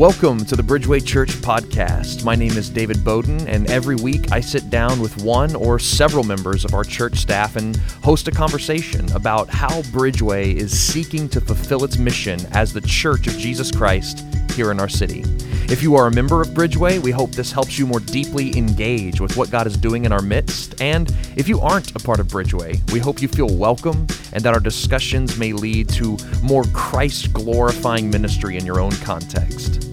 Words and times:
Welcome 0.00 0.46
to 0.46 0.56
the 0.56 0.62
Bridgeway 0.62 1.06
Church 1.06 1.28
podcast. 1.42 2.24
My 2.24 2.34
name 2.34 2.52
is 2.52 2.70
David 2.70 3.04
Bowden, 3.04 3.46
and 3.46 3.70
every 3.70 3.96
week 3.96 4.32
I 4.32 4.40
sit 4.40 4.70
down 4.70 4.98
with 4.98 5.22
one 5.22 5.54
or 5.54 5.78
several 5.78 6.24
members 6.24 6.64
of 6.64 6.72
our 6.72 6.84
church 6.84 7.18
staff 7.18 7.56
and 7.56 7.76
host 8.02 8.26
a 8.26 8.30
conversation 8.30 9.12
about 9.12 9.50
how 9.50 9.82
Bridgeway 9.92 10.54
is 10.54 10.72
seeking 10.72 11.28
to 11.28 11.40
fulfill 11.42 11.84
its 11.84 11.98
mission 11.98 12.40
as 12.52 12.72
the 12.72 12.80
church 12.80 13.26
of 13.26 13.34
Jesus 13.34 13.70
Christ 13.70 14.24
here 14.52 14.70
in 14.70 14.80
our 14.80 14.88
city. 14.88 15.22
If 15.70 15.82
you 15.82 15.94
are 15.96 16.06
a 16.06 16.10
member 16.10 16.40
of 16.40 16.48
Bridgeway, 16.48 16.98
we 17.00 17.10
hope 17.10 17.32
this 17.32 17.52
helps 17.52 17.78
you 17.78 17.86
more 17.86 18.00
deeply 18.00 18.56
engage 18.56 19.20
with 19.20 19.36
what 19.36 19.50
God 19.50 19.66
is 19.66 19.76
doing 19.76 20.06
in 20.06 20.12
our 20.12 20.22
midst. 20.22 20.80
And 20.80 21.14
if 21.36 21.46
you 21.46 21.60
aren't 21.60 21.94
a 21.94 21.98
part 21.98 22.20
of 22.20 22.28
Bridgeway, 22.28 22.90
we 22.90 23.00
hope 23.00 23.20
you 23.20 23.28
feel 23.28 23.54
welcome 23.54 24.06
and 24.32 24.42
that 24.44 24.54
our 24.54 24.60
discussions 24.60 25.36
may 25.36 25.52
lead 25.52 25.90
to 25.90 26.16
more 26.42 26.64
Christ 26.72 27.34
glorifying 27.34 28.10
ministry 28.10 28.56
in 28.56 28.64
your 28.64 28.80
own 28.80 28.92
context. 28.92 29.89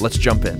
Let's 0.00 0.16
jump 0.16 0.44
in. 0.44 0.58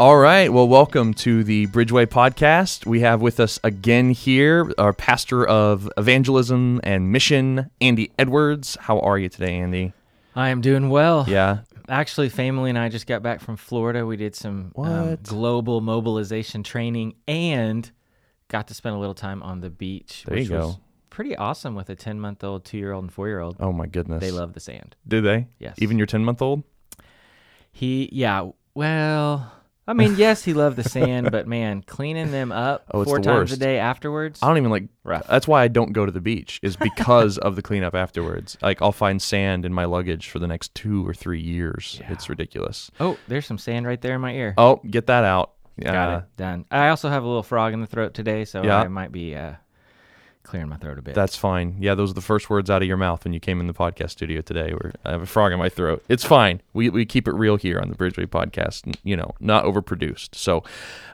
All 0.00 0.16
right. 0.16 0.52
Well, 0.52 0.68
welcome 0.68 1.12
to 1.14 1.42
the 1.42 1.66
Bridgeway 1.68 2.06
podcast. 2.06 2.86
We 2.86 3.00
have 3.00 3.20
with 3.20 3.40
us 3.40 3.58
again 3.64 4.10
here 4.10 4.72
our 4.78 4.92
pastor 4.92 5.44
of 5.44 5.90
evangelism 5.96 6.80
and 6.84 7.10
mission, 7.10 7.68
Andy 7.80 8.12
Edwards. 8.16 8.76
How 8.80 9.00
are 9.00 9.18
you 9.18 9.28
today, 9.28 9.56
Andy? 9.56 9.92
I 10.36 10.50
am 10.50 10.60
doing 10.60 10.88
well. 10.88 11.24
Yeah. 11.26 11.60
Actually, 11.88 12.28
family 12.28 12.70
and 12.70 12.78
I 12.78 12.90
just 12.90 13.08
got 13.08 13.24
back 13.24 13.40
from 13.40 13.56
Florida. 13.56 14.06
We 14.06 14.16
did 14.16 14.36
some 14.36 14.70
um, 14.76 15.18
global 15.24 15.80
mobilization 15.80 16.62
training 16.62 17.14
and 17.26 17.90
got 18.48 18.68
to 18.68 18.74
spend 18.74 18.96
a 18.96 18.98
little 18.98 19.14
time 19.14 19.42
on 19.42 19.60
the 19.60 19.70
beach. 19.70 20.24
There 20.26 20.38
you 20.38 20.48
go. 20.48 20.76
Pretty 21.10 21.36
awesome 21.36 21.74
with 21.74 21.88
a 21.90 21.94
10 21.94 22.20
month 22.20 22.44
old, 22.44 22.64
two 22.64 22.78
year 22.78 22.92
old, 22.92 23.04
and 23.04 23.12
four 23.12 23.28
year 23.28 23.40
old. 23.40 23.56
Oh 23.60 23.72
my 23.72 23.86
goodness. 23.86 24.20
They 24.20 24.30
love 24.30 24.52
the 24.52 24.60
sand. 24.60 24.96
Do 25.06 25.20
they? 25.20 25.48
Yes. 25.58 25.76
Even 25.78 25.98
your 25.98 26.06
10 26.06 26.24
month 26.24 26.42
old? 26.42 26.62
He, 27.72 28.08
yeah, 28.12 28.50
well, 28.74 29.52
I 29.86 29.94
mean, 29.94 30.14
yes, 30.18 30.44
he 30.44 30.52
loved 30.52 30.76
the 30.76 30.84
sand, 30.84 31.30
but 31.30 31.46
man, 31.46 31.82
cleaning 31.82 32.30
them 32.30 32.52
up 32.52 32.84
Oh, 32.92 33.04
four 33.04 33.20
times 33.20 33.52
a 33.52 33.56
day 33.56 33.78
afterwards. 33.78 34.40
I 34.42 34.48
don't 34.48 34.58
even 34.58 34.70
like. 34.70 34.84
Rough. 35.04 35.26
That's 35.26 35.48
why 35.48 35.62
I 35.62 35.68
don't 35.68 35.92
go 35.92 36.04
to 36.04 36.12
the 36.12 36.20
beach. 36.20 36.60
Is 36.62 36.76
because 36.90 37.38
of 37.38 37.56
the 37.56 37.62
cleanup 37.62 37.94
afterwards. 37.94 38.58
Like 38.60 38.82
I'll 38.82 38.92
find 38.92 39.20
sand 39.22 39.64
in 39.64 39.72
my 39.72 39.86
luggage 39.86 40.28
for 40.28 40.38
the 40.38 40.46
next 40.46 40.74
two 40.74 41.06
or 41.08 41.14
three 41.14 41.40
years. 41.40 42.00
It's 42.08 42.28
ridiculous. 42.28 42.90
Oh, 43.00 43.16
there's 43.28 43.46
some 43.46 43.58
sand 43.58 43.86
right 43.86 44.00
there 44.00 44.14
in 44.14 44.20
my 44.20 44.34
ear. 44.34 44.54
Oh, 44.58 44.76
get 44.88 45.06
that 45.06 45.24
out. 45.24 45.52
Yeah. 45.78 45.92
Got 45.92 46.18
it 46.18 46.24
done. 46.36 46.64
I 46.70 46.88
also 46.88 47.08
have 47.08 47.22
a 47.22 47.26
little 47.26 47.42
frog 47.42 47.72
in 47.72 47.80
the 47.80 47.86
throat 47.86 48.14
today, 48.14 48.44
so 48.44 48.62
Yeah. 48.64 48.78
I 48.80 48.88
might 48.88 49.12
be 49.12 49.34
uh, 49.36 49.54
clearing 50.42 50.68
my 50.68 50.76
throat 50.76 50.98
a 50.98 51.02
bit. 51.02 51.14
That's 51.14 51.36
fine. 51.36 51.76
Yeah, 51.78 51.94
those 51.94 52.10
are 52.10 52.14
the 52.14 52.20
first 52.20 52.48
words 52.48 52.70
out 52.70 52.82
of 52.82 52.88
your 52.88 52.96
mouth 52.96 53.24
when 53.24 53.32
you 53.32 53.40
came 53.40 53.60
in 53.60 53.66
the 53.66 53.74
podcast 53.74 54.10
studio 54.10 54.40
today. 54.40 54.72
Were 54.72 54.92
I 55.04 55.12
have 55.12 55.22
a 55.22 55.26
frog 55.26 55.52
in 55.52 55.58
my 55.58 55.68
throat. 55.68 56.04
It's 56.08 56.24
fine. 56.24 56.62
We 56.72 56.88
we 56.90 57.04
keep 57.04 57.28
it 57.28 57.32
real 57.32 57.56
here 57.56 57.78
on 57.78 57.88
the 57.88 57.94
Bridgeway 57.94 58.26
podcast. 58.26 58.96
You 59.04 59.16
know, 59.16 59.34
not 59.40 59.64
overproduced. 59.64 60.34
So, 60.34 60.64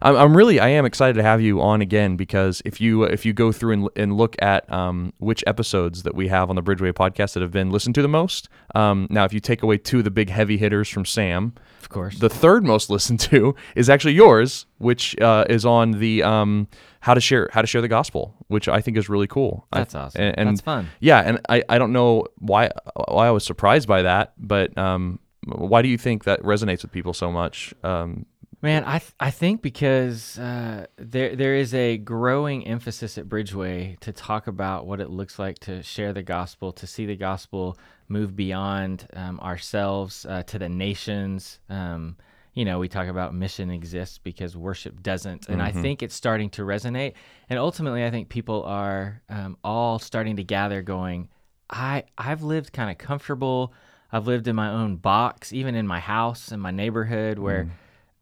I'm, 0.03 0.17
I'm 0.17 0.37
really 0.37 0.61
I 0.61 0.69
am 0.69 0.85
excited 0.85 1.15
to 1.15 1.23
have 1.23 1.41
you 1.41 1.61
on 1.61 1.81
again 1.81 2.17
because 2.17 2.63
if 2.65 2.81
you 2.81 3.05
if 3.05 3.27
you 3.27 3.33
go 3.33 3.53
through 3.53 3.73
and, 3.73 3.89
and 3.97 4.17
look 4.17 4.37
at 4.41 4.71
um, 4.73 5.13
which 5.19 5.43
episodes 5.47 6.05
that 6.05 6.15
we 6.15 6.29
have 6.29 6.49
on 6.51 6.57
the 6.57 6.63
Bridgeway 6.63 6.93
podcast 6.93 7.35
that 7.35 7.43
have 7.43 7.53
been 7.53 7.71
listened 7.71 7.95
to 7.97 8.03
the 8.03 8.09
most. 8.09 8.49
Um, 8.75 9.07
now, 9.11 9.25
if 9.25 9.33
you 9.33 9.41
take 9.41 9.63
away 9.63 9.79
two 9.79 9.99
of 9.99 10.05
the 10.05 10.11
big 10.11 10.31
heavy 10.31 10.57
hitters 10.59 10.89
from 10.89 11.05
Sam, 11.05 11.55
of 11.83 11.89
course. 11.89 12.19
the 12.19 12.29
third 12.29 12.65
most 12.65 12.91
listened 12.95 13.21
to 13.21 13.55
is 13.75 13.91
actually 13.91 14.15
yours, 14.15 14.67
which 14.79 15.19
uh, 15.21 15.45
is 15.49 15.65
on 15.65 15.93
the 15.93 16.23
um, 16.23 16.69
how 17.07 17.13
to 17.15 17.21
share 17.21 17.49
how 17.53 17.61
to 17.61 17.67
share 17.67 17.83
the 17.83 17.89
gospel, 17.99 18.35
which 18.49 18.67
I 18.67 18.81
think 18.81 18.97
is 18.97 19.09
really 19.09 19.27
cool. 19.27 19.67
I- 19.73 19.79
That's 19.81 19.95
awesome. 19.95 20.23
and- 20.23 20.39
and- 20.39 20.49
That's 20.49 20.61
fun. 20.63 20.89
Yeah, 21.01 21.21
and 21.21 21.39
I, 21.49 21.63
I 21.69 21.77
don't 21.79 21.93
know 21.93 22.25
why 22.39 22.71
why 23.09 23.27
I 23.29 23.31
was 23.31 23.45
surprised 23.45 23.87
by 23.87 24.03
that, 24.03 24.33
but 24.39 24.77
um, 24.79 25.19
why 25.47 25.83
do 25.83 25.89
you 25.89 25.99
think 25.99 26.25
that 26.25 26.41
resonates 26.43 26.83
with 26.83 26.93
people 26.93 27.13
so 27.13 27.31
much? 27.31 27.75
Um, 27.83 28.25
Man, 28.63 28.83
I 28.87 28.99
th- 29.01 29.13
I 29.21 29.31
think 29.31 29.61
because 29.61 30.39
uh, 30.39 30.87
there 30.97 31.37
there 31.37 31.55
is 31.55 31.75
a 31.75 31.99
growing 31.99 32.67
emphasis 32.67 33.19
at 33.19 33.29
Bridgeway 33.29 33.99
to 34.01 34.11
talk 34.11 34.47
about 34.47 34.87
what 34.87 35.01
it 35.01 35.11
looks 35.11 35.39
like 35.39 35.59
to 35.69 35.83
share 35.83 36.15
the 36.15 36.23
gospel, 36.23 36.73
to 36.73 36.87
see 36.87 37.05
the 37.05 37.17
gospel 37.17 37.77
move 38.09 38.35
beyond 38.35 39.07
um, 39.15 39.39
ourselves 39.41 40.25
uh, 40.25 40.43
to 40.45 40.59
the 40.59 40.71
nations. 40.71 41.59
Um, 41.69 42.17
you 42.55 42.65
know, 42.65 42.79
we 42.79 42.89
talk 42.89 43.09
about 43.09 43.35
mission 43.35 43.71
exists 43.71 44.19
because 44.19 44.57
worship 44.57 45.03
doesn't, 45.03 45.49
and 45.49 45.61
I 45.61 45.73
think 45.83 46.03
it's 46.03 46.15
starting 46.15 46.51
to 46.51 46.63
resonate. 46.63 47.15
And 47.51 47.59
ultimately, 47.59 48.05
I 48.05 48.11
think 48.11 48.29
people 48.29 48.63
are 48.65 49.21
um, 49.29 49.57
all 49.65 49.99
starting 49.99 50.37
to 50.37 50.45
gather, 50.45 50.81
going, 50.81 51.29
I 51.69 52.05
I've 52.17 52.43
lived 52.43 52.73
kind 52.73 52.91
of 52.91 52.99
comfortable. 52.99 53.73
I've 54.13 54.27
lived 54.29 54.47
in 54.47 54.55
my 54.55 54.71
own 54.71 54.97
box, 54.97 55.53
even 55.53 55.75
in 55.75 55.87
my 55.87 55.99
house 55.99 56.53
in 56.53 56.61
my 56.61 56.71
neighborhood, 56.71 57.39
where 57.39 57.67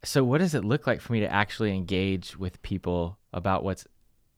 so 0.05 0.25
what 0.25 0.39
does 0.39 0.55
it 0.55 0.65
look 0.65 0.87
like 0.87 1.01
for 1.01 1.13
me 1.13 1.21
to 1.21 1.31
actually 1.31 1.75
engage 1.75 2.37
with 2.37 2.61
people 2.63 3.19
about 3.33 3.63
what's 3.63 3.87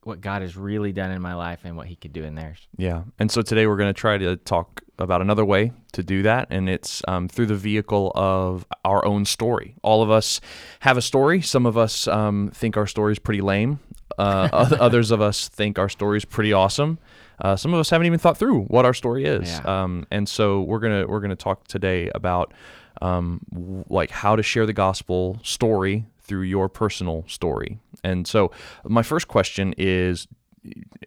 what 0.06 0.20
God 0.20 0.42
has 0.42 0.56
really 0.56 0.92
done 0.92 1.10
in 1.10 1.20
my 1.22 1.34
life 1.34 1.60
and 1.65 1.76
what 1.76 1.87
he 1.87 1.97
could 1.97 2.12
do 2.12 2.25
in 2.25 2.34
theirs? 2.34 2.66
yeah, 2.76 3.03
and 3.19 3.31
so 3.31 3.42
today 3.42 3.66
we're 3.66 3.76
going 3.76 3.92
to 3.92 3.98
try 3.98 4.19
to 4.19 4.37
talk 4.37 4.82
about 4.98 5.20
another 5.20 5.44
way 5.44 5.72
to 5.92 6.03
do 6.03 6.22
that, 6.22 6.48
and 6.50 6.69
it's 6.69 7.03
um, 7.09 7.28
through 7.28 7.47
the 7.47 7.56
vehicle 7.56 8.12
of 8.14 8.64
our 8.84 9.04
own 9.04 9.25
story. 9.25 9.75
All 9.82 10.03
of 10.03 10.10
us 10.10 10.41
have 10.81 10.97
a 10.97 11.03
story. 11.03 11.41
Some 11.41 11.66
of 11.66 11.76
us 11.76 12.06
um, 12.06 12.50
think 12.54 12.76
our 12.76 12.87
story 12.87 13.12
is 13.12 13.19
pretty 13.19 13.41
lame. 13.41 13.81
Uh, 14.19 14.48
others 14.81 15.10
of 15.10 15.20
us 15.20 15.48
think 15.48 15.78
our 15.78 15.88
story 15.88 16.19
is 16.19 16.25
pretty 16.25 16.53
awesome. 16.53 16.98
Uh, 17.41 17.56
some 17.56 17.75
of 17.75 17.81
us 17.81 17.91
haven't 17.91 18.06
even 18.06 18.19
thought 18.19 18.37
through 18.37 18.62
what 18.64 18.84
our 18.84 18.94
story 18.94 19.25
is. 19.25 19.48
Yeah. 19.48 19.82
Um, 19.82 20.06
and 20.10 20.28
so 20.28 20.62
we're 20.62 20.78
gonna 20.78 21.06
we're 21.06 21.20
gonna 21.20 21.34
talk 21.34 21.66
today 21.66 22.10
about 22.14 22.54
um, 23.03 23.41
w- 23.53 23.84
like 23.88 24.10
how 24.10 24.37
to 24.37 24.43
share 24.43 24.66
the 24.66 24.72
gospel 24.72 25.41
story 25.43 26.06
through 26.24 26.42
your 26.42 26.68
personal 26.68 27.24
story. 27.28 27.78
And 28.02 28.26
so 28.26 28.50
my 28.84 29.02
first 29.02 29.28
question 29.28 29.74
is, 29.76 30.26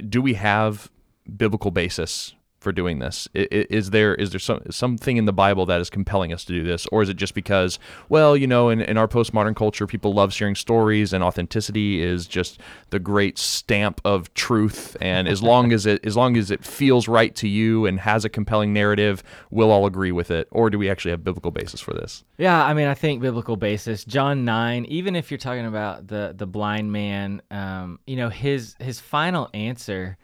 do 0.08 0.22
we 0.22 0.36
have 0.36 0.90
biblical 1.36 1.72
basis 1.72 2.34
for 2.68 2.74
doing 2.74 3.00
this? 3.00 3.30
Is 3.34 3.92
there 3.92 4.14
is 4.14 4.32
there 4.32 4.42
some 4.42 4.62
something 4.72 5.16
in 5.16 5.24
the 5.24 5.32
Bible 5.32 5.66
that 5.68 5.80
is 5.80 5.90
compelling 5.90 6.34
us 6.34 6.44
to 6.44 6.52
do 6.52 6.64
this, 6.64 6.86
or 6.92 7.02
is 7.02 7.08
it 7.08 7.16
just 7.16 7.34
because, 7.34 7.80
well, 8.10 8.36
you 8.36 8.46
know, 8.46 8.68
in, 8.68 8.82
in 8.82 8.98
our 8.98 9.08
postmodern 9.08 9.56
culture, 9.56 9.88
people 9.88 10.14
love 10.14 10.34
sharing 10.34 10.54
stories, 10.54 11.14
and 11.14 11.24
authenticity 11.24 12.04
is 12.04 12.28
just 12.28 12.60
the 12.90 13.00
great 13.00 13.38
stamp 13.38 14.02
of 14.04 14.34
truth, 14.34 14.98
and 15.00 15.30
as 15.30 15.42
long 15.52 15.72
as 15.72 15.86
it 15.86 16.06
as 16.06 16.18
long 16.18 16.36
as 16.36 16.52
it 16.52 16.66
feels 16.66 17.08
right 17.08 17.34
to 17.36 17.48
you 17.48 17.86
and 17.86 18.02
has 18.02 18.26
a 18.26 18.30
compelling 18.30 18.74
narrative, 18.74 19.24
we'll 19.50 19.72
all 19.72 19.86
agree 19.86 20.12
with 20.12 20.30
it, 20.30 20.50
or 20.52 20.70
do 20.70 20.78
we 20.78 20.90
actually 20.90 21.12
have 21.12 21.24
biblical 21.24 21.52
basis 21.52 21.80
for 21.80 21.94
this? 21.94 22.26
Yeah, 22.38 22.66
I 22.66 22.74
mean, 22.74 22.90
I 22.90 22.96
think 22.96 23.22
biblical 23.22 23.56
basis. 23.56 24.04
John 24.04 24.44
nine. 24.44 24.84
Even 24.90 25.16
if 25.16 25.32
you're 25.32 25.38
talking 25.38 25.66
about 25.66 26.08
the 26.08 26.34
the 26.36 26.46
blind 26.46 26.92
man, 26.92 27.42
um, 27.50 28.02
you 28.06 28.18
know 28.18 28.28
his 28.28 28.76
his 28.82 29.00
final 29.00 29.50
answer 29.54 30.18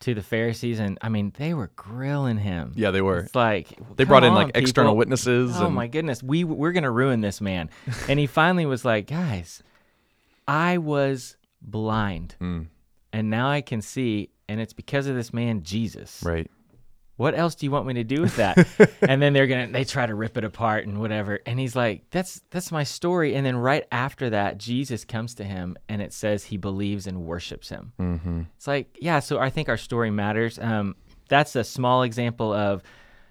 to 0.00 0.14
the 0.14 0.22
Pharisees, 0.22 0.78
and 0.78 0.98
I 1.02 1.08
mean 1.08 1.32
they 1.36 1.54
were 1.54 1.70
grilling 1.76 2.38
him. 2.38 2.72
Yeah, 2.76 2.90
they 2.92 3.00
were. 3.02 3.18
It's 3.20 3.34
like 3.34 3.68
They 3.96 4.04
brought 4.04 4.24
in 4.24 4.30
on, 4.30 4.34
like 4.36 4.56
external 4.56 4.92
people. 4.92 4.96
witnesses. 4.98 5.52
Oh 5.58 5.66
and, 5.66 5.74
my 5.74 5.86
goodness, 5.88 6.22
we 6.22 6.44
we're 6.44 6.72
gonna 6.72 6.90
ruin 6.90 7.20
this 7.20 7.40
man. 7.40 7.70
and 8.08 8.18
he 8.18 8.26
finally 8.26 8.66
was 8.66 8.84
like, 8.84 9.06
guys, 9.06 9.62
I 10.46 10.78
was 10.78 11.36
blind, 11.60 12.36
Hmm. 12.38 12.62
and 13.12 13.30
now 13.30 13.48
I 13.50 13.60
can 13.60 13.82
see, 13.82 14.30
and 14.48 14.60
it's 14.60 14.72
because 14.72 15.06
of 15.06 15.16
this 15.16 15.32
man 15.32 15.62
Jesus. 15.62 16.22
Right. 16.24 16.50
What 17.18 17.36
else 17.36 17.54
do 17.56 17.66
you 17.66 17.70
want 17.72 17.84
me 17.86 17.94
to 17.94 18.04
do 18.04 18.22
with 18.22 18.36
that? 18.36 18.56
and 19.02 19.20
then 19.20 19.32
they're 19.32 19.46
gonna 19.48 19.66
they 19.66 19.84
try 19.84 20.06
to 20.06 20.14
rip 20.14 20.36
it 20.38 20.44
apart 20.44 20.86
and 20.86 20.98
whatever. 21.00 21.40
And 21.44 21.58
he's 21.58 21.74
like, 21.76 22.04
that's 22.10 22.40
that's 22.50 22.70
my 22.72 22.84
story. 22.84 23.34
And 23.34 23.44
then 23.44 23.56
right 23.56 23.84
after 23.92 24.30
that, 24.30 24.56
Jesus 24.58 25.04
comes 25.04 25.34
to 25.34 25.44
him, 25.44 25.76
and 25.88 26.00
it 26.00 26.12
says 26.12 26.44
he 26.44 26.56
believes 26.56 27.06
and 27.08 27.24
worships 27.26 27.68
him. 27.68 27.92
Mm-hmm. 28.00 28.42
It's 28.56 28.66
like, 28.68 28.96
yeah, 29.00 29.18
so 29.18 29.38
I 29.38 29.50
think 29.50 29.68
our 29.68 29.76
story 29.76 30.10
matters. 30.10 30.58
Um, 30.60 30.94
that's 31.28 31.56
a 31.56 31.64
small 31.64 32.04
example 32.04 32.52
of 32.52 32.82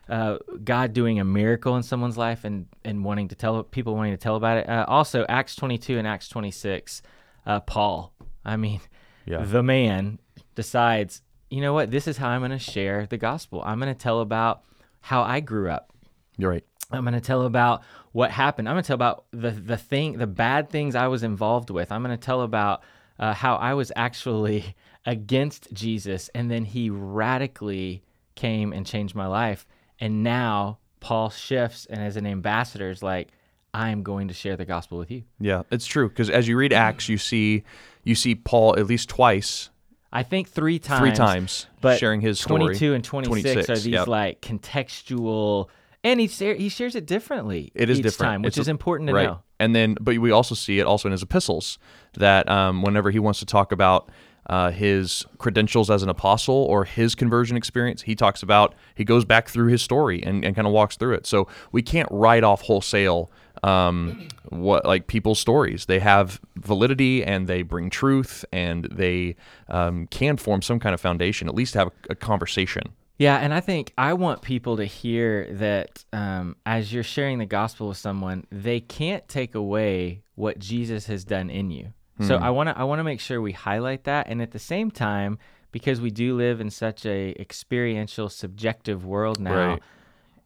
uh, 0.10 0.38
God 0.64 0.92
doing 0.94 1.20
a 1.20 1.26
miracle 1.26 1.76
in 1.78 1.84
someone's 1.84 2.18
life 2.18 2.44
and, 2.44 2.68
and 2.86 3.04
wanting 3.06 3.30
to 3.30 3.36
tell 3.36 3.64
people 3.64 3.96
wanting 3.96 4.14
to 4.14 4.18
tell 4.18 4.36
about 4.36 4.58
it. 4.58 4.70
Uh, 4.70 4.86
also, 4.88 5.26
Acts 5.30 5.56
22 5.56 5.98
and 5.98 6.08
Acts 6.08 6.30
26, 6.30 7.02
uh, 7.46 7.60
Paul, 7.62 8.14
I 8.46 8.56
mean, 8.58 8.82
Yeah. 9.26 9.44
the 9.44 9.64
man 9.64 10.20
decides, 10.56 11.22
you 11.50 11.62
know 11.62 11.74
what, 11.74 11.92
this 11.92 12.08
is 12.08 12.18
how 12.18 12.30
I'm 12.30 12.42
going 12.42 12.52
to 12.52 12.60
share 12.60 13.06
the 13.06 13.18
gospel. 13.18 13.62
I'm 13.66 13.80
going 13.80 13.94
to 13.94 14.00
tell 14.00 14.22
about 14.22 14.64
how 15.02 15.22
I 15.24 15.40
grew 15.40 15.70
up. 15.70 15.94
You're 16.38 16.52
right. 16.52 16.66
I'm 16.92 17.04
going 17.04 17.14
to 17.14 17.22
tell 17.22 17.44
about 17.44 17.84
what 18.12 18.32
happened. 18.32 18.68
I'm 18.68 18.76
going 18.76 18.84
to 18.84 18.88
tell 18.88 18.96
about 18.96 19.26
the 19.32 19.52
the 19.52 19.78
thing, 19.78 20.18
the 20.18 20.28
bad 20.28 20.70
things 20.70 20.96
I 20.96 21.08
was 21.08 21.24
involved 21.24 21.70
with. 21.70 21.92
I'm 21.92 22.04
going 22.04 22.18
to 22.18 22.26
tell 22.26 22.42
about 22.42 22.82
uh, 23.20 23.34
how 23.34 23.56
I 23.56 23.74
was 23.74 23.92
actually 23.96 24.76
against 25.06 25.72
Jesus, 25.74 26.30
and 26.34 26.50
then 26.50 26.66
He 26.66 26.90
radically 26.90 28.04
came 28.36 28.72
and 28.72 28.86
changed 28.86 29.16
my 29.16 29.28
life. 29.28 29.68
And 30.00 30.24
now 30.24 30.78
Paul 31.00 31.30
shifts 31.30 31.86
and 31.88 32.02
as 32.02 32.18
an 32.18 32.26
ambassador 32.26 32.90
is 32.90 33.02
like, 33.02 33.30
I'm 33.74 34.04
going 34.04 34.28
to 34.30 34.34
share 34.34 34.56
the 34.56 34.66
gospel 34.66 34.98
with 34.98 35.12
you. 35.12 35.24
Yeah, 35.40 35.64
it's 35.72 35.86
true 35.86 36.08
because 36.10 36.30
as 36.30 36.48
you 36.48 36.58
read 36.58 36.74
Acts, 36.74 37.10
you 37.10 37.18
see 37.18 37.64
you 38.04 38.16
see 38.16 38.36
Paul 38.36 38.78
at 38.78 38.86
least 38.86 39.10
twice, 39.10 39.70
I 40.12 40.24
think 40.24 40.50
three 40.50 40.80
times. 40.80 41.00
three 41.00 41.12
times 41.12 41.68
but 41.82 42.00
sharing 42.00 42.22
his 42.22 42.40
story. 42.40 42.60
22 42.60 42.94
and 42.94 43.04
26, 43.04 43.54
26, 43.54 43.70
are 43.70 43.76
these 43.76 43.88
yep. 43.88 44.08
like 44.08 44.42
contextual, 44.42 45.68
and 46.04 46.20
he 46.20 46.28
share, 46.28 46.56
he 46.56 46.70
shares 46.70 46.96
it 46.96 47.06
differently. 47.06 47.72
It 47.76 47.90
is 47.90 48.00
each 48.00 48.04
different, 48.04 48.32
time, 48.32 48.42
which 48.42 48.50
It's 48.50 48.60
is 48.60 48.68
a- 48.68 48.72
important 48.72 49.10
to 49.10 49.14
right. 49.14 49.26
know. 49.26 49.42
And 49.60 49.76
then, 49.76 49.98
but 50.00 50.18
we 50.18 50.32
also 50.32 50.56
see 50.56 50.80
it 50.80 50.86
also 50.86 51.08
in 51.08 51.12
his 51.12 51.24
epistles 51.24 51.80
that 52.14 52.48
um, 52.48 52.84
whenever 52.84 53.12
he 53.12 53.20
wants 53.20 53.40
to 53.40 53.46
talk 53.46 53.72
about 53.72 54.10
uh, 54.48 54.72
his 54.72 55.26
credentials 55.40 55.90
as 55.90 56.04
an 56.04 56.10
apostle 56.10 56.56
or 56.56 56.86
his 56.86 57.16
conversion 57.16 57.58
experience, 57.58 58.04
he 58.04 58.16
talks 58.16 58.42
about 58.42 58.76
he 58.96 59.04
goes 59.04 59.26
back 59.26 59.50
through 59.50 59.68
his 59.68 59.82
story 59.82 60.24
and, 60.24 60.46
and 60.46 60.56
kind 60.56 60.68
of 60.68 60.74
walks 60.74 60.96
through 60.96 61.16
it. 61.16 61.26
So 61.26 61.48
we 61.72 61.82
can't 61.82 62.08
write 62.12 62.44
off 62.44 62.62
wholesale 62.62 63.30
um, 63.64 64.28
what 64.50 64.86
like 64.86 65.08
people's 65.08 65.40
stories. 65.40 65.86
They 65.86 66.00
have 66.00 66.40
validity 66.56 67.24
and 67.24 67.48
they 67.48 67.62
bring 67.64 67.90
truth 67.90 68.44
and 68.52 68.86
they 68.92 69.36
um, 69.68 70.08
can 70.08 70.38
form 70.38 70.62
some 70.62 70.80
kind 70.80 70.94
of 70.94 71.02
foundation. 71.02 71.48
At 71.48 71.56
least 71.56 71.74
have 71.74 71.88
a, 71.88 71.92
a 72.12 72.16
conversation. 72.16 72.94
Yeah, 73.20 73.38
and 73.38 73.52
I 73.54 73.62
think 73.62 73.94
I 73.98 74.14
want 74.14 74.44
people 74.44 74.78
to 74.78 74.86
hear 74.86 75.48
that 75.54 76.06
um, 76.14 76.56
as 76.68 76.94
you're 76.94 77.02
sharing 77.04 77.40
the 77.40 77.48
gospel 77.48 77.88
with 77.88 77.98
someone, 77.98 78.46
they 78.52 78.80
can't 78.80 79.28
take 79.28 79.56
away 79.56 80.22
what 80.36 80.60
Jesus 80.60 81.08
has 81.08 81.26
done 81.26 81.50
in 81.50 81.72
you. 81.72 81.94
So 82.22 82.38
Hmm. 82.38 82.44
I 82.44 82.50
want 82.52 82.70
to 82.70 82.78
I 82.78 82.84
want 82.84 83.00
to 83.00 83.04
make 83.04 83.20
sure 83.20 83.42
we 83.42 83.52
highlight 83.54 84.04
that, 84.06 84.28
and 84.28 84.42
at 84.42 84.52
the 84.52 84.60
same 84.60 84.90
time, 84.92 85.38
because 85.72 86.00
we 86.02 86.10
do 86.12 86.36
live 86.36 86.60
in 86.62 86.70
such 86.72 87.06
a 87.06 87.36
experiential, 87.40 88.30
subjective 88.30 89.06
world 89.06 89.40
now, 89.40 89.68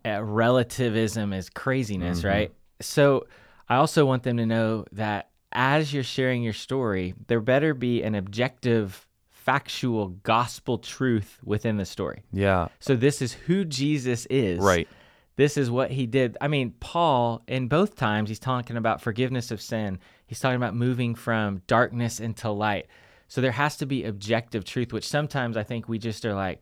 Right. 0.03 0.17
uh, 0.17 0.21
relativism 0.23 1.31
is 1.33 1.49
craziness, 1.49 2.19
Mm-hmm. 2.19 2.27
right? 2.27 2.51
So 2.85 3.27
I 3.69 3.75
also 3.75 4.05
want 4.05 4.23
them 4.23 4.37
to 4.37 4.45
know 4.45 4.85
that 4.91 5.29
as 5.51 5.93
you're 5.93 6.03
sharing 6.03 6.43
your 6.43 6.53
story, 6.53 7.13
there 7.27 7.39
better 7.39 7.73
be 7.73 8.03
an 8.03 8.15
objective, 8.15 9.07
factual, 9.29 10.09
gospel 10.09 10.77
truth 10.77 11.39
within 11.43 11.77
the 11.77 11.85
story. 11.85 12.23
Yeah. 12.31 12.69
So 12.79 12.95
this 12.95 13.21
is 13.21 13.33
who 13.33 13.65
Jesus 13.65 14.25
is. 14.29 14.59
Right. 14.59 14.87
This 15.35 15.57
is 15.57 15.71
what 15.71 15.91
he 15.91 16.05
did. 16.05 16.37
I 16.39 16.47
mean, 16.47 16.71
Paul, 16.79 17.41
in 17.47 17.67
both 17.67 17.95
times, 17.95 18.29
he's 18.29 18.39
talking 18.39 18.77
about 18.77 19.01
forgiveness 19.01 19.49
of 19.49 19.61
sin. 19.61 19.99
He's 20.27 20.39
talking 20.39 20.57
about 20.57 20.75
moving 20.75 21.15
from 21.15 21.61
darkness 21.67 22.19
into 22.19 22.49
light. 22.49 22.87
So 23.27 23.41
there 23.41 23.51
has 23.51 23.77
to 23.77 23.85
be 23.85 24.03
objective 24.03 24.65
truth, 24.65 24.91
which 24.93 25.07
sometimes 25.07 25.55
I 25.55 25.63
think 25.63 25.87
we 25.87 25.97
just 25.97 26.25
are 26.25 26.35
like, 26.35 26.61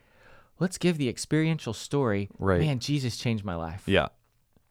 let's 0.59 0.77
give 0.77 0.97
the 0.97 1.09
experiential 1.09 1.73
story. 1.73 2.29
Right. 2.37 2.61
Man, 2.61 2.79
Jesus 2.79 3.17
changed 3.17 3.43
my 3.43 3.55
life. 3.55 3.83
Yeah. 3.87 4.09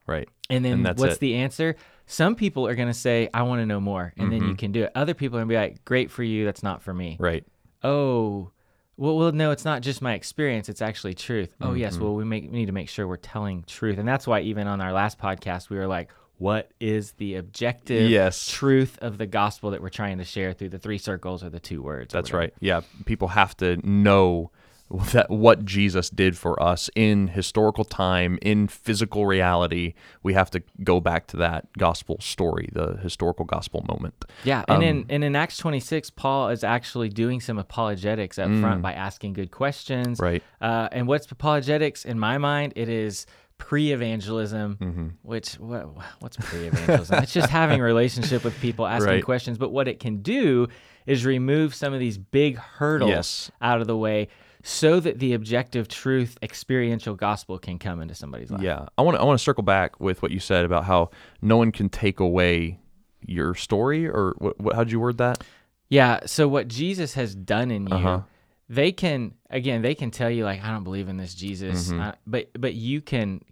Right. 0.06 0.28
And 0.50 0.64
then 0.64 0.86
And 0.86 0.98
what's 0.98 1.14
it. 1.16 1.20
the 1.20 1.34
answer? 1.36 1.76
Some 2.06 2.34
people 2.34 2.66
are 2.66 2.74
going 2.74 2.88
to 2.88 2.94
say, 2.94 3.28
I 3.34 3.42
want 3.42 3.60
to 3.60 3.66
know 3.66 3.80
more. 3.80 4.14
And 4.16 4.32
then 4.32 4.40
you 4.40 4.48
Mm-hmm. 4.48 4.54
can 4.56 4.72
do 4.72 4.84
it. 4.84 4.92
Other 4.94 5.12
people 5.14 5.36
are 5.36 5.40
going 5.40 5.48
to 5.48 5.52
be 5.52 5.56
like, 5.58 5.84
great 5.84 6.10
for 6.10 6.22
you. 6.22 6.44
That's 6.46 6.62
not 6.62 6.82
for 6.82 6.94
me. 6.94 7.16
Right. 7.20 7.44
Oh, 7.82 8.50
well, 8.96 9.16
well, 9.16 9.32
no, 9.32 9.50
it's 9.50 9.64
not 9.64 9.82
just 9.82 10.02
my 10.02 10.14
experience. 10.14 10.68
It's 10.68 10.82
actually 10.82 11.14
truth. 11.14 11.54
Oh, 11.60 11.74
yes. 11.74 11.94
Mm-hmm. 11.94 12.04
Well, 12.04 12.14
we 12.14 12.24
make 12.24 12.44
we 12.44 12.58
need 12.58 12.66
to 12.66 12.72
make 12.72 12.88
sure 12.88 13.06
we're 13.06 13.16
telling 13.16 13.62
truth, 13.66 13.98
and 13.98 14.08
that's 14.08 14.26
why 14.26 14.40
even 14.40 14.66
on 14.66 14.80
our 14.80 14.92
last 14.92 15.18
podcast, 15.20 15.70
we 15.70 15.76
were 15.76 15.86
like, 15.86 16.10
"What 16.38 16.72
is 16.80 17.12
the 17.12 17.36
objective 17.36 18.10
Yes. 18.10 18.48
truth 18.48 18.98
of 19.00 19.16
the 19.18 19.26
gospel 19.26 19.70
that 19.70 19.80
we're 19.82 19.88
trying 19.88 20.18
to 20.18 20.24
share 20.24 20.52
through 20.52 20.70
the 20.70 20.78
three 20.80 20.98
circles 20.98 21.44
or 21.44 21.50
the 21.50 21.60
two 21.60 21.80
words?" 21.82 22.12
That's 22.12 22.32
right. 22.32 22.52
Yeah, 22.58 22.80
people 23.04 23.28
have 23.28 23.56
to 23.58 23.76
know 23.88 24.50
that 25.12 25.28
what 25.30 25.64
Jesus 25.66 26.08
did 26.10 26.36
for 26.38 26.60
us 26.62 26.88
in 26.94 27.28
historical 27.28 27.84
time, 27.84 28.38
in 28.40 28.68
physical 28.68 29.26
reality. 29.26 29.92
We 30.22 30.32
have 30.34 30.50
to 30.52 30.62
go 30.82 30.98
back 31.00 31.26
to 31.28 31.36
that 31.38 31.66
gospel 31.76 32.16
story, 32.20 32.70
the 32.72 32.96
historical 33.02 33.44
gospel 33.44 33.84
moment. 33.86 34.24
Yeah, 34.44 34.64
and 34.68 34.82
in 34.82 34.96
Um, 35.00 35.06
and 35.10 35.24
in 35.24 35.36
Acts 35.36 35.58
twenty 35.58 35.80
six, 35.80 36.08
Paul 36.10 36.48
is 36.48 36.64
actually 36.64 37.10
doing 37.10 37.40
some 37.40 37.58
apologetics 37.58 38.38
up 38.38 38.50
front 38.60 38.80
by 38.82 38.92
asking 38.94 39.34
good 39.34 39.50
questions. 39.50 40.18
Mm. 40.18 40.22
Right. 40.22 40.42
Uh, 40.60 40.88
and 40.90 41.06
what's 41.06 41.30
apologetics 41.30 42.04
in 42.04 42.18
my 42.18 42.38
mind? 42.38 42.72
It 42.76 42.88
is 42.88 43.26
pre-evangelism, 43.58 44.76
Mm-hmm. 44.80 45.06
which 45.22 45.54
what, 45.54 45.86
what's 46.20 46.36
pre-evangelism? 46.36 47.22
it's 47.22 47.32
just 47.32 47.50
having 47.50 47.80
a 47.80 47.84
relationship 47.84 48.44
with 48.44 48.58
people, 48.60 48.86
asking 48.96 49.08
Right. 49.12 49.24
questions. 49.24 49.58
But 49.58 49.70
what 49.70 49.86
it 49.88 50.00
can 50.00 50.22
do 50.22 50.68
is 51.06 51.24
remove 51.24 51.74
some 51.74 51.92
of 51.94 52.00
these 52.00 52.18
big 52.18 52.56
hurdles 52.58 53.10
Yes. 53.10 53.50
out 53.62 53.80
of 53.80 53.86
the 53.86 53.96
way, 53.96 54.28
so 54.62 55.00
that 55.00 55.18
the 55.18 55.34
objective 55.34 55.88
truth, 55.88 56.36
experiential 56.42 57.14
gospel 57.14 57.58
can 57.58 57.78
come 57.78 58.00
into 58.00 58.14
somebody's 58.14 58.50
life. 58.50 58.62
Yeah, 58.62 58.86
I 58.98 59.02
want 59.02 59.16
to 59.16 59.20
I 59.20 59.24
want 59.24 59.38
to 59.38 59.42
circle 59.44 59.62
back 59.62 59.98
with 60.00 60.20
what 60.22 60.30
you 60.32 60.40
said 60.40 60.64
about 60.64 60.84
how 60.84 61.10
no 61.42 61.56
one 61.56 61.72
can 61.72 61.88
take 61.88 62.20
away 62.20 62.78
your 63.26 63.54
story, 63.54 64.06
or 64.08 64.34
what? 64.38 64.60
what 64.60 64.74
how'd 64.74 64.90
you 64.90 65.00
word 65.00 65.18
that? 65.18 65.42
Yeah. 65.88 66.20
So 66.26 66.48
what 66.48 66.68
Jesus 66.68 67.14
has 67.14 67.34
done 67.34 67.70
in 67.70 67.86
you, 67.86 67.94
Uh-huh. 67.96 68.20
they 68.68 68.92
can 68.92 69.34
again 69.50 69.82
they 69.82 69.94
can 69.94 70.10
tell 70.10 70.30
you 70.30 70.44
like 70.44 70.62
I 70.62 70.70
don't 70.70 70.84
believe 70.84 71.08
in 71.08 71.16
this 71.16 71.34
Jesus, 71.34 71.88
Mm-hmm. 71.90 72.00
uh, 72.00 72.12
but 72.26 72.50
but 72.58 72.74
you 72.74 73.00
can 73.00 73.42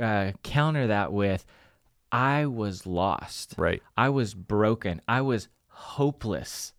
uh, 0.00 0.32
counter 0.42 0.86
that 0.88 1.12
with 1.12 1.44
I 2.12 2.46
was 2.46 2.86
lost, 2.86 3.54
Right. 3.58 3.82
I 3.96 4.10
was 4.10 4.34
broken, 4.34 5.00
I 5.08 5.22
was 5.22 5.48
hopeless, 5.68 6.72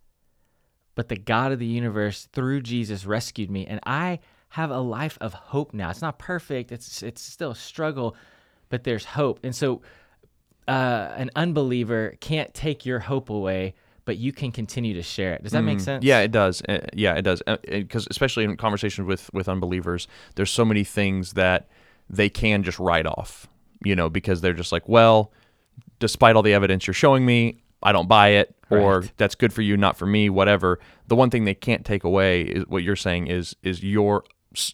but 0.95 1.09
the 1.09 1.15
God 1.15 1.51
of 1.51 1.59
the 1.59 1.65
universe 1.65 2.27
through 2.33 2.61
Jesus 2.61 3.05
rescued 3.05 3.49
me, 3.49 3.65
and 3.65 3.79
I 3.85 4.19
have 4.49 4.69
a 4.69 4.79
life 4.79 5.17
of 5.19 5.33
hope 5.33 5.73
now. 5.73 5.89
It's 5.89 6.01
not 6.01 6.19
perfect; 6.19 6.71
it's 6.71 7.01
it's 7.03 7.21
still 7.21 7.51
a 7.51 7.55
struggle, 7.55 8.15
but 8.69 8.83
there's 8.83 9.05
hope, 9.05 9.39
and 9.43 9.55
so 9.55 9.81
uh, 10.67 11.11
an 11.15 11.29
unbeliever 11.35 12.15
can't 12.19 12.53
take 12.53 12.85
your 12.85 12.99
hope 12.99 13.29
away, 13.29 13.73
but 14.05 14.17
you 14.17 14.31
can 14.31 14.51
continue 14.51 14.93
to 14.93 15.01
share 15.01 15.33
it. 15.33 15.43
Does 15.43 15.51
that 15.53 15.63
make 15.63 15.79
sense? 15.79 16.03
Mm. 16.03 16.07
Yeah, 16.07 16.19
it 16.19 16.31
does. 16.31 16.61
Uh, 16.67 16.85
yeah, 16.93 17.15
it 17.15 17.23
does. 17.23 17.41
Because 17.67 18.07
especially 18.09 18.43
in 18.43 18.57
conversations 18.57 19.07
with 19.07 19.33
with 19.33 19.49
unbelievers, 19.49 20.07
there's 20.35 20.51
so 20.51 20.65
many 20.65 20.83
things 20.83 21.33
that 21.33 21.67
they 22.09 22.29
can 22.29 22.63
just 22.63 22.79
write 22.79 23.05
off. 23.05 23.47
You 23.83 23.95
know, 23.95 24.09
because 24.09 24.39
they're 24.39 24.53
just 24.53 24.71
like, 24.71 24.87
well, 24.87 25.33
despite 25.99 26.35
all 26.35 26.41
the 26.41 26.53
evidence 26.53 26.87
you're 26.87 26.93
showing 26.93 27.25
me, 27.25 27.62
I 27.83 27.91
don't 27.91 28.07
buy 28.07 28.29
it, 28.29 28.55
or 28.69 28.99
Right. 29.01 29.11
that's 29.17 29.35
good 29.35 29.53
for 29.53 29.61
you, 29.61 29.77
not 29.77 29.97
for 29.97 30.05
me, 30.05 30.29
whatever. 30.29 30.79
The 31.07 31.15
one 31.15 31.29
thing 31.29 31.45
they 31.45 31.53
can't 31.53 31.85
take 31.85 32.03
away 32.03 32.41
is 32.43 32.65
what 32.67 32.83
you're 32.83 32.95
saying 32.95 33.27
is 33.27 33.55
is 33.63 33.83
your 33.83 34.23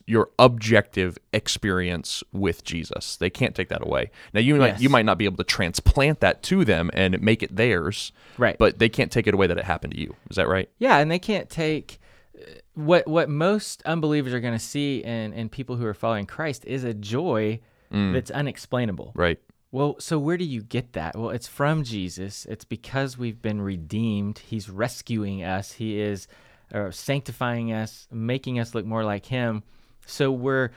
your 0.06 0.30
objective 0.38 1.18
experience 1.32 2.22
with 2.34 2.66
Jesus. 2.66 3.16
They 3.16 3.30
can't 3.30 3.56
take 3.56 3.70
that 3.70 3.82
away. 3.82 4.12
Now 4.34 4.42
you 4.42 4.56
might 4.56 4.80
you 4.82 4.90
might 4.90 5.06
not 5.06 5.18
be 5.18 5.26
able 5.26 5.38
to 5.38 5.44
transplant 5.46 6.20
that 6.20 6.44
to 6.44 6.66
them 6.66 6.92
and 6.94 7.22
make 7.22 7.42
it 7.42 7.56
theirs, 7.56 8.12
Right. 8.38 8.58
But 8.58 8.80
they 8.80 8.90
can't 8.90 9.12
take 9.12 9.26
it 9.28 9.34
away 9.34 9.48
that 9.48 9.58
it 9.58 9.64
happened 9.66 9.94
to 9.94 10.00
you. 10.00 10.16
Is 10.30 10.36
that 10.36 10.48
right? 10.48 10.70
Yeah, 10.80 10.98
and 10.98 11.10
they 11.10 11.20
can't 11.20 11.50
take 11.50 12.00
uh, 12.38 12.42
what 12.76 13.08
what 13.08 13.30
most 13.30 13.82
unbelievers 13.86 14.34
are 14.34 14.40
going 14.42 14.54
to 14.54 14.60
see 14.64 15.00
in 15.04 15.32
in 15.34 15.48
people 15.50 15.78
who 15.78 15.86
are 15.86 15.94
following 15.94 16.26
Christ 16.26 16.66
is 16.66 16.84
a 16.84 16.94
joy 16.94 17.60
that's 17.92 18.30
unexplainable. 18.30 19.14
Right. 19.16 19.40
Well, 19.72 19.96
so 20.00 20.18
where 20.18 20.38
do 20.38 20.46
you 20.46 20.64
get 20.64 20.94
that? 20.94 21.16
Well, 21.16 21.30
it's 21.30 21.48
from 21.48 21.84
Jesus. 21.84 22.46
It's 22.46 22.66
because 22.66 23.18
we've 23.18 23.42
been 23.42 23.62
redeemed. 23.62 24.40
He's 24.40 24.70
rescuing 24.70 25.44
us. 25.44 25.74
He 25.74 26.00
is 26.00 26.28
uh, 26.74 26.90
sanctifying 26.92 27.72
us, 27.72 28.08
making 28.12 28.60
us 28.60 28.74
look 28.74 28.86
more 28.86 29.04
like 29.04 29.28
Him. 29.28 29.64
So 30.08 30.32
we're 30.32 30.72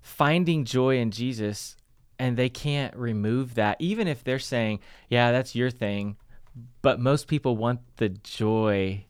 finding 0.00 0.64
joy 0.64 0.98
in 0.98 1.10
Jesus, 1.10 1.76
and 2.18 2.36
they 2.36 2.48
can't 2.48 2.96
remove 2.96 3.54
that, 3.56 3.76
even 3.80 4.08
if 4.08 4.24
they're 4.24 4.38
saying, 4.38 4.80
"Yeah, 5.10 5.30
that's 5.30 5.54
your 5.54 5.70
thing." 5.70 6.16
But 6.82 6.98
most 7.00 7.28
people 7.28 7.56
want 7.56 7.80
the 7.98 8.08
joy 8.08 9.04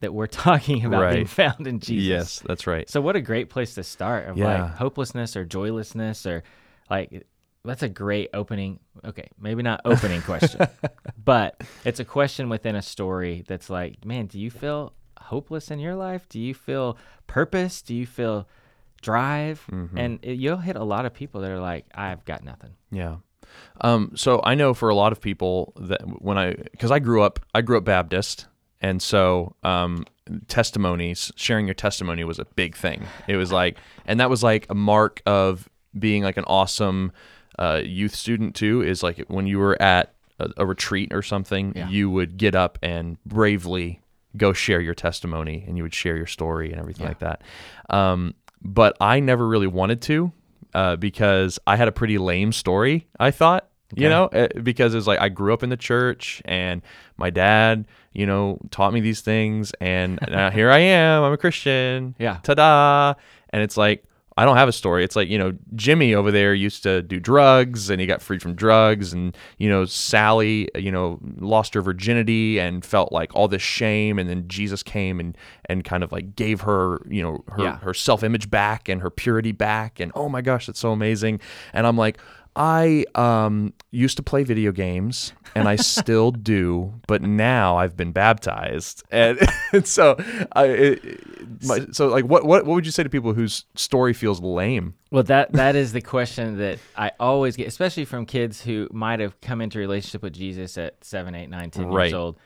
that 0.00 0.14
we're 0.14 0.26
talking 0.28 0.84
about 0.84 1.12
being 1.12 1.26
found 1.26 1.66
in 1.66 1.80
Jesus. 1.80 2.06
Yes, 2.06 2.42
that's 2.46 2.66
right. 2.68 2.88
So 2.88 3.00
what 3.00 3.16
a 3.16 3.20
great 3.20 3.50
place 3.50 3.74
to 3.74 3.82
start 3.82 4.28
of 4.28 4.36
Yeah. 4.38 4.62
like 4.62 4.74
hopelessness 4.76 5.36
or 5.36 5.44
joylessness 5.44 6.24
or 6.24 6.44
like 6.88 7.26
that's 7.66 7.82
a 7.82 7.88
great 7.88 8.30
opening. 8.32 8.80
Okay, 9.04 9.28
maybe 9.38 9.62
not 9.62 9.80
opening 9.84 10.22
question, 10.22 10.66
but 11.24 11.62
it's 11.84 12.00
a 12.00 12.04
question 12.04 12.48
within 12.48 12.76
a 12.76 12.82
story 12.82 13.44
that's 13.46 13.68
like, 13.68 14.04
man, 14.04 14.26
do 14.26 14.40
you 14.40 14.50
feel 14.50 14.92
hopeless 15.18 15.70
in 15.70 15.78
your 15.78 15.94
life? 15.94 16.28
Do 16.28 16.40
you 16.40 16.54
feel 16.54 16.96
purpose? 17.26 17.82
Do 17.82 17.94
you 17.94 18.06
feel 18.06 18.48
drive? 19.02 19.64
Mm-hmm. 19.70 19.98
And 19.98 20.18
it, 20.22 20.38
you'll 20.38 20.58
hit 20.58 20.76
a 20.76 20.84
lot 20.84 21.06
of 21.06 21.12
people 21.12 21.40
that 21.42 21.50
are 21.50 21.60
like, 21.60 21.86
I've 21.94 22.24
got 22.24 22.44
nothing. 22.44 22.70
Yeah. 22.90 23.16
Um, 23.80 24.12
so 24.14 24.40
I 24.42 24.54
know 24.54 24.74
for 24.74 24.88
a 24.88 24.94
lot 24.94 25.12
of 25.12 25.20
people 25.20 25.72
that 25.76 26.02
when 26.20 26.38
I, 26.38 26.54
because 26.54 26.90
I 26.90 26.98
grew 26.98 27.22
up, 27.22 27.40
I 27.54 27.60
grew 27.60 27.78
up 27.78 27.84
Baptist, 27.84 28.46
and 28.80 29.00
so 29.00 29.54
um, 29.62 30.04
testimonies, 30.48 31.32
sharing 31.36 31.66
your 31.66 31.74
testimony 31.74 32.24
was 32.24 32.38
a 32.38 32.44
big 32.44 32.76
thing. 32.76 33.02
It 33.26 33.36
was 33.36 33.52
like, 33.52 33.78
and 34.06 34.20
that 34.20 34.30
was 34.30 34.42
like 34.42 34.66
a 34.68 34.74
mark 34.74 35.22
of 35.26 35.68
being 35.98 36.22
like 36.22 36.36
an 36.36 36.44
awesome 36.46 37.12
uh, 37.58 37.80
youth 37.84 38.14
student 38.14 38.54
too. 38.54 38.82
Is 38.82 39.02
like 39.02 39.24
when 39.28 39.46
you 39.46 39.58
were 39.58 39.80
at 39.80 40.12
a, 40.38 40.50
a 40.58 40.66
retreat 40.66 41.12
or 41.12 41.22
something, 41.22 41.72
Yeah. 41.76 41.88
you 41.88 42.10
would 42.10 42.36
get 42.36 42.54
up 42.54 42.78
and 42.82 43.16
bravely 43.24 44.00
go 44.36 44.52
share 44.52 44.80
your 44.80 44.94
testimony, 44.94 45.64
and 45.66 45.76
you 45.76 45.82
would 45.82 45.94
share 45.94 46.16
your 46.16 46.26
story 46.26 46.70
and 46.70 46.78
everything 46.80 47.04
Yeah. 47.04 47.08
like 47.10 47.18
that. 47.20 47.42
Um, 47.88 48.34
but 48.62 48.96
I 49.00 49.20
never 49.20 49.46
really 49.46 49.66
wanted 49.66 50.02
to 50.02 50.32
uh, 50.74 50.96
because 50.96 51.58
I 51.66 51.76
had 51.76 51.88
a 51.88 51.92
pretty 51.92 52.18
lame 52.18 52.52
story. 52.52 53.06
I 53.18 53.30
thought 53.30 53.68
You 53.94 54.08
know, 54.08 54.24
Uh, 54.26 54.48
because 54.62 54.94
it's 54.96 55.06
like 55.06 55.20
I 55.20 55.28
grew 55.28 55.54
up 55.54 55.62
in 55.62 55.70
the 55.70 55.76
church 55.76 56.42
and 56.44 56.82
my 57.16 57.30
dad, 57.30 57.86
you 58.12 58.26
know, 58.26 58.58
taught 58.72 58.92
me 58.92 59.00
these 59.00 59.20
things 59.20 59.72
and 59.80 60.18
now 60.28 60.50
here 60.50 60.70
I 60.72 60.78
am, 60.80 61.22
I'm 61.22 61.32
a 61.32 61.36
Christian. 61.38 62.16
Yeah. 62.18 62.38
Ta-da. 62.42 63.14
And 63.50 63.62
it's 63.62 63.76
like 63.76 64.02
I 64.38 64.44
don't 64.44 64.56
have 64.58 64.68
a 64.68 64.72
story. 64.72 65.02
It's 65.02 65.16
like, 65.16 65.28
you 65.30 65.38
know, 65.38 65.54
Jimmy 65.74 66.14
over 66.14 66.30
there 66.30 66.52
used 66.52 66.82
to 66.82 67.00
do 67.00 67.18
drugs 67.18 67.88
and 67.88 68.00
he 68.00 68.06
got 68.06 68.20
freed 68.20 68.42
from 68.42 68.54
drugs. 68.54 69.14
And, 69.14 69.34
you 69.56 69.68
know, 69.70 69.86
Sally, 69.86 70.68
you 70.74 70.92
know, 70.92 71.18
lost 71.38 71.72
her 71.72 71.80
virginity 71.80 72.58
and 72.60 72.84
felt 72.84 73.12
like 73.12 73.34
all 73.34 73.48
this 73.48 73.62
shame. 73.62 74.18
And 74.18 74.28
then 74.28 74.46
Jesus 74.46 74.82
came 74.82 75.20
and, 75.20 75.38
and 75.70 75.84
kind 75.84 76.04
of 76.04 76.12
like 76.12 76.36
gave 76.36 76.60
her, 76.62 77.00
you 77.08 77.22
know, 77.22 77.44
her, 77.48 77.62
Yeah. 77.62 77.78
her 77.78 77.94
self 77.94 78.22
image 78.22 78.50
back 78.50 78.88
and 78.90 79.00
her 79.00 79.10
purity 79.10 79.52
back. 79.52 80.00
And 80.00 80.12
oh 80.14 80.28
my 80.28 80.42
gosh, 80.42 80.66
that's 80.66 80.80
so 80.80 80.92
amazing. 80.92 81.40
And 81.72 81.86
I'm 81.86 81.96
like, 81.96 82.18
I 82.56 83.04
um, 83.14 83.74
used 83.90 84.16
to 84.16 84.22
play 84.22 84.42
video 84.42 84.72
games 84.72 85.34
and 85.54 85.68
I 85.68 85.76
still 85.76 86.30
do, 86.32 86.94
but 87.06 87.20
now 87.20 87.76
I've 87.76 87.96
been 87.96 88.12
baptized. 88.12 89.04
And, 89.10 89.38
and 89.72 89.86
so, 89.86 90.16
I, 90.52 90.64
it, 90.64 91.64
my, 91.66 91.86
so 91.92 92.08
like, 92.08 92.24
what, 92.24 92.44
what, 92.44 92.64
what 92.64 92.74
would 92.74 92.86
you 92.86 92.92
say 92.92 93.02
to 93.02 93.10
people 93.10 93.34
whose 93.34 93.66
story 93.74 94.14
feels 94.14 94.40
lame? 94.40 94.94
Well, 95.10 95.22
that 95.24 95.52
that 95.52 95.76
is 95.76 95.92
the 95.92 96.00
question 96.00 96.56
that 96.58 96.78
I 96.96 97.12
always 97.20 97.56
get, 97.56 97.68
especially 97.68 98.06
from 98.06 98.24
kids 98.24 98.62
who 98.62 98.88
might 98.90 99.20
have 99.20 99.40
come 99.40 99.60
into 99.60 99.78
a 99.78 99.80
relationship 99.80 100.22
with 100.22 100.32
Jesus 100.32 100.78
at 100.78 101.04
seven, 101.04 101.34
eight, 101.34 101.50
nine, 101.50 101.70
ten 101.70 101.86
Right. 101.86 102.06
years 102.06 102.14
old. 102.14 102.38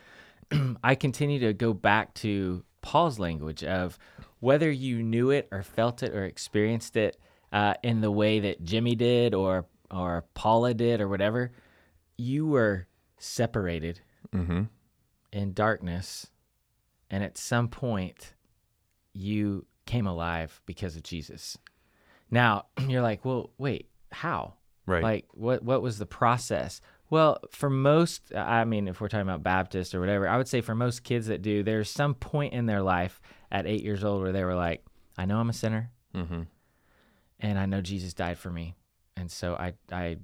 I 0.83 0.95
continue 0.95 1.39
to 1.39 1.53
go 1.53 1.73
back 1.73 2.13
to 2.15 2.63
Paul's 2.81 3.17
language 3.17 3.63
of 3.63 3.97
whether 4.41 4.69
you 4.69 5.01
knew 5.03 5.29
it 5.29 5.47
or 5.51 5.63
felt 5.63 6.03
it 6.03 6.13
or 6.13 6.25
experienced 6.25 6.97
it 6.97 7.17
uh, 7.53 7.75
in 7.83 8.01
the 8.01 8.11
way 8.11 8.39
that 8.41 8.63
Jimmy 8.63 8.95
did 8.95 9.33
or 9.33 9.65
or 9.91 10.25
Paula 10.33 10.73
did 10.73 11.01
or 11.01 11.07
whatever, 11.07 11.51
you 12.17 12.47
were 12.47 12.87
separated 13.17 14.01
Mm-hmm. 14.33 14.63
in 15.33 15.53
darkness, 15.53 16.27
and 17.09 17.21
at 17.21 17.37
some 17.37 17.67
point, 17.67 18.33
you 19.13 19.65
came 19.85 20.07
alive 20.07 20.61
because 20.65 20.95
of 20.95 21.03
Jesus. 21.03 21.57
Now 22.29 22.67
you're 22.87 23.01
like, 23.01 23.25
well, 23.25 23.49
wait, 23.57 23.89
how? 24.13 24.53
Right. 24.85 25.03
Like, 25.03 25.25
what 25.31 25.63
what 25.63 25.81
was 25.81 25.97
the 25.97 26.05
process? 26.05 26.79
Well, 27.09 27.39
for 27.49 27.69
most, 27.69 28.33
I 28.33 28.63
mean, 28.63 28.87
if 28.87 29.01
we're 29.01 29.09
talking 29.09 29.27
about 29.27 29.43
Baptist 29.43 29.93
or 29.93 29.99
whatever, 29.99 30.29
I 30.29 30.37
would 30.37 30.47
say 30.47 30.61
for 30.61 30.75
most 30.75 31.03
kids 31.03 31.27
that 31.27 31.41
do, 31.41 31.61
there's 31.61 31.89
some 31.89 32.13
point 32.13 32.53
in 32.53 32.67
their 32.67 32.81
life 32.81 33.19
at 33.51 33.67
eight 33.67 33.83
years 33.83 34.05
old 34.05 34.21
where 34.21 34.31
they 34.31 34.45
were 34.45 34.55
like, 34.55 34.85
I 35.17 35.25
know 35.25 35.39
I'm 35.39 35.49
a 35.49 35.53
sinner, 35.53 35.91
mm-hmm. 36.15 36.43
and 37.41 37.59
I 37.59 37.65
know 37.65 37.81
Jesus 37.81 38.13
died 38.13 38.37
for 38.37 38.49
me, 38.49 38.75
and 39.17 39.29
so 39.31 39.55
I 39.55 39.73
I 39.91 40.17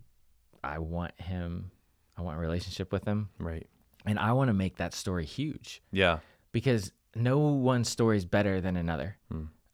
I 0.64 0.80
want 0.80 1.20
him, 1.20 1.72
I 2.18 2.22
want 2.22 2.38
a 2.38 2.42
relationship 2.42 2.92
with 2.92 3.06
him, 3.06 3.30
Right. 3.40 3.68
and 4.06 4.18
I 4.20 4.34
want 4.34 4.50
to 4.50 4.54
make 4.54 4.78
that 4.78 4.94
story 4.94 5.26
huge 5.26 5.82
Yeah. 5.92 6.20
because 6.52 6.92
no 7.16 7.38
one 7.40 7.84
story 7.84 8.18
is 8.18 8.26
better 8.26 8.60
than 8.62 8.76
another. 8.78 9.18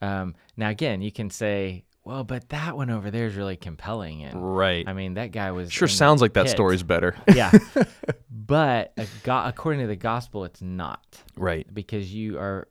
Um, 0.01 0.35
now, 0.57 0.69
again, 0.69 1.01
you 1.01 1.11
can 1.11 1.29
say, 1.29 1.85
well, 2.03 2.25
but 2.25 2.49
that 2.49 2.75
one 2.75 2.89
over 2.89 3.09
there 3.09 3.25
is 3.27 3.35
really 3.35 3.55
compelling. 3.55 4.23
And 4.23 4.55
Right. 4.57 4.85
I 4.87 4.91
mean, 4.93 5.13
that 5.13 5.31
guy 5.31 5.51
was 5.51 5.71
sure 5.71 5.87
sounds 5.87 6.21
like 6.21 6.33
that 6.33 6.43
pit. 6.47 6.51
story's 6.51 6.83
better. 6.83 7.15
yeah. 7.33 7.51
but 8.29 8.93
go- 9.23 9.43
according 9.45 9.81
to 9.81 9.87
the 9.87 9.95
gospel, 9.95 10.43
it's 10.43 10.61
not 10.61 11.23
right. 11.37 11.65
because 11.73 12.13
you 12.13 12.37
are 12.37 12.67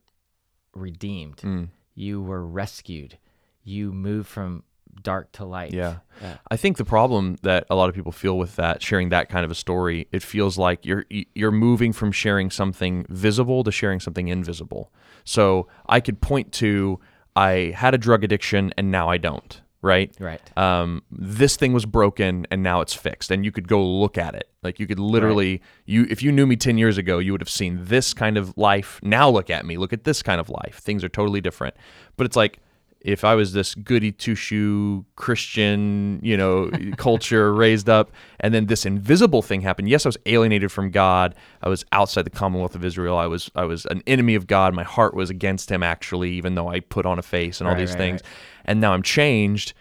redeemed, 0.74 1.38
Mm. 1.38 1.68
you 1.94 2.20
were 2.22 2.44
rescued, 2.46 3.18
you 3.62 3.92
moved 3.92 4.28
from 4.28 4.64
dark 5.00 5.32
to 5.32 5.44
light. 5.44 5.72
Yeah. 5.72 5.96
Uh, 6.22 6.34
I 6.50 6.56
think 6.56 6.76
the 6.76 6.84
problem 6.84 7.36
that 7.42 7.66
a 7.70 7.74
lot 7.74 7.88
of 7.88 7.94
people 7.94 8.12
feel 8.12 8.38
with 8.38 8.56
that 8.56 8.82
sharing 8.82 9.08
that 9.10 9.28
kind 9.28 9.44
of 9.44 9.50
a 9.50 9.54
story, 9.54 10.08
it 10.12 10.22
feels 10.22 10.58
like 10.58 10.84
you're 10.84 11.04
you're 11.34 11.50
moving 11.52 11.92
from 11.92 12.12
sharing 12.12 12.50
something 12.50 13.06
visible 13.08 13.64
to 13.64 13.72
sharing 13.72 14.00
something 14.00 14.28
invisible. 14.28 14.92
So 15.24 15.68
I 15.86 16.00
could 16.00 16.20
point 16.20 16.52
to 16.54 17.00
I 17.34 17.72
had 17.74 17.94
a 17.94 17.98
drug 17.98 18.24
addiction 18.24 18.72
and 18.76 18.90
now 18.90 19.08
I 19.08 19.16
don't, 19.16 19.60
right? 19.80 20.14
right. 20.20 20.58
Um, 20.58 21.02
this 21.10 21.56
thing 21.56 21.72
was 21.72 21.86
broken 21.86 22.46
and 22.50 22.62
now 22.62 22.80
it's 22.82 22.94
fixed, 22.94 23.30
and 23.30 23.44
you 23.44 23.50
could 23.50 23.68
go 23.68 23.82
look 23.84 24.18
at 24.18 24.34
it. 24.34 24.48
Like 24.62 24.78
you 24.78 24.86
could 24.86 24.98
literally, 24.98 25.62
you 25.86 26.06
if 26.10 26.22
you 26.22 26.30
knew 26.30 26.46
me 26.46 26.56
ten 26.56 26.78
years 26.78 26.98
ago, 26.98 27.18
you 27.18 27.32
would 27.32 27.40
have 27.40 27.48
seen 27.48 27.86
this 27.86 28.14
kind 28.14 28.36
of 28.36 28.56
life. 28.56 29.00
Now 29.02 29.30
look 29.30 29.50
at 29.50 29.64
me, 29.64 29.76
look 29.78 29.92
at 29.92 30.04
this 30.04 30.22
kind 30.22 30.40
of 30.40 30.50
life. 30.50 30.78
Things 30.78 31.02
are 31.02 31.08
totally 31.08 31.40
different. 31.40 31.74
But 32.16 32.26
it's 32.26 32.36
like 32.36 32.60
if 33.04 33.24
I 33.24 33.34
was 33.34 33.52
this 33.52 33.74
goody 33.74 34.12
two 34.12 34.34
shoe 34.34 35.04
Christian, 35.16 36.20
you 36.22 36.36
know, 36.36 36.70
culture 36.96 37.52
raised 37.52 37.88
up, 37.88 38.10
and 38.40 38.52
then 38.54 38.66
this 38.66 38.86
invisible 38.86 39.42
thing 39.42 39.60
happened. 39.60 39.88
Yes, 39.88 40.06
I 40.06 40.08
was 40.08 40.18
alienated 40.26 40.70
from 40.72 40.90
God. 40.90 41.34
I 41.62 41.68
was 41.68 41.84
outside 41.92 42.22
the 42.22 42.30
Commonwealth 42.30 42.74
of 42.74 42.84
Israel. 42.84 43.16
I 43.18 43.26
was 43.26 43.50
I 43.54 43.64
was 43.64 43.86
an 43.86 44.02
enemy 44.06 44.34
of 44.34 44.46
God. 44.46 44.74
My 44.74 44.84
heart 44.84 45.14
was 45.14 45.30
against 45.30 45.70
Him 45.70 45.82
actually, 45.82 46.32
even 46.32 46.54
though 46.54 46.68
I 46.68 46.80
put 46.80 47.06
on 47.06 47.18
a 47.18 47.22
face 47.22 47.60
and 47.60 47.68
all 47.68 47.74
Right, 47.74 47.80
these 47.80 47.90
right, 47.90 47.98
things. 47.98 48.20
right. 48.22 48.32
And 48.66 48.80
now 48.80 48.92
I'm 48.92 49.02
changed. 49.02 49.74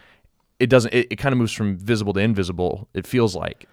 It 0.60 0.70
doesn't. 0.70 0.94
It, 0.94 1.08
it 1.12 1.16
kind 1.18 1.34
of 1.34 1.40
moves 1.40 1.54
from 1.54 1.78
visible 1.78 2.14
to 2.14 2.20
invisible. 2.20 2.88
It 2.94 3.08
feels 3.08 3.36
like. 3.36 3.68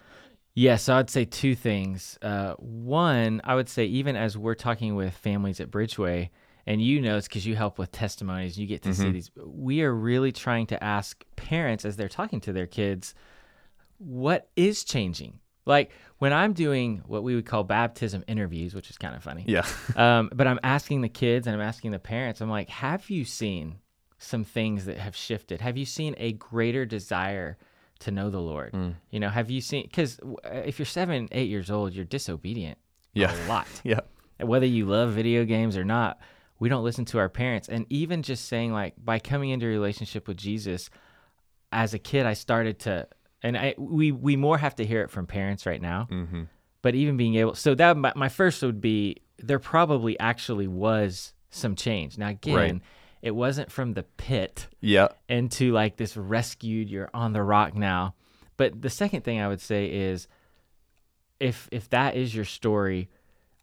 Yes, 0.55 0.83
so 0.83 0.95
I'd 0.95 1.09
say 1.09 1.23
two 1.25 1.55
things. 1.55 2.17
Uh, 2.21 2.53
one, 2.55 3.39
I 3.45 3.55
would 3.55 3.69
say 3.69 3.85
even 3.85 4.15
as 4.15 4.37
we're 4.37 4.55
talking 4.55 4.95
with 4.95 5.13
families 5.13 5.59
at 5.61 5.71
Bridgeway, 5.71 6.29
and 6.69 6.81
you 6.81 7.01
know 7.01 7.17
it's 7.17 7.27
because 7.27 7.45
you 7.45 7.55
help 7.55 7.77
with 7.77 7.91
testimonies, 7.91 8.57
you 8.57 8.65
get 8.67 8.81
to 8.83 8.93
see 8.93 9.11
these. 9.11 9.29
We 9.43 9.81
are 9.81 9.93
really 9.93 10.31
trying 10.31 10.67
to 10.67 10.81
ask 10.81 11.25
parents 11.35 11.83
as 11.83 11.97
they're 11.97 12.07
talking 12.07 12.39
to 12.41 12.53
their 12.53 12.67
kids, 12.67 13.13
what 13.97 14.49
is 14.55 14.83
changing? 14.83 15.39
Like 15.65 15.91
when 16.19 16.31
I'm 16.33 16.53
doing 16.53 17.03
what 17.05 17.23
we 17.23 17.35
would 17.35 17.45
call 17.45 17.63
baptism 17.63 18.23
interviews, 18.27 18.73
which 18.73 18.89
is 18.89 18.97
kind 18.97 19.15
of 19.15 19.23
funny. 19.23 19.43
Yeah. 19.47 19.65
Um, 19.95 20.29
but 20.33 20.47
I'm 20.47 20.59
asking 20.63 21.01
the 21.01 21.09
kids 21.09 21.45
and 21.47 21.55
I'm 21.55 21.61
asking 21.61 21.91
the 21.91 21.99
parents, 21.99 22.39
I'm 22.41 22.49
like, 22.49 22.69
have 22.69 23.09
you 23.09 23.25
seen 23.25 23.79
some 24.17 24.43
things 24.43 24.85
that 24.85 24.97
have 24.97 25.15
shifted? 25.15 25.61
Have 25.61 25.77
you 25.77 25.85
seen 25.85 26.15
a 26.17 26.33
greater 26.33 26.85
desire 26.85 27.57
to 27.99 28.11
know 28.11 28.29
the 28.29 28.39
Lord? 28.39 28.73
Mm. 28.73 28.95
You 29.11 29.19
know, 29.19 29.29
have 29.29 29.49
you 29.51 29.59
seen, 29.61 29.83
because 29.83 30.19
if 30.45 30.79
you're 30.79 30.85
seven, 30.85 31.27
eight 31.31 31.49
years 31.49 31.69
old, 31.69 31.93
you're 31.93 32.05
disobedient 32.05 32.77
Yeah. 33.13 33.33
a 33.33 33.47
lot. 33.47 33.67
yeah. 33.83 33.99
Whether 34.39 34.65
you 34.67 34.85
love 34.85 35.11
video 35.13 35.43
games 35.45 35.75
or 35.75 35.83
not, 35.83 36.19
we 36.59 36.69
don't 36.69 36.83
listen 36.83 37.05
to 37.05 37.19
our 37.19 37.29
parents. 37.29 37.69
And 37.69 37.85
even 37.89 38.21
just 38.21 38.45
saying, 38.45 38.73
like, 38.73 38.93
by 38.97 39.17
coming 39.19 39.49
into 39.49 39.65
a 39.65 39.69
relationship 39.69 40.27
with 40.27 40.37
Jesus, 40.37 40.89
as 41.71 41.93
a 41.93 41.99
kid, 41.99 42.25
I 42.25 42.33
started 42.33 42.79
to, 42.79 43.07
and 43.41 43.57
I 43.57 43.75
we 43.77 44.11
we 44.11 44.35
more 44.35 44.57
have 44.57 44.75
to 44.75 44.85
hear 44.85 45.01
it 45.01 45.09
from 45.09 45.25
parents 45.27 45.65
right 45.65 45.81
now 45.81 46.07
Mm-hmm. 46.11 46.43
but 46.81 46.95
even 46.95 47.15
being 47.15 47.35
able 47.35 47.55
so 47.55 47.73
that 47.75 47.95
my, 47.95 48.11
my 48.15 48.27
first 48.29 48.61
would 48.63 48.81
be 48.81 49.17
there 49.37 49.59
probably 49.59 50.19
actually 50.19 50.67
was 50.67 51.33
some 51.49 51.75
change 51.75 52.17
now 52.17 52.29
again 52.29 52.55
Right. 52.55 52.81
it 53.21 53.31
wasn't 53.31 53.71
from 53.71 53.93
the 53.93 54.03
pit 54.03 54.67
Yeah. 54.81 55.07
into 55.29 55.71
like 55.71 55.95
this 55.95 56.17
rescued 56.17 56.89
you're 56.89 57.09
on 57.13 57.31
the 57.31 57.41
rock 57.41 57.75
now 57.75 58.13
but 58.57 58.81
the 58.81 58.89
second 58.89 59.23
thing 59.23 59.39
i 59.39 59.47
would 59.47 59.61
say 59.61 59.85
is 59.89 60.27
if 61.39 61.69
if 61.71 61.89
that 61.91 62.15
is 62.17 62.35
your 62.35 62.45
story 62.45 63.09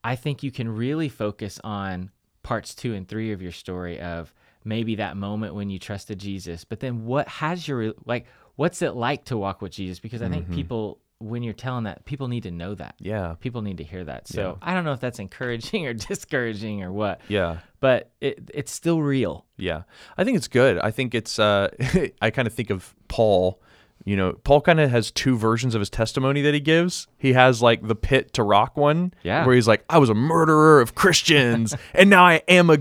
i 0.02 0.16
think 0.16 0.42
you 0.42 0.50
can 0.50 0.68
really 0.74 1.08
focus 1.10 1.60
on 1.62 2.10
parts 2.46 2.74
two 2.76 2.94
and 2.94 3.08
three 3.08 3.32
of 3.32 3.42
your 3.42 3.50
story 3.52 3.98
of 4.00 4.32
maybe 4.64 4.94
that 4.96 5.16
moment 5.16 5.52
when 5.54 5.68
you 5.68 5.78
trusted 5.80 6.18
jesus 6.18 6.64
but 6.64 6.78
then 6.78 7.04
what 7.04 7.26
has 7.26 7.66
your 7.66 7.92
like 8.04 8.26
what's 8.54 8.82
it 8.82 8.94
like 8.94 9.24
to 9.24 9.36
walk 9.36 9.60
with 9.60 9.72
jesus 9.72 9.98
because 9.98 10.22
i 10.22 10.28
think 10.28 10.48
people 10.52 11.00
when 11.18 11.42
you're 11.42 11.54
telling 11.54 11.84
that 11.84 12.04
people 12.04 12.28
need 12.28 12.42
to 12.44 12.50
know 12.50 12.74
that 12.74 12.94
Yeah. 13.00 13.34
people 13.40 13.62
need 13.62 13.78
to 13.78 13.84
hear 13.84 14.04
that 14.04 14.28
so 14.28 14.58
i 14.62 14.74
don't 14.74 14.84
know 14.84 14.92
if 14.92 15.00
that's 15.00 15.18
encouraging 15.18 15.86
or 15.88 15.92
discouraging 16.10 16.82
or 16.84 16.92
what 16.92 17.20
Yeah. 17.28 17.58
but 17.80 18.10
it, 18.20 18.50
it's 18.54 18.70
still 18.72 19.00
real 19.02 19.44
Yeah. 19.56 19.82
I 20.16 20.22
think 20.24 20.36
it's 20.36 20.48
good. 20.48 20.78
I 20.78 20.90
think 20.92 21.14
it's 21.14 21.38
uh 21.38 21.68
I 22.22 22.30
kind 22.30 22.46
of 22.46 22.54
think 22.54 22.70
of 22.70 22.94
Paul, 23.08 23.60
you 24.06 24.16
know, 24.16 24.34
Paul 24.44 24.60
kind 24.60 24.78
of 24.78 24.88
has 24.90 25.10
two 25.10 25.36
versions 25.36 25.74
of 25.74 25.80
his 25.80 25.90
testimony 25.90 26.40
that 26.42 26.54
he 26.54 26.60
gives. 26.60 27.08
He 27.18 27.32
has 27.32 27.60
like 27.60 27.86
the 27.86 27.96
pit 27.96 28.32
to 28.34 28.44
rock 28.44 28.76
one 28.76 29.12
Yeah. 29.24 29.44
where 29.44 29.54
he's 29.56 29.66
like 29.66 29.84
I 29.90 29.98
was 29.98 30.08
a 30.08 30.14
murderer 30.14 30.80
of 30.80 30.94
Christians 30.94 31.74
and 31.92 32.08
now 32.08 32.24
I 32.24 32.40
am 32.46 32.70
a 32.70 32.78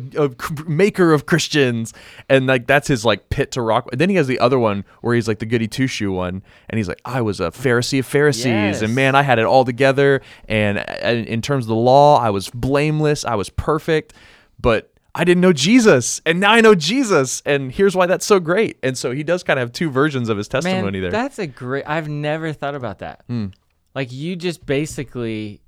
maker 0.67 1.13
of 1.13 1.25
Christians 1.25 1.93
and 2.29 2.45
like 2.45 2.67
that's 2.67 2.87
his 2.87 3.03
like 3.03 3.29
pit 3.29 3.51
to 3.53 3.61
rock. 3.63 3.89
And 3.91 3.99
then 3.99 4.09
he 4.11 4.15
has 4.17 4.27
the 4.27 4.37
other 4.39 4.59
one 4.59 4.85
where 5.01 5.15
he's 5.15 5.27
like 5.27 5.39
the 5.39 5.47
goody 5.47 5.67
two 5.67 5.87
shoe 5.87 6.11
one 6.11 6.43
and 6.69 6.77
he's 6.77 6.87
like 6.87 7.01
I 7.03 7.21
was 7.21 7.39
a 7.39 7.49
Pharisee 7.49 7.97
of 7.99 8.05
Pharisees 8.05 8.45
Yes. 8.45 8.81
and 8.83 8.93
man 8.93 9.15
I 9.15 9.23
had 9.23 9.39
it 9.39 9.45
all 9.45 9.65
together 9.65 10.21
and, 10.47 10.77
and 10.77 11.25
in 11.25 11.41
terms 11.41 11.65
of 11.65 11.69
the 11.69 11.75
law 11.75 12.19
I 12.19 12.29
was 12.29 12.51
blameless, 12.51 13.25
I 13.25 13.33
was 13.33 13.49
perfect, 13.49 14.13
but 14.59 14.91
I 15.17 15.23
didn't 15.23 15.41
know 15.41 15.53
Jesus, 15.53 16.21
and 16.25 16.39
now 16.41 16.51
I 16.51 16.59
know 16.61 16.75
Jesus, 16.75 17.41
and 17.45 17.71
here's 17.71 17.95
why 17.95 18.05
that's 18.05 18.25
so 18.25 18.39
great. 18.39 18.77
And 18.83 18.97
so 18.97 19.11
he 19.11 19.23
does 19.23 19.43
kind 19.43 19.57
of 19.57 19.63
have 19.63 19.71
two 19.71 19.89
versions 19.89 20.27
of 20.27 20.37
his 20.37 20.47
testimony 20.49 20.91
Man, 20.99 21.01
there. 21.03 21.11
That's 21.11 21.39
a 21.39 21.47
great. 21.47 21.85
I've 21.87 22.09
never 22.09 22.51
thought 22.51 22.75
about 22.75 22.99
that. 22.99 23.23
Hmm. 23.27 23.47
Like 23.95 24.11
you 24.11 24.35
just 24.35 24.65
basically 24.65 25.61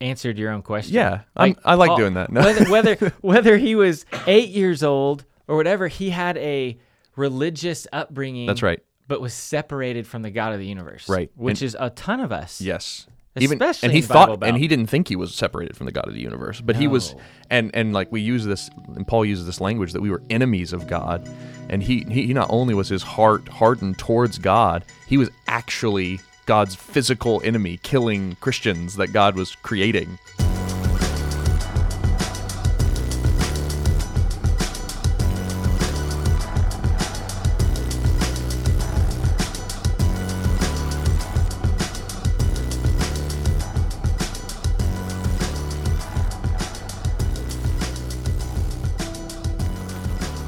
answered 0.00 0.38
your 0.38 0.50
own 0.50 0.62
question. 0.62 0.94
Yeah, 0.94 1.20
I'm- 1.36 1.56
I 1.64 1.74
like 1.74 1.96
doing 1.96 2.14
that. 2.14 2.32
No. 2.32 2.40
whether 2.42 2.64
whether 2.70 2.94
whether 3.20 3.56
he 3.58 3.74
was 3.74 4.06
eight 4.26 4.48
years 4.48 4.82
old 4.82 5.24
or 5.46 5.56
whatever, 5.56 5.88
he 5.88 6.08
had 6.10 6.38
a 6.38 6.78
religious 7.14 7.86
upbringing. 7.92 8.46
That's 8.46 8.62
right. 8.62 8.80
but 9.06 9.20
was 9.20 9.34
separated 9.34 10.06
from 10.06 10.22
the 10.22 10.30
God 10.30 10.54
of 10.54 10.58
the 10.58 10.66
universe. 10.66 11.08
Right. 11.10 11.30
Which 11.36 11.60
And- 11.60 11.66
is 11.66 11.76
a 11.78 11.90
ton 11.90 12.20
of 12.20 12.32
us. 12.32 12.60
Yes. 12.60 13.06
Especially 13.36 13.86
and 13.86 13.92
he 13.92 13.98
in 14.00 14.06
Bible 14.06 14.14
thought 14.14 14.40
Belt. 14.40 14.48
and 14.48 14.58
he 14.58 14.68
didn't 14.68 14.86
think 14.86 15.08
he 15.08 15.16
was 15.16 15.34
separated 15.34 15.76
from 15.76 15.86
the 15.86 15.92
God 15.92 16.06
of 16.06 16.14
the 16.14 16.20
universe, 16.20 16.60
but 16.60 16.76
he 16.76 16.86
was 16.86 17.14
No. 17.14 17.20
and 17.50 17.70
and 17.74 17.92
like 17.92 18.12
we 18.12 18.20
use 18.20 18.44
this 18.44 18.70
and 18.94 19.06
Paul 19.06 19.24
uses 19.24 19.44
this 19.46 19.60
language 19.60 19.92
that 19.92 20.00
we 20.02 20.10
were 20.10 20.22
enemies 20.30 20.72
of 20.72 20.86
God. 20.86 21.28
And 21.68 21.82
he 21.82 22.04
he 22.08 22.32
not 22.32 22.46
only 22.50 22.74
was 22.74 22.88
his 22.88 23.02
heart 23.02 23.48
hardened 23.48 23.98
towards 23.98 24.38
God, 24.38 24.84
he 25.08 25.16
was 25.16 25.30
actually 25.48 26.20
God's 26.46 26.74
physical 26.74 27.40
enemy 27.44 27.78
killing 27.82 28.36
Christians 28.40 28.96
that 28.96 29.08
God 29.12 29.34
was 29.34 29.56
creating. 29.62 30.18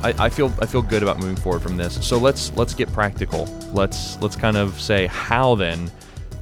I, 0.06 0.26
I 0.26 0.28
feel 0.28 0.54
I 0.60 0.66
feel 0.66 0.82
good 0.82 1.02
about 1.02 1.18
moving 1.18 1.34
forward 1.34 1.62
from 1.62 1.76
this. 1.76 2.06
So 2.06 2.16
let's 2.16 2.52
let's 2.56 2.74
get 2.74 2.92
practical. 2.92 3.46
Let's 3.72 4.20
let's 4.22 4.36
kind 4.36 4.56
of 4.56 4.80
say 4.80 5.06
how 5.08 5.56
then 5.56 5.90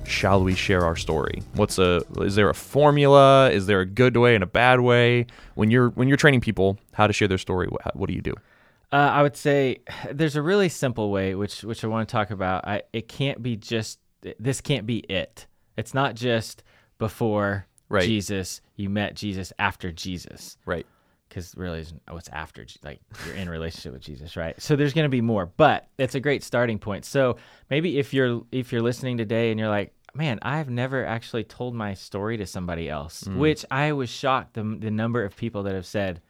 shall 0.06 0.44
we 0.44 0.54
share 0.54 0.84
our 0.84 0.96
story? 0.96 1.42
What's 1.54 1.78
a 1.78 2.02
is 2.16 2.34
there 2.34 2.50
a 2.50 2.54
formula? 2.54 3.50
Is 3.50 3.64
there 3.66 3.80
a 3.80 3.86
good 3.86 4.18
way 4.18 4.34
and 4.34 4.44
a 4.44 4.46
bad 4.46 4.80
way? 4.80 5.28
When 5.54 5.70
you're 5.70 5.88
when 5.90 6.08
you're 6.08 6.18
training 6.18 6.42
people 6.42 6.78
how 6.92 7.06
to 7.06 7.14
share 7.14 7.26
their 7.26 7.38
story, 7.38 7.68
what, 7.68 7.96
what 7.96 8.08
do 8.08 8.14
you 8.14 8.20
do? 8.20 8.34
Uh, 8.92 8.96
I 8.96 9.22
would 9.22 9.36
say 9.36 9.78
there's 10.12 10.36
a 10.36 10.42
really 10.42 10.68
simple 10.68 11.10
way, 11.10 11.34
which 11.34 11.64
which 11.64 11.84
I 11.84 11.86
want 11.86 12.06
to 12.06 12.12
talk 12.12 12.30
about. 12.30 12.68
I, 12.68 12.82
it 12.92 13.08
can't 13.08 13.42
be 13.42 13.56
just 13.56 13.98
this 14.38 14.60
can't 14.60 14.84
be 14.84 14.98
it. 14.98 15.46
It's 15.78 15.94
not 15.94 16.16
just 16.16 16.62
before 16.98 17.66
Right. 17.88 18.04
Jesus, 18.04 18.60
you 18.76 18.88
met 18.88 19.14
Jesus 19.14 19.52
after 19.58 19.92
Jesus, 19.92 20.56
Right. 20.66 20.86
Because 21.34 21.52
really, 21.56 21.80
it's 21.80 21.92
what's 22.08 22.28
after 22.28 22.64
Je- 22.64 22.78
like 22.84 23.00
you're 23.26 23.34
in 23.34 23.48
relationship 23.50 23.92
with 23.92 24.02
Jesus, 24.02 24.36
right? 24.36 24.54
So 24.62 24.76
there's 24.76 24.92
going 24.92 25.04
to 25.06 25.08
be 25.08 25.20
more, 25.20 25.46
but 25.46 25.88
it's 25.98 26.14
a 26.14 26.20
great 26.20 26.44
starting 26.44 26.78
point. 26.78 27.04
So 27.04 27.36
maybe 27.70 27.98
if 27.98 28.14
you're 28.14 28.42
if 28.52 28.72
you're 28.72 28.82
listening 28.82 29.18
today 29.18 29.50
and 29.50 29.58
you're 29.58 29.68
like, 29.68 29.92
man, 30.14 30.38
I've 30.42 30.70
never 30.70 31.04
actually 31.04 31.42
told 31.42 31.74
my 31.74 31.94
story 31.94 32.36
to 32.36 32.46
somebody 32.46 32.88
else, 32.88 33.24
Mm. 33.24 33.38
which 33.38 33.64
I 33.70 33.92
was 33.92 34.08
shocked 34.08 34.54
the 34.54 34.62
the 34.80 34.90
number 34.92 35.24
of 35.24 35.36
people 35.36 35.64
that 35.64 35.74
have 35.74 35.86
said, 35.86 36.20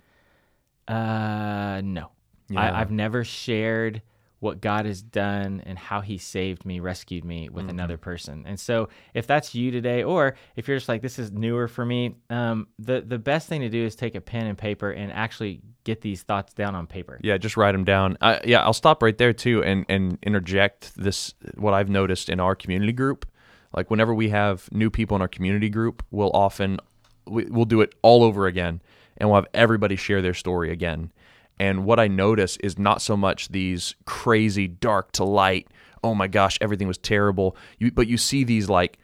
uh, 0.88 1.80
no. 1.84 2.10
Yeah. 2.48 2.60
I, 2.60 2.80
I've 2.80 2.90
never 2.90 3.24
shared 3.24 4.02
what 4.44 4.60
God 4.60 4.84
has 4.84 5.00
done 5.00 5.62
and 5.64 5.78
how 5.78 6.02
He 6.02 6.18
saved 6.18 6.66
me, 6.66 6.78
rescued 6.78 7.24
me 7.24 7.48
with 7.48 7.70
another 7.70 7.96
person. 7.96 8.44
And 8.46 8.60
so, 8.60 8.90
if 9.14 9.26
that's 9.26 9.54
you 9.54 9.70
today, 9.70 10.04
or 10.04 10.36
if 10.54 10.68
you're 10.68 10.76
just 10.76 10.88
like, 10.88 11.00
this 11.00 11.18
is 11.18 11.32
newer 11.32 11.66
for 11.66 11.84
me, 11.84 12.16
um, 12.28 12.68
the 12.78 13.00
the 13.00 13.18
best 13.18 13.48
thing 13.48 13.62
to 13.62 13.70
do 13.70 13.82
is 13.82 13.96
take 13.96 14.14
a 14.14 14.20
pen 14.20 14.46
and 14.46 14.58
paper 14.58 14.90
and 14.90 15.10
actually 15.10 15.62
get 15.84 16.02
these 16.02 16.22
thoughts 16.22 16.52
down 16.52 16.74
on 16.74 16.86
paper. 16.86 17.18
Yeah, 17.22 17.38
just 17.38 17.56
write 17.56 17.72
them 17.72 17.84
down. 17.84 18.18
Uh, 18.20 18.38
yeah, 18.44 18.62
I'll 18.62 18.74
stop 18.74 19.02
right 19.02 19.16
there 19.16 19.32
too 19.32 19.64
and 19.64 19.86
and 19.88 20.18
interject 20.22 20.94
this 20.94 21.34
what 21.56 21.72
I've 21.72 21.88
noticed 21.88 22.28
in 22.28 22.38
our 22.38 22.54
community 22.54 22.92
group. 22.92 23.26
Like 23.74 23.90
whenever 23.90 24.14
we 24.14 24.28
have 24.28 24.68
new 24.70 24.90
people 24.90 25.16
in 25.16 25.22
our 25.22 25.28
community 25.28 25.70
group, 25.70 26.04
we'll 26.10 26.30
often 26.32 26.78
we, 27.26 27.44
we'll 27.46 27.64
do 27.64 27.80
it 27.80 27.94
all 28.02 28.22
over 28.22 28.46
again 28.46 28.82
and 29.16 29.30
we'll 29.30 29.36
have 29.36 29.48
everybody 29.54 29.96
share 29.96 30.20
their 30.20 30.34
story 30.34 30.70
again. 30.70 31.12
And 31.58 31.84
what 31.84 32.00
I 32.00 32.08
notice 32.08 32.56
is 32.58 32.78
not 32.78 33.00
so 33.00 33.16
much 33.16 33.48
these 33.48 33.94
crazy 34.06 34.66
dark 34.66 35.12
to 35.12 35.24
light, 35.24 35.68
oh 36.02 36.14
my 36.14 36.28
gosh, 36.28 36.58
everything 36.60 36.88
was 36.88 36.98
terrible. 36.98 37.56
You 37.78 37.90
but 37.90 38.06
you 38.06 38.18
see 38.18 38.44
these 38.44 38.68
like 38.68 38.98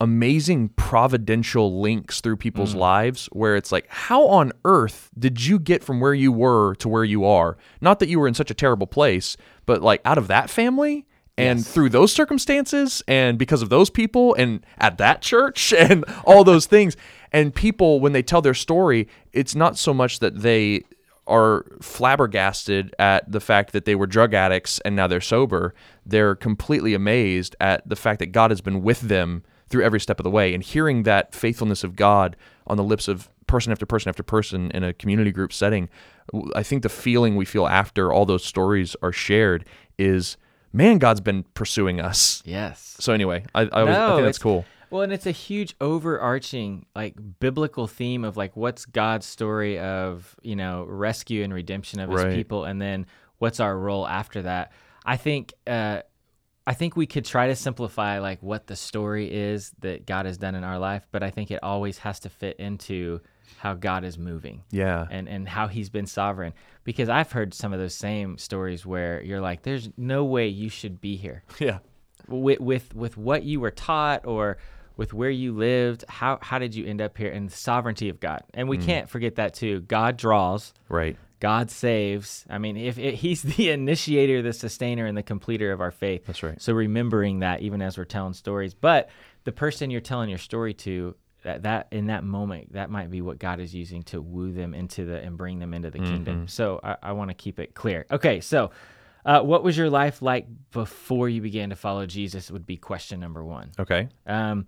amazing 0.00 0.68
providential 0.70 1.80
links 1.80 2.20
through 2.20 2.36
people's 2.36 2.74
mm. 2.74 2.78
lives 2.78 3.26
where 3.32 3.56
it's 3.56 3.70
like 3.70 3.86
how 3.88 4.26
on 4.26 4.52
earth 4.64 5.08
did 5.18 5.44
you 5.44 5.58
get 5.58 5.84
from 5.84 6.00
where 6.00 6.12
you 6.14 6.32
were 6.32 6.74
to 6.76 6.88
where 6.88 7.04
you 7.04 7.24
are? 7.24 7.56
Not 7.80 8.00
that 8.00 8.08
you 8.08 8.18
were 8.18 8.28
in 8.28 8.34
such 8.34 8.50
a 8.50 8.54
terrible 8.54 8.86
place 8.86 9.36
but 9.66 9.82
like 9.82 10.00
out 10.04 10.18
of 10.18 10.28
that 10.28 10.50
family 10.50 11.06
and 11.36 11.66
through 11.66 11.88
those 11.88 12.12
circumstances 12.12 13.02
and 13.08 13.38
because 13.38 13.62
of 13.62 13.68
those 13.68 13.90
people 13.90 14.34
and 14.34 14.64
at 14.78 14.98
that 14.98 15.20
church 15.22 15.72
and 15.78 16.04
all 16.24 16.44
those 16.44 16.66
things. 16.66 16.96
And 17.32 17.54
people 17.54 18.00
when 18.00 18.12
they 18.12 18.22
tell 18.22 18.42
their 18.42 18.54
story 18.54 19.08
it's 19.32 19.54
not 19.54 19.78
so 19.78 19.94
much 19.94 20.18
that 20.18 20.42
they 20.42 20.82
are 21.26 21.64
flabbergasted 21.80 22.94
at 22.98 23.30
the 23.30 23.40
fact 23.40 23.72
that 23.72 23.84
they 23.84 23.94
were 23.94 24.06
drug 24.06 24.34
addicts 24.34 24.78
and 24.80 24.94
now 24.94 25.06
they're 25.06 25.20
sober. 25.20 25.74
They're 26.04 26.34
completely 26.34 26.94
amazed 26.94 27.56
at 27.60 27.88
the 27.88 27.96
fact 27.96 28.18
that 28.18 28.26
God 28.26 28.50
has 28.50 28.60
been 28.60 28.82
with 28.82 29.00
them 29.02 29.42
through 29.68 29.84
every 29.84 30.00
step 30.00 30.20
of 30.20 30.24
the 30.24 30.30
way. 30.30 30.54
And 30.54 30.62
hearing 30.62 31.04
that 31.04 31.34
faithfulness 31.34 31.82
of 31.82 31.96
God 31.96 32.36
on 32.66 32.76
the 32.76 32.84
lips 32.84 33.08
of 33.08 33.30
person 33.46 33.72
after 33.72 33.86
person 33.86 34.08
after 34.08 34.22
person 34.22 34.70
in 34.72 34.84
a 34.84 34.92
community 34.92 35.32
group 35.32 35.52
setting, 35.52 35.88
I 36.54 36.62
think 36.62 36.82
the 36.82 36.88
feeling 36.88 37.36
we 37.36 37.44
feel 37.44 37.66
after 37.66 38.12
all 38.12 38.26
those 38.26 38.44
stories 38.44 38.96
are 39.02 39.12
shared 39.12 39.66
is, 39.98 40.36
man, 40.72 40.98
God's 40.98 41.20
been 41.20 41.44
pursuing 41.54 42.00
us. 42.00 42.42
Yes. 42.44 42.96
So 43.00 43.12
anyway, 43.12 43.44
I, 43.54 43.62
I, 43.62 43.84
was, 43.84 43.96
I 43.96 44.14
think 44.14 44.26
that's 44.26 44.38
cool. 44.38 44.64
Well, 44.94 45.02
and 45.02 45.12
it's 45.12 45.26
a 45.26 45.32
huge 45.32 45.74
overarching 45.80 46.86
like 46.94 47.16
biblical 47.40 47.88
theme 47.88 48.22
of 48.22 48.36
like 48.36 48.54
what's 48.56 48.84
God's 48.84 49.26
story 49.26 49.76
of, 49.76 50.36
you 50.40 50.54
know, 50.54 50.84
rescue 50.88 51.42
and 51.42 51.52
redemption 51.52 51.98
of 51.98 52.08
his 52.10 52.22
Right. 52.22 52.32
people 52.32 52.62
and 52.64 52.80
then 52.80 53.06
what's 53.38 53.58
our 53.58 53.76
role 53.76 54.06
after 54.06 54.42
that. 54.42 54.70
I 55.04 55.16
think 55.16 55.52
uh 55.66 56.02
I 56.64 56.74
think 56.74 56.94
we 56.96 57.06
could 57.06 57.24
try 57.24 57.48
to 57.48 57.56
simplify 57.56 58.20
like 58.20 58.40
what 58.40 58.68
the 58.68 58.76
story 58.76 59.34
is 59.34 59.72
that 59.80 60.06
God 60.06 60.26
has 60.26 60.38
done 60.38 60.54
in 60.54 60.62
our 60.62 60.78
life, 60.78 61.08
but 61.10 61.24
I 61.24 61.30
think 61.30 61.50
it 61.50 61.58
always 61.60 61.98
has 61.98 62.20
to 62.20 62.28
fit 62.28 62.54
into 62.60 63.20
how 63.58 63.74
God 63.74 64.04
is 64.04 64.16
moving 64.16 64.62
Yeah. 64.70 65.08
and 65.10 65.28
and 65.28 65.48
how 65.48 65.66
he's 65.66 65.90
been 65.90 66.06
sovereign 66.06 66.52
because 66.84 67.08
I've 67.08 67.32
heard 67.32 67.52
some 67.52 67.72
of 67.72 67.80
those 67.80 67.96
same 67.96 68.38
stories 68.38 68.86
where 68.86 69.20
you're 69.24 69.40
like 69.40 69.62
there's 69.62 69.88
no 69.96 70.24
way 70.24 70.46
you 70.46 70.68
should 70.68 71.00
be 71.00 71.16
here 71.16 71.42
Yeah. 71.58 71.78
with 72.28 72.60
with 72.60 72.94
with 72.94 73.16
what 73.16 73.42
you 73.42 73.58
were 73.58 73.72
taught 73.72 74.24
or 74.24 74.56
with 74.96 75.12
where 75.12 75.30
you 75.30 75.52
lived 75.52 76.04
how 76.08 76.38
how 76.42 76.58
did 76.58 76.74
you 76.74 76.86
end 76.86 77.00
up 77.00 77.16
here 77.18 77.30
and 77.30 77.48
the 77.50 77.56
sovereignty 77.56 78.08
of 78.08 78.20
god 78.20 78.42
and 78.54 78.66
Mm. 78.66 78.70
we 78.70 78.78
can't 78.78 79.08
forget 79.08 79.36
that 79.36 79.54
too 79.54 79.80
god 79.82 80.16
draws 80.16 80.72
Right. 80.88 81.16
god 81.40 81.70
saves 81.70 82.44
i 82.48 82.58
mean 82.58 82.76
if, 82.76 82.98
if 82.98 83.14
he's 83.20 83.42
the 83.56 83.70
initiator 83.70 84.42
the 84.42 84.52
sustainer 84.52 85.06
and 85.06 85.16
the 85.16 85.22
completer 85.22 85.72
of 85.72 85.80
our 85.80 85.90
faith 85.90 86.26
That's 86.26 86.42
right. 86.42 86.60
so 86.60 86.72
remembering 86.72 87.40
that 87.40 87.60
even 87.62 87.82
as 87.82 87.98
we're 87.98 88.04
telling 88.04 88.34
stories 88.34 88.74
but 88.74 89.10
the 89.44 89.52
person 89.52 89.90
you're 89.90 90.00
telling 90.00 90.28
your 90.30 90.38
story 90.38 90.74
to 90.74 91.14
that, 91.42 91.64
that 91.64 91.88
in 91.90 92.06
that 92.06 92.24
moment 92.24 92.72
that 92.72 92.88
might 92.88 93.10
be 93.10 93.20
what 93.20 93.38
god 93.38 93.60
is 93.60 93.74
using 93.74 94.02
to 94.04 94.22
woo 94.22 94.52
them 94.52 94.72
into 94.74 95.04
the 95.04 95.16
and 95.18 95.36
bring 95.36 95.58
them 95.58 95.74
into 95.74 95.90
the 95.90 95.98
Mm-hmm. 95.98 96.08
kingdom 96.14 96.48
so 96.48 96.80
i, 96.82 96.96
I 97.02 97.12
want 97.12 97.30
to 97.30 97.34
keep 97.34 97.58
it 97.58 97.74
clear 97.74 98.06
okay 98.10 98.40
so 98.40 98.70
uh, 99.24 99.40
what 99.40 99.62
was 99.64 99.76
your 99.76 99.90
life 99.90 100.20
like 100.22 100.46
before 100.70 101.28
you 101.28 101.40
began 101.40 101.70
to 101.70 101.76
follow 101.76 102.04
jesus 102.06 102.50
would 102.50 102.66
be 102.66 102.76
question 102.76 103.20
number 103.20 103.42
one 103.44 103.70
Okay. 103.78 104.08
um, 104.26 104.66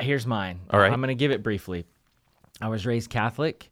here's 0.00 0.26
mine. 0.26 0.60
All 0.70 0.78
right. 0.80 0.92
I'm 0.92 1.00
going 1.00 1.08
to 1.08 1.14
give 1.14 1.30
it 1.30 1.42
briefly. 1.42 1.86
I 2.60 2.68
was 2.68 2.86
raised 2.86 3.10
Catholic, 3.10 3.70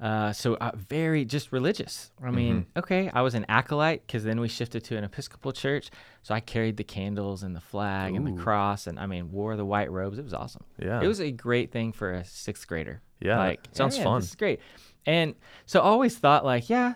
uh, 0.00 0.32
so 0.32 0.54
uh, 0.56 0.72
very 0.74 1.24
just 1.24 1.52
religious. 1.52 2.10
I 2.22 2.30
mean, 2.30 2.54
Mm-hmm. 2.62 2.78
okay, 2.80 3.10
I 3.12 3.22
was 3.22 3.34
an 3.34 3.44
acolyte 3.48 4.06
because 4.06 4.24
then 4.24 4.40
we 4.40 4.48
shifted 4.48 4.84
to 4.84 4.96
an 4.96 5.04
Episcopal 5.04 5.52
church, 5.52 5.90
so 6.22 6.34
I 6.34 6.40
carried 6.40 6.76
the 6.76 6.84
candles 6.84 7.42
and 7.42 7.54
the 7.56 7.60
flag 7.60 8.14
and 8.14 8.26
the 8.26 8.42
cross, 8.42 8.86
and 8.86 8.98
I 8.98 9.06
mean, 9.06 9.32
wore 9.32 9.56
the 9.56 9.64
white 9.64 9.90
robes. 9.90 10.18
It 10.18 10.24
was 10.24 10.34
awesome. 10.34 10.64
Yeah. 10.78 11.00
it 11.02 11.06
was 11.06 11.20
a 11.20 11.30
great 11.30 11.72
thing 11.72 11.92
for 11.92 12.12
a 12.12 12.24
sixth 12.24 12.66
grader. 12.66 13.00
Yeah, 13.20 13.38
like 13.38 13.68
sounds 13.72 13.96
yeah, 13.96 14.04
fun. 14.04 14.20
This 14.20 14.30
is 14.30 14.34
great, 14.36 14.60
and 15.06 15.34
so 15.66 15.80
I 15.80 15.84
always 15.84 16.16
thought 16.18 16.44
like, 16.44 16.68
yeah, 16.70 16.94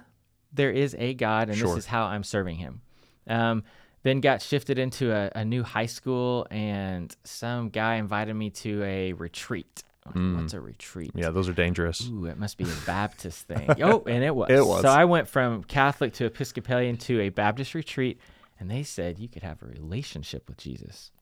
there 0.53 0.71
is 0.71 0.95
a 0.99 1.15
God, 1.15 1.49
and 1.49 1.57
Sure. 1.59 1.69
this 1.75 1.85
is 1.85 1.87
how 1.87 2.05
I'm 2.05 2.25
serving 2.25 2.57
Him. 2.57 2.83
Um, 3.27 3.63
then 4.03 4.21
got 4.21 4.41
shifted 4.43 4.79
into 4.79 5.13
a, 5.13 5.31
a 5.35 5.45
new 5.45 5.63
high 5.63 5.87
school, 5.87 6.47
and 6.51 7.15
some 7.25 7.69
guy 7.69 7.97
invited 7.97 8.35
me 8.35 8.51
to 8.51 8.83
a 8.83 9.13
retreat. 9.13 9.85
I'm 10.07 10.39
What's 10.41 10.55
a 10.55 10.61
retreat? 10.61 11.13
Mm. 11.15 11.21
Yeah, 11.21 11.31
those 11.31 11.49
are 11.49 11.53
dangerous. 11.53 12.09
Ooh, 12.09 12.25
it 12.25 12.39
must 12.39 12.57
be 12.57 12.65
a 12.65 12.77
Baptist 12.87 13.47
thing. 13.47 13.71
Oh, 13.83 14.03
and 14.07 14.25
it 14.25 14.35
was. 14.35 14.51
It 14.51 14.65
was. 14.67 14.83
So 14.83 14.89
I 14.89 15.05
went 15.05 15.29
from 15.29 15.63
Catholic 15.65 16.15
to 16.15 16.25
Episcopalian 16.25 16.97
to 16.99 17.21
a 17.21 17.29
Baptist 17.29 17.75
retreat, 17.75 18.19
and 18.59 18.71
they 18.71 18.83
said 18.83 19.19
you 19.19 19.29
could 19.29 19.43
have 19.43 19.63
a 19.63 19.67
relationship 19.67 20.49
with 20.49 20.57
Jesus. 20.57 21.13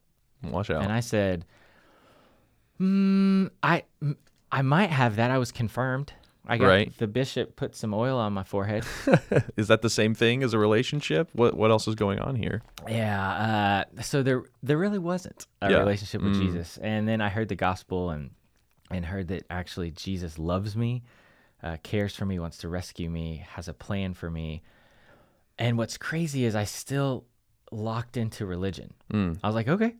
Watch 0.41 0.69
out. 0.69 0.81
And 0.83 0.91
I 0.91 1.01
said, 1.01 1.45
mm, 2.79 3.49
I, 3.61 3.83
mm, 4.01 4.15
I 4.51 4.61
might 4.61 4.89
have 4.89 5.17
that. 5.17 5.31
I 5.31 5.37
was 5.37 5.51
confirmed. 5.51 6.13
I 6.49 6.57
got 6.57 6.67
Right. 6.67 6.97
the 6.97 7.07
bishop 7.07 7.55
put 7.55 7.75
some 7.75 7.93
oil 7.93 8.17
on 8.17 8.33
my 8.33 8.43
forehead. 8.43 8.83
is 9.55 9.67
that 9.67 9.81
the 9.81 9.89
same 9.89 10.13
thing 10.15 10.41
as 10.43 10.53
a 10.53 10.57
relationship? 10.59 11.29
What 11.33 11.55
what 11.55 11.69
else 11.71 11.87
is 11.87 11.95
going 11.95 12.19
on 12.19 12.35
here? 12.35 12.61
yeah. 12.87 13.85
Uh, 13.97 14.01
so 14.01 14.23
there, 14.23 14.43
there 14.63 14.77
really 14.77 14.99
wasn't 14.99 15.45
a 15.61 15.69
Yeah. 15.71 15.77
relationship 15.79 16.21
with 16.21 16.33
Mm. 16.35 16.39
Jesus. 16.41 16.77
And 16.81 17.07
then 17.07 17.21
I 17.21 17.29
heard 17.29 17.49
the 17.49 17.55
gospel 17.55 18.09
and, 18.09 18.31
and 18.89 19.05
heard 19.05 19.27
that 19.29 19.45
actually 19.49 19.91
Jesus 19.91 20.39
loves 20.39 20.75
me, 20.75 21.03
uh, 21.61 21.77
cares 21.83 22.15
for 22.15 22.25
me, 22.25 22.39
wants 22.39 22.57
to 22.59 22.67
rescue 22.69 23.09
me, 23.09 23.45
has 23.55 23.67
a 23.67 23.73
plan 23.73 24.13
for 24.13 24.29
me. 24.29 24.63
And 25.57 25.77
what's 25.77 25.97
crazy 25.97 26.45
is 26.45 26.55
I 26.55 26.63
still, 26.65 27.25
locked 27.71 28.17
into 28.17 28.45
religion. 28.45 28.93
Mm. 29.13 29.37
I 29.43 29.47
was 29.47 29.55
like, 29.55 29.67
okay, 29.67 29.95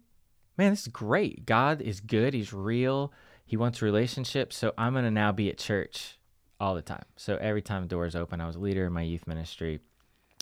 man, 0.57 0.71
this 0.71 0.81
is 0.81 0.87
great. 0.87 1.45
God 1.45 1.81
is 1.81 1.99
good. 2.01 2.33
He's 2.33 2.51
real. 2.53 3.13
He 3.45 3.57
wants 3.57 3.81
relationships. 3.81 4.55
So 4.57 4.73
I'm 4.77 4.93
going 4.93 5.05
to 5.05 5.11
now 5.11 5.31
be 5.31 5.49
at 5.49 5.57
church 5.57 6.17
all 6.59 6.75
the 6.75 6.81
time. 6.81 7.03
So 7.15 7.37
every 7.39 7.61
time 7.61 7.87
doors 7.87 8.15
open, 8.15 8.41
I 8.41 8.47
was 8.47 8.55
a 8.55 8.59
leader 8.59 8.85
in 8.85 8.93
my 8.93 9.01
youth 9.01 9.27
ministry. 9.27 9.79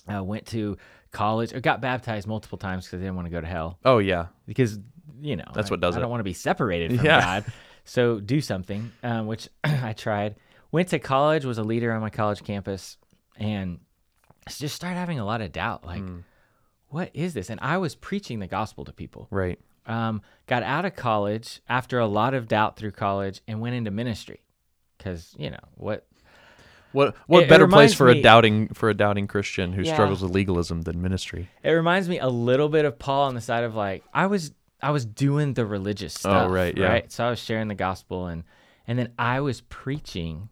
I 0.07 0.21
went 0.21 0.45
to 0.47 0.77
college. 1.11 1.53
or 1.53 1.59
got 1.59 1.81
baptized 1.81 2.27
multiple 2.27 2.57
times 2.57 2.85
because 2.85 2.99
I 2.99 3.03
didn't 3.03 3.15
want 3.15 3.25
to 3.27 3.31
go 3.31 3.41
to 3.41 3.47
hell. 3.47 3.77
Oh 3.85 3.97
yeah. 3.99 4.27
Because, 4.45 4.79
you 5.19 5.35
know, 5.35 5.45
That's 5.53 5.69
I, 5.69 5.73
what 5.73 5.81
does 5.81 5.95
I 5.95 5.99
it. 5.99 6.01
don't 6.01 6.09
want 6.11 6.19
to 6.21 6.25
be 6.25 6.33
separated 6.33 6.95
from 6.97 7.05
Yeah. 7.05 7.21
God. 7.21 7.45
So 7.83 8.19
do 8.19 8.41
something, 8.41 8.91
um, 9.03 9.27
which 9.27 9.47
I 9.63 9.93
tried. 9.93 10.35
Went 10.71 10.89
to 10.89 10.99
college, 10.99 11.45
was 11.45 11.57
a 11.57 11.63
leader 11.63 11.91
on 11.93 12.01
my 12.01 12.09
college 12.09 12.43
campus, 12.43 12.97
and 13.37 13.79
just 14.49 14.75
started 14.75 14.95
having 14.97 15.19
a 15.19 15.25
lot 15.25 15.41
of 15.41 15.51
doubt. 15.51 15.85
Like, 15.85 16.01
Hmm. 16.01 16.19
what 16.89 17.11
is 17.13 17.33
this? 17.33 17.49
And 17.49 17.59
I 17.61 17.77
was 17.77 17.95
preaching 17.95 18.39
the 18.39 18.47
gospel 18.47 18.83
to 18.85 18.93
people. 18.93 19.27
Right. 19.29 19.59
Um, 19.85 20.21
got 20.47 20.63
out 20.63 20.83
of 20.83 20.95
college 20.95 21.61
after 21.69 21.99
a 21.99 22.07
lot 22.07 22.33
of 22.33 22.47
doubt 22.49 22.75
through 22.75 22.91
college 22.91 23.41
and 23.47 23.61
went 23.61 23.75
into 23.75 23.91
ministry. 23.91 24.41
Because, 24.97 25.33
you 25.37 25.49
know, 25.51 25.59
what 25.75 26.06
What 26.97 27.15
what 27.27 27.39
It- 27.41 27.45
it 27.45 27.49
better 27.49 27.67
place 27.67 27.73
reminds 27.75 27.93
for 27.95 28.07
a 28.09 28.21
doubting 28.21 28.67
for 28.73 28.89
a 28.89 28.93
doubting 28.93 29.27
Christian 29.27 29.71
who 29.73 29.83
Yeah. 29.83 29.93
struggles 29.93 30.21
with 30.21 30.31
legalism 30.31 30.81
than 30.81 31.01
ministry? 31.01 31.47
It 31.63 31.71
reminds 31.71 32.09
me 32.09 32.17
a 32.19 32.27
little 32.27 32.69
bit 32.69 32.85
of 32.85 32.97
Paul 32.99 33.27
on 33.27 33.35
the 33.35 33.41
side 33.41 33.63
of 33.63 33.75
like 33.75 34.03
I 34.13 34.25
was 34.25 34.51
I 34.81 34.91
was 34.91 35.05
doing 35.05 35.53
the 35.53 35.65
religious 35.65 36.13
stuff. 36.13 36.47
Oh, 36.49 36.53
right, 36.53 36.77
yeah. 36.77 36.87
Right. 36.87 37.11
So 37.11 37.25
I 37.25 37.29
was 37.29 37.39
sharing 37.39 37.67
the 37.67 37.75
gospel 37.75 38.27
and 38.27 38.43
and 38.87 38.97
then 38.99 39.11
I 39.19 39.39
was 39.41 39.61
preaching 39.61 40.49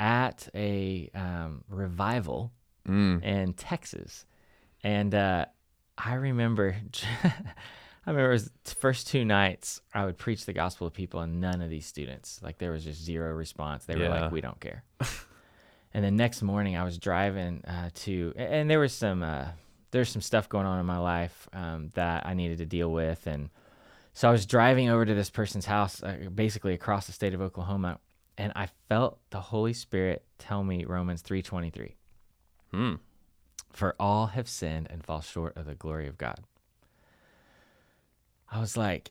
at 0.00 0.48
a 0.54 1.10
um, 1.14 1.64
revival 1.68 2.52
Mm. 2.88 3.22
in 3.22 3.52
Texas, 3.54 4.26
and 4.82 5.14
uh, 5.14 5.46
I 5.96 6.14
remember. 6.14 6.76
I 8.06 8.10
remember 8.10 8.30
it 8.30 8.34
was 8.34 8.50
the 8.64 8.74
first 8.74 9.06
two 9.08 9.24
nights 9.24 9.80
I 9.94 10.04
would 10.04 10.18
preach 10.18 10.44
the 10.44 10.52
gospel 10.52 10.88
to 10.90 10.94
people, 10.94 11.20
and 11.20 11.40
none 11.40 11.60
of 11.62 11.70
these 11.70 11.86
students, 11.86 12.40
like 12.42 12.58
there 12.58 12.70
was 12.72 12.84
just 12.84 13.02
zero 13.02 13.32
response. 13.32 13.84
They 13.86 13.96
were 13.96 14.04
Yeah. 14.04 14.20
like, 14.24 14.30
"We 14.32 14.40
don't 14.42 14.60
care." 14.60 14.84
and 15.94 16.04
the 16.04 16.10
next 16.10 16.42
morning, 16.42 16.76
I 16.76 16.84
was 16.84 16.98
driving 16.98 17.64
uh, 17.64 17.90
to, 17.94 18.32
and 18.36 18.68
there 18.70 18.80
was 18.80 18.92
some, 18.92 19.22
uh, 19.22 19.48
there's 19.90 20.08
some 20.10 20.22
stuff 20.22 20.48
going 20.48 20.66
on 20.66 20.78
in 20.80 20.86
my 20.86 20.98
life 20.98 21.48
um, 21.52 21.90
that 21.94 22.26
I 22.26 22.34
needed 22.34 22.58
to 22.58 22.66
deal 22.66 22.90
with, 22.92 23.26
and 23.26 23.48
so 24.12 24.28
I 24.28 24.32
was 24.32 24.44
driving 24.46 24.90
over 24.90 25.04
to 25.06 25.14
this 25.14 25.30
person's 25.30 25.66
house, 25.66 26.02
uh, 26.02 26.28
basically 26.34 26.74
across 26.74 27.06
the 27.06 27.12
state 27.12 27.32
of 27.32 27.40
Oklahoma, 27.40 28.00
and 28.36 28.52
I 28.54 28.68
felt 28.88 29.18
the 29.30 29.40
Holy 29.40 29.72
Spirit 29.72 30.24
tell 30.38 30.62
me 30.62 30.84
Romans 30.84 31.22
three 31.22 31.40
twenty 31.42 31.70
three. 31.70 31.96
Hmm. 32.70 32.94
For 33.72 33.96
all 33.98 34.26
have 34.28 34.48
sinned 34.48 34.88
and 34.90 35.02
fall 35.04 35.20
short 35.20 35.56
of 35.56 35.64
the 35.66 35.74
glory 35.74 36.06
of 36.06 36.18
God. 36.18 36.40
I 38.54 38.60
was 38.60 38.76
like, 38.76 39.10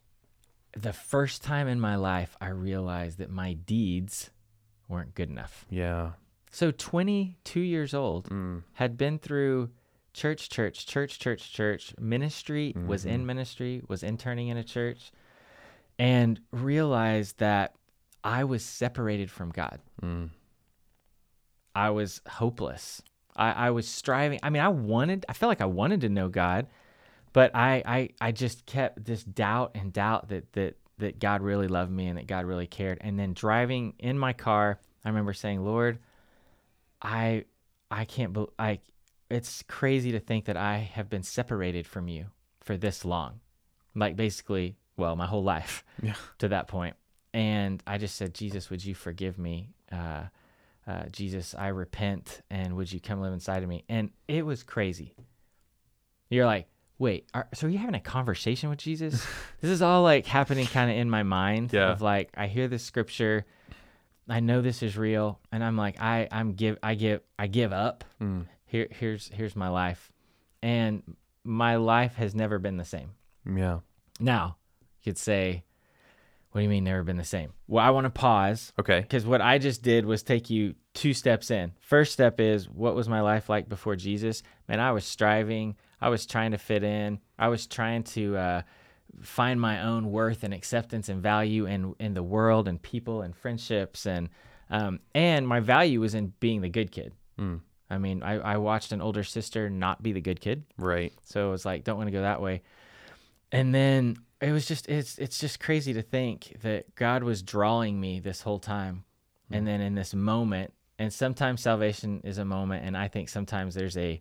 the 0.76 0.94
first 0.94 1.44
time 1.44 1.68
in 1.68 1.80
my 1.80 1.96
life 1.98 2.36
I 2.42 2.48
realized 2.48 3.18
that 3.20 3.30
my 3.30 3.54
deeds 3.54 4.32
weren't 4.88 5.14
good 5.16 5.30
enough. 5.30 5.66
Yeah. 5.70 6.12
So 6.50 6.72
22 6.72 7.60
years 7.60 7.94
old, 7.94 8.30
Mm. 8.30 8.64
had 8.74 8.96
been 8.98 9.20
through 9.20 9.70
church, 10.14 10.50
church, 10.50 10.86
church, 10.88 11.20
church, 11.20 11.52
church, 11.52 11.94
ministry, 12.00 12.74
was 12.88 13.06
in 13.06 13.26
ministry, 13.26 13.82
was 13.88 14.02
interning 14.04 14.48
in 14.48 14.58
a 14.58 14.64
church, 14.64 15.12
and 16.00 16.40
realized 16.52 17.40
that 17.40 17.76
I 18.24 18.44
was 18.46 18.64
separated 18.64 19.30
from 19.30 19.50
God. 19.50 19.80
Mm. 20.02 20.30
I 21.76 21.90
was 21.90 22.22
hopeless. 22.28 23.02
I, 23.36 23.52
I 23.52 23.70
was 23.72 23.88
striving. 23.88 24.40
I 24.44 24.50
mean, 24.52 24.62
I 24.62 24.70
wanted, 24.70 25.26
I 25.28 25.34
felt 25.34 25.50
like 25.50 25.62
I 25.62 25.66
wanted 25.66 26.02
to 26.02 26.10
know 26.10 26.30
God, 26.30 26.68
but 27.34 27.56
I, 27.56 27.84
I, 27.86 28.10
I 28.22 28.32
just 28.32 28.66
kept 28.66 29.04
this 29.04 29.24
doubt 29.24 29.72
and 29.76 29.92
doubt 29.92 30.30
that, 30.30 30.54
that, 30.54 30.78
that 31.00 31.20
God 31.20 31.42
really 31.42 31.68
loved 31.68 31.92
me 31.92 32.08
and 32.08 32.18
that 32.18 32.28
God 32.28 32.46
really 32.46 32.68
cared. 32.68 33.00
And 33.02 33.20
then 33.20 33.34
driving 33.34 33.94
in 34.00 34.18
my 34.18 34.34
car, 34.34 34.80
I 35.04 35.10
remember 35.10 35.34
saying, 35.34 35.64
Lord, 35.66 36.00
I, 37.02 37.46
I 37.92 38.06
can't, 38.06 38.34
bel 38.34 38.54
I, 38.58 38.80
it's 39.30 39.64
crazy 39.68 40.12
to 40.12 40.20
think 40.20 40.46
that 40.46 40.58
I 40.58 40.78
have 40.78 41.10
been 41.10 41.24
separated 41.24 41.88
from 41.88 42.08
you 42.08 42.28
for 42.62 42.78
this 42.78 43.04
long. 43.04 43.40
Like 43.96 44.16
basically, 44.16 44.78
well, 44.96 45.16
my 45.16 45.26
whole 45.26 45.44
life 45.44 45.84
Yeah. 46.02 46.16
to 46.38 46.50
that 46.50 46.68
point. 46.68 46.96
And 47.34 47.82
I 47.88 47.98
just 47.98 48.16
said, 48.16 48.36
Jesus, 48.36 48.70
would 48.70 48.86
you 48.86 48.94
forgive 48.94 49.40
me? 49.40 49.70
Uh, 49.92 50.26
uh, 50.86 51.06
Jesus, 51.12 51.56
I 51.58 51.70
repent, 51.70 52.42
and 52.52 52.76
would 52.76 52.92
you 52.92 53.00
come 53.00 53.22
live 53.22 53.34
inside 53.34 53.64
of 53.64 53.70
me? 53.70 53.86
And 53.90 54.12
it 54.28 54.46
was 54.46 54.64
crazy. 54.64 55.16
You're 56.30 56.46
like, 56.46 56.68
wait, 57.04 57.28
are, 57.34 57.48
so 57.54 57.68
you're 57.68 57.82
having 57.82 57.96
a 57.96 58.00
conversation 58.00 58.70
with 58.70 58.80
Jesus? 58.80 59.14
this 59.62 59.70
is 59.70 59.82
all 59.82 60.02
like 60.02 60.26
happening 60.26 60.66
kind 60.66 60.90
of 60.90 60.98
in 60.98 61.10
my 61.10 61.22
mind. 61.24 61.72
Yeah. 61.72 61.92
Of 61.92 62.02
like, 62.02 62.30
I 62.36 62.48
hear 62.48 62.68
this 62.68 62.84
scripture, 62.84 63.46
I 64.28 64.40
know 64.40 64.62
this 64.62 64.82
is 64.82 64.98
real, 64.98 65.40
and 65.52 65.64
I'm 65.64 65.78
like, 65.78 66.02
I, 66.02 66.28
I'm 66.32 66.54
give, 66.54 66.78
I 66.82 66.96
give, 66.96 67.22
I 67.38 67.48
give 67.48 67.74
up. 67.74 68.04
Mm. 68.22 68.46
Here, 68.66 68.88
here's, 68.90 69.30
here's 69.32 69.56
my 69.56 69.68
life, 69.68 70.12
and 70.64 71.04
my 71.44 71.76
life 71.76 72.16
has 72.16 72.34
never 72.34 72.58
been 72.58 72.78
the 72.78 72.86
same. 72.86 73.12
Yeah. 73.46 73.80
Now, 74.20 74.56
you 75.02 75.12
could 75.12 75.18
say, 75.20 75.64
what 76.52 76.62
do 76.62 76.64
you 76.64 76.70
mean 76.70 76.86
never 76.86 77.04
been 77.04 77.18
the 77.18 77.24
same? 77.24 77.52
Well, 77.68 77.84
I 77.84 77.90
want 77.90 78.06
to 78.06 78.10
pause 78.12 78.74
Okay. 78.80 79.02
because 79.02 79.26
what 79.26 79.42
I 79.42 79.58
just 79.58 79.82
did 79.82 80.06
was 80.06 80.24
take 80.24 80.50
you 80.50 80.76
two 80.94 81.14
steps 81.14 81.52
in. 81.52 81.74
First 81.80 82.14
step 82.14 82.40
is 82.40 82.70
what 82.70 82.96
was 82.96 83.10
my 83.10 83.22
life 83.22 83.50
like 83.50 83.68
before 83.68 83.96
Jesus? 83.96 84.44
Man, 84.70 84.80
I 84.80 84.92
was 84.92 85.04
striving. 85.04 85.76
I 86.04 86.10
was 86.10 86.26
trying 86.26 86.52
to 86.52 86.58
fit 86.58 86.84
in. 86.84 87.20
I 87.40 87.48
was 87.48 87.66
trying 87.66 88.04
to 88.04 88.36
uh, 88.36 88.62
find 89.22 89.60
my 89.62 89.82
own 89.82 90.12
worth 90.12 90.44
and 90.44 90.54
acceptance 90.54 91.08
and 91.08 91.22
value 91.22 91.66
in 91.66 91.96
in 92.00 92.14
the 92.14 92.24
world 92.24 92.68
and 92.68 92.82
people 92.82 93.22
and 93.22 93.36
friendships 93.36 94.06
and 94.06 94.30
um, 94.70 95.00
and 95.16 95.48
my 95.48 95.62
value 95.62 96.02
was 96.02 96.14
in 96.14 96.34
being 96.40 96.62
the 96.62 96.70
good 96.70 96.92
kid. 96.92 97.14
Mm. 97.40 97.62
I 97.90 97.98
mean, 98.00 98.22
I, 98.24 98.34
I 98.34 98.58
watched 98.58 98.92
an 98.92 99.02
older 99.02 99.24
sister 99.24 99.70
not 99.70 100.02
be 100.04 100.12
the 100.12 100.22
good 100.22 100.42
kid. 100.42 100.66
Right. 100.78 101.14
So 101.24 101.48
it 101.48 101.52
was 101.52 101.66
like, 101.66 101.84
don't 101.84 101.98
want 101.98 102.08
to 102.08 102.12
go 102.12 102.22
that 102.22 102.42
way. 102.42 102.64
And 103.52 103.74
then 103.74 104.18
it 104.42 104.52
was 104.52 104.66
just 104.66 104.90
it's 104.90 105.18
it's 105.20 105.40
just 105.40 105.60
crazy 105.60 105.94
to 105.94 106.02
think 106.02 106.58
that 106.64 106.96
God 106.96 107.24
was 107.24 107.42
drawing 107.42 108.00
me 108.00 108.20
this 108.20 108.42
whole 108.42 108.60
time. 108.60 109.06
And 109.52 109.68
then 109.68 109.82
in 109.82 109.94
this 109.94 110.16
moment, 110.16 110.74
and 110.98 111.14
sometimes 111.14 111.62
salvation 111.62 112.22
is 112.24 112.40
a 112.40 112.46
moment, 112.46 112.86
and 112.86 112.98
I 112.98 113.08
think 113.08 113.30
sometimes 113.30 113.76
there's 113.76 113.98
a, 113.98 114.20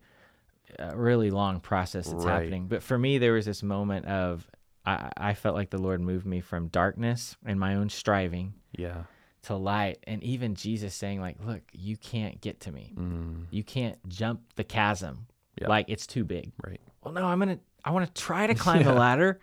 a 0.78 0.96
really 0.96 1.30
long 1.30 1.60
process 1.60 2.06
that's 2.10 2.24
Right. 2.24 2.34
happening. 2.42 2.68
But 2.68 2.82
for 2.82 2.98
me, 2.98 3.18
there 3.18 3.32
was 3.32 3.46
this 3.46 3.62
moment 3.62 4.06
of 4.06 4.46
I, 4.84 5.10
I 5.16 5.34
felt 5.34 5.54
like 5.54 5.70
the 5.70 5.78
Lord 5.78 6.00
moved 6.00 6.26
me 6.26 6.40
from 6.40 6.66
darkness 6.68 7.36
and 7.44 7.58
my 7.60 7.76
own 7.76 7.88
striving 7.88 8.54
Yeah. 8.76 9.04
to 9.42 9.54
light, 9.54 9.98
and 10.08 10.22
even 10.24 10.54
Jesus 10.56 10.92
saying 10.94 11.20
like, 11.20 11.36
"Look, 11.44 11.62
you 11.72 11.96
can't 11.96 12.40
get 12.40 12.60
to 12.60 12.72
me. 12.72 12.92
Mm. 12.96 13.46
You 13.50 13.62
can't 13.62 13.98
jump 14.08 14.40
the 14.56 14.64
chasm. 14.64 15.26
Yeah. 15.60 15.68
Like 15.68 15.86
it's 15.88 16.06
too 16.06 16.24
big." 16.24 16.50
Right. 16.66 16.80
well 17.04 17.12
no 17.12 17.26
i'm 17.26 17.38
gonna 17.40 17.58
i 17.84 17.90
want 17.90 18.06
to 18.12 18.22
try 18.22 18.46
to 18.46 18.54
climb 18.64 18.82
the 18.84 18.92
ladder 18.92 19.40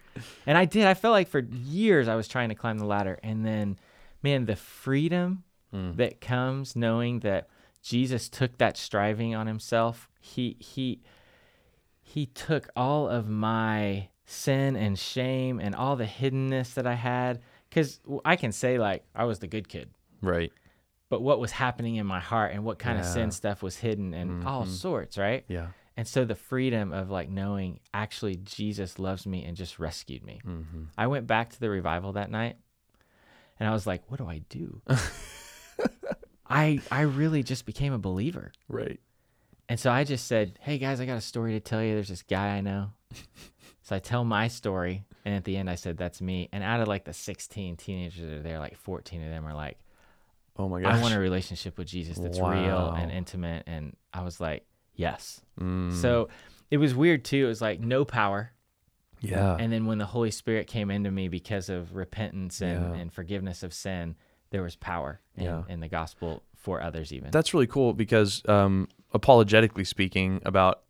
and 0.47 0.57
i 0.57 0.63
did 0.65 0.85
i 0.85 0.93
felt 0.93 1.11
like 1.11 1.27
for 1.27 1.39
years 1.39 2.07
i 2.07 2.15
was 2.15 2.25
trying 2.27 2.47
to 2.49 2.55
climb 2.55 2.77
the 2.79 2.85
ladder 2.85 3.19
and 3.21 3.45
then 3.45 3.77
man 4.23 4.45
the 4.45 4.55
freedom 4.55 5.43
Mm. 5.73 5.97
that 5.97 6.19
comes 6.21 6.75
knowing 6.75 7.19
that 7.19 7.47
jesus 7.83 8.27
took 8.29 8.57
that 8.57 8.75
striving 8.77 9.35
on 9.35 9.45
himself 9.45 10.09
he 10.19 10.55
he 10.59 11.01
he 12.15 12.25
took 12.25 12.69
all 12.75 13.07
of 13.07 13.27
my 13.29 14.07
sin 14.25 14.75
and 14.75 14.97
shame 14.97 15.59
and 15.59 15.75
all 15.75 15.95
the 15.95 16.05
hiddenness 16.05 16.73
that 16.75 16.85
i 16.87 16.93
had 16.95 17.39
because 17.69 17.99
i 18.25 18.35
can 18.35 18.51
say 18.51 18.77
like 18.79 19.03
i 19.15 19.23
was 19.25 19.39
the 19.39 19.47
good 19.47 19.67
kid 19.67 19.89
Right. 20.21 20.51
but 21.09 21.21
what 21.21 21.39
was 21.39 21.51
happening 21.51 21.95
in 21.95 22.05
my 22.05 22.19
heart 22.19 22.51
and 22.53 22.63
what 22.63 22.77
kind 22.79 22.99
of 22.99 23.05
sin 23.05 23.31
stuff 23.31 23.61
was 23.63 23.75
hidden 23.77 24.13
and 24.13 24.45
all 24.47 24.65
Mhm. 24.65 24.69
sorts 24.85 25.17
right 25.17 25.43
Yeah. 25.47 25.67
and 25.97 26.07
so 26.07 26.25
the 26.25 26.35
freedom 26.35 26.91
of 26.93 27.09
like 27.09 27.29
knowing 27.29 27.79
actually 27.93 28.35
Jesus 28.37 28.99
loves 28.99 29.25
me 29.25 29.43
and 29.45 29.55
just 29.57 29.79
rescued 29.79 30.23
me. 30.23 30.39
Mm-hmm. 30.45 30.83
I 30.97 31.07
went 31.07 31.25
back 31.27 31.49
to 31.51 31.59
the 31.59 31.69
revival 31.69 32.13
that 32.13 32.29
night 32.31 32.57
and 33.59 33.67
I 33.69 33.71
was 33.73 33.85
like, 33.85 34.01
what 34.09 34.17
do 34.17 34.27
I 34.27 34.39
do? 34.49 34.81
I 36.49 36.79
I 36.91 37.01
really 37.01 37.43
just 37.43 37.65
became 37.65 37.93
a 37.93 37.99
believer. 37.99 38.51
Right. 38.67 38.99
And 39.69 39.79
so 39.79 39.91
I 39.91 40.03
just 40.03 40.27
said, 40.27 40.57
"Hey 40.61 40.77
guys, 40.79 40.99
I 40.99 41.05
got 41.05 41.17
a 41.17 41.21
story 41.21 41.53
to 41.53 41.59
tell 41.59 41.81
you. 41.83 41.93
There's 41.93 42.09
this 42.09 42.23
guy 42.23 42.57
I 42.57 42.61
know." 42.61 42.91
so 43.83 43.95
I 43.95 43.99
tell 43.99 44.23
my 44.23 44.47
story 44.47 45.05
and 45.25 45.33
at 45.35 45.43
the 45.45 45.55
end 45.57 45.69
I 45.69 45.75
said, 45.75 45.97
"That's 45.97 46.21
me." 46.21 46.49
And 46.51 46.63
out 46.63 46.81
of 46.81 46.87
like 46.87 47.05
the 47.05 47.13
16 47.13 47.77
teenagers 47.77 48.21
that 48.21 48.33
are 48.33 48.41
there, 48.41 48.59
like 48.59 48.75
14 48.75 49.23
of 49.23 49.29
them 49.29 49.45
are 49.45 49.53
like, 49.53 49.77
Oh 50.57 50.67
my 50.67 50.81
gosh. 50.81 50.93
"I 50.95 51.01
want 51.01 51.13
a 51.13 51.19
relationship 51.19 51.77
with 51.77 51.87
Jesus 51.87 52.17
that's 52.17 52.39
real 52.39 52.91
and 52.97 53.11
intimate." 53.11 53.63
And 53.67 53.95
I 54.13 54.23
was 54.23 54.41
like, 54.41 54.65
"Yes." 54.95 55.39
Mm. 55.59 55.93
So 55.93 56.27
it 56.71 56.77
was 56.77 56.93
weird 56.93 57.23
too. 57.23 57.45
It 57.45 57.47
was 57.47 57.61
like 57.61 57.79
no 57.79 58.03
power. 58.05 58.51
yeah. 59.21 59.55
And 59.59 59.71
then 59.71 59.85
when 59.85 59.97
the 59.99 60.05
Holy 60.05 60.31
Spirit 60.31 60.67
came 60.67 60.89
into 60.91 61.11
me 61.11 61.27
because 61.27 61.69
of 61.69 61.93
repentance 61.95 62.61
and, 62.61 62.95
Yeah. 62.95 63.01
and 63.01 63.11
forgiveness 63.13 63.63
of 63.63 63.73
sin, 63.73 64.15
there 64.49 64.63
was 64.63 64.75
power 64.77 65.19
in, 65.35 65.43
Yeah. 65.45 65.63
in 65.69 65.79
the 65.81 65.89
gospel 65.89 66.41
for 66.55 66.81
others 66.81 67.11
even. 67.13 67.29
That's 67.31 67.53
really 67.53 67.67
cool 67.67 67.93
because 67.93 68.41
um, 68.47 68.87
apologetically 69.13 69.83
speaking 69.83 70.41
about 70.45 70.81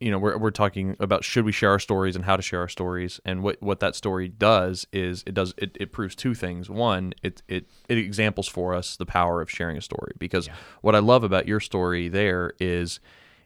you 0.00 0.10
know 0.10 0.18
we're, 0.18 0.36
we're 0.36 0.50
talking 0.50 0.96
about 1.00 1.24
should 1.24 1.44
we 1.44 1.52
share 1.52 1.70
our 1.70 1.78
stories 1.78 2.16
and 2.16 2.24
how 2.24 2.36
to 2.36 2.42
share 2.42 2.60
our 2.60 2.68
stories. 2.68 3.20
And 3.24 3.42
what, 3.42 3.62
what 3.62 3.80
that 3.80 3.94
story 3.94 4.28
does 4.28 4.86
is 4.92 5.22
it 5.26 5.34
does 5.34 5.54
it, 5.56 5.76
it 5.80 5.92
proves 5.92 6.14
two 6.14 6.34
things. 6.34 6.68
One 6.68 7.14
it, 7.22 7.42
it 7.48 7.66
it 7.88 7.98
examples 7.98 8.48
for 8.48 8.74
us 8.74 8.96
the 8.96 9.06
power 9.06 9.40
of 9.40 9.50
sharing 9.50 9.76
a 9.76 9.82
story. 9.82 10.12
Because 10.18 10.48
what 10.82 10.94
i 10.94 10.98
love 10.98 11.24
about 11.24 11.48
your 11.48 11.60
story 11.60 12.08
there 12.08 12.52
is 12.60 13.00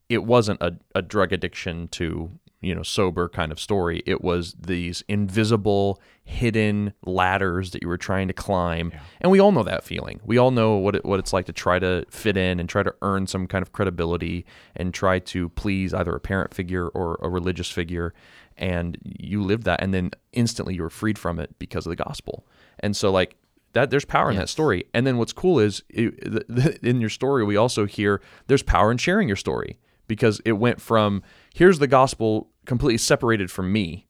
it 0.09 0.25
wasn't 0.25 0.61
a, 0.61 0.77
a 0.95 1.03
drug 1.03 1.33
addiction 1.33 1.87
to 1.89 2.33
you 2.61 2.75
know 2.75 2.83
sober 2.83 3.29
kind 3.29 3.53
of 3.53 3.61
story. 3.61 4.03
It 4.07 4.23
was 4.23 4.55
these 4.59 5.03
invisible 5.09 6.01
hidden 6.25 6.93
ladders 7.05 7.73
that 7.73 7.83
you 7.83 7.89
were 7.89 7.97
trying 7.97 8.29
to 8.29 8.35
climb. 8.35 8.93
And 9.21 9.33
we 9.33 9.41
all 9.41 9.51
know 9.51 9.63
that 9.65 9.83
feeling. 9.83 10.21
We 10.25 10.39
all 10.39 10.51
know 10.51 10.77
what 10.77 10.95
it, 10.95 11.05
what 11.05 11.19
it's 11.19 11.33
like 11.33 11.47
to 11.47 11.53
try 11.53 11.79
to 11.79 12.05
fit 12.11 12.37
in 12.37 12.61
and 12.61 12.69
try 12.69 12.83
to 12.83 12.95
earn 13.03 13.27
some 13.27 13.47
kind 13.47 13.63
of 13.63 13.73
credibility 13.73 14.47
and 14.77 14.95
try 14.95 15.19
to 15.19 15.49
please 15.51 15.93
either 15.93 16.15
a 16.15 16.21
parent 16.21 16.55
figure 16.55 16.89
or 16.89 17.19
a 17.23 17.29
religious 17.29 17.71
figure. 17.71 18.15
And 18.57 18.99
you 19.03 19.43
lived 19.43 19.65
that 19.65 19.83
and 19.83 19.93
then 19.93 20.13
instantly 20.33 20.75
you 20.75 20.83
were 20.83 20.91
freed 20.91 21.19
from 21.19 21.41
it 21.41 21.59
because 21.59 21.87
of 21.87 21.91
the 21.91 21.97
gospel. 21.97 22.47
And 22.79 22.97
so 22.97 23.11
like 23.11 23.37
that 23.73 23.91
there's 23.91 24.05
power 24.05 24.31
in 24.31 24.37
that 24.37 24.49
story. 24.49 24.85
And 24.93 25.07
then 25.07 25.17
what's 25.17 25.33
cool 25.33 25.59
is 25.59 25.83
it, 25.89 26.21
the, 26.21 26.45
the, 26.49 26.89
in 26.89 27.01
your 27.01 27.11
story 27.11 27.45
we 27.45 27.57
also 27.57 27.87
hear 27.87 28.21
there's 28.47 28.63
power 28.63 28.93
in 28.93 28.99
sharing 28.99 29.29
your 29.29 29.37
story 29.37 29.79
because 30.07 30.41
it 30.45 30.53
went 30.53 30.81
from 30.81 31.23
here's 31.55 31.79
the 31.79 31.87
gospel 31.87 32.50
completely 32.67 32.99
separated 32.99 33.51
from 33.51 33.73
me 33.73 34.07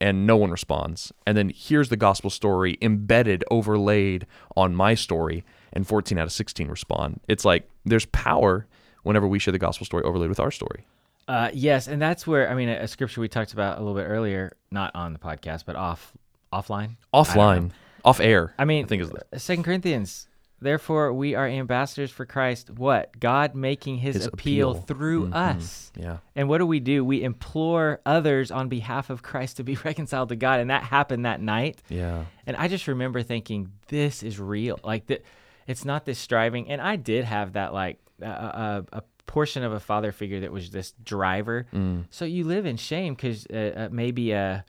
and 0.00 0.26
no 0.26 0.36
one 0.36 0.50
responds 0.50 1.12
and 1.26 1.36
then 1.36 1.50
here's 1.54 1.88
the 1.88 1.96
gospel 1.96 2.28
story 2.30 2.76
embedded 2.82 3.42
overlaid 3.50 4.26
on 4.56 4.74
my 4.74 4.94
story 4.94 5.44
and 5.72 5.86
14 5.86 6.18
out 6.18 6.24
of 6.24 6.32
16 6.32 6.68
respond 6.68 7.20
it's 7.28 7.44
like 7.44 7.68
there's 7.84 8.06
power 8.06 8.66
whenever 9.02 9.26
we 9.26 9.38
share 9.38 9.52
the 9.52 9.58
gospel 9.58 9.86
story 9.86 10.02
overlaid 10.04 10.28
with 10.28 10.40
our 10.40 10.50
story 10.50 10.84
Uh, 11.28 11.50
yes, 11.52 11.88
and 11.88 12.00
that's 12.00 12.24
where 12.24 12.48
I 12.48 12.54
mean 12.54 12.68
a, 12.68 12.82
a 12.82 12.86
scripture 12.88 13.20
we 13.20 13.28
talked 13.28 13.52
about 13.52 13.78
a 13.78 13.80
little 13.80 13.96
bit 13.96 14.06
earlier, 14.06 14.56
not 14.70 14.94
on 14.94 15.12
the 15.12 15.18
podcast, 15.18 15.64
but 15.66 15.74
off 15.74 16.12
offline. 16.52 16.96
I 17.12 17.22
don't 17.24 17.36
know. 17.36 17.42
offline 17.42 17.70
off 18.04 18.20
air 18.20 18.54
I 18.60 18.64
mean, 18.64 18.84
i 18.84 18.88
think 18.88 19.02
is 19.02 19.10
Second 19.36 19.64
Corinthians. 19.64 20.28
Therefore, 20.60 21.12
we 21.12 21.34
are 21.34 21.46
ambassadors 21.46 22.10
for 22.10 22.24
Christ. 22.24 22.70
What 22.70 23.18
God 23.20 23.54
making 23.54 23.98
His, 23.98 24.16
His 24.16 24.26
appeal, 24.26 24.70
appeal. 24.70 24.82
through 24.82 25.32
us. 25.32 25.92
yeah 25.96 26.18
And 26.34 26.48
what 26.48 26.58
do 26.58 26.66
we 26.66 26.80
do? 26.80 27.04
We 27.04 27.22
implore 27.22 28.00
others 28.06 28.50
on 28.50 28.68
behalf 28.68 29.10
of 29.10 29.22
Christ 29.22 29.58
to 29.58 29.64
be 29.64 29.74
reconciled 29.84 30.30
to 30.30 30.36
God, 30.36 30.60
and 30.60 30.70
that 30.70 30.82
happened 30.82 31.26
that 31.26 31.40
night. 31.40 31.82
yeah 31.88 32.24
And 32.46 32.56
I 32.56 32.68
just 32.68 32.88
remember 32.88 33.22
thinking, 33.22 33.72
this 33.88 34.22
is 34.22 34.40
real. 34.40 34.80
Like 34.82 35.06
that, 35.06 35.24
it's 35.66 35.84
not 35.84 36.04
this 36.04 36.18
striving. 36.18 36.70
And 36.70 36.80
I 36.80 36.96
did 36.96 37.24
have 37.24 37.52
that 37.54 37.74
like 37.74 37.98
a, 38.22 38.26
a, 38.26 38.84
a 38.92 39.02
portion 39.26 39.62
of 39.62 39.72
a 39.72 39.80
father 39.80 40.12
figure 40.12 40.40
that 40.40 40.52
was 40.52 40.70
this 40.70 40.94
driver. 41.04 41.66
Mm. 41.74 42.04
So 42.10 42.24
you 42.24 42.44
live 42.44 42.64
in 42.64 42.76
shame 42.76 43.14
because 43.14 43.46
uh, 43.52 43.72
uh, 43.76 43.88
maybe 43.90 44.32
a 44.32 44.64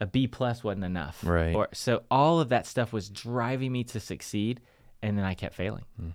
a 0.00 0.06
B 0.06 0.26
plus 0.26 0.64
wasn't 0.64 0.84
enough. 0.84 1.24
Right. 1.24 1.54
Or 1.54 1.68
so 1.72 2.02
all 2.10 2.40
of 2.40 2.48
that 2.48 2.66
stuff 2.66 2.92
was 2.92 3.08
driving 3.08 3.70
me 3.70 3.84
to 3.84 4.00
succeed, 4.00 4.60
and 5.02 5.18
then 5.18 5.24
I 5.24 5.34
kept 5.34 5.54
failing. 5.54 5.84
Mm. 6.00 6.14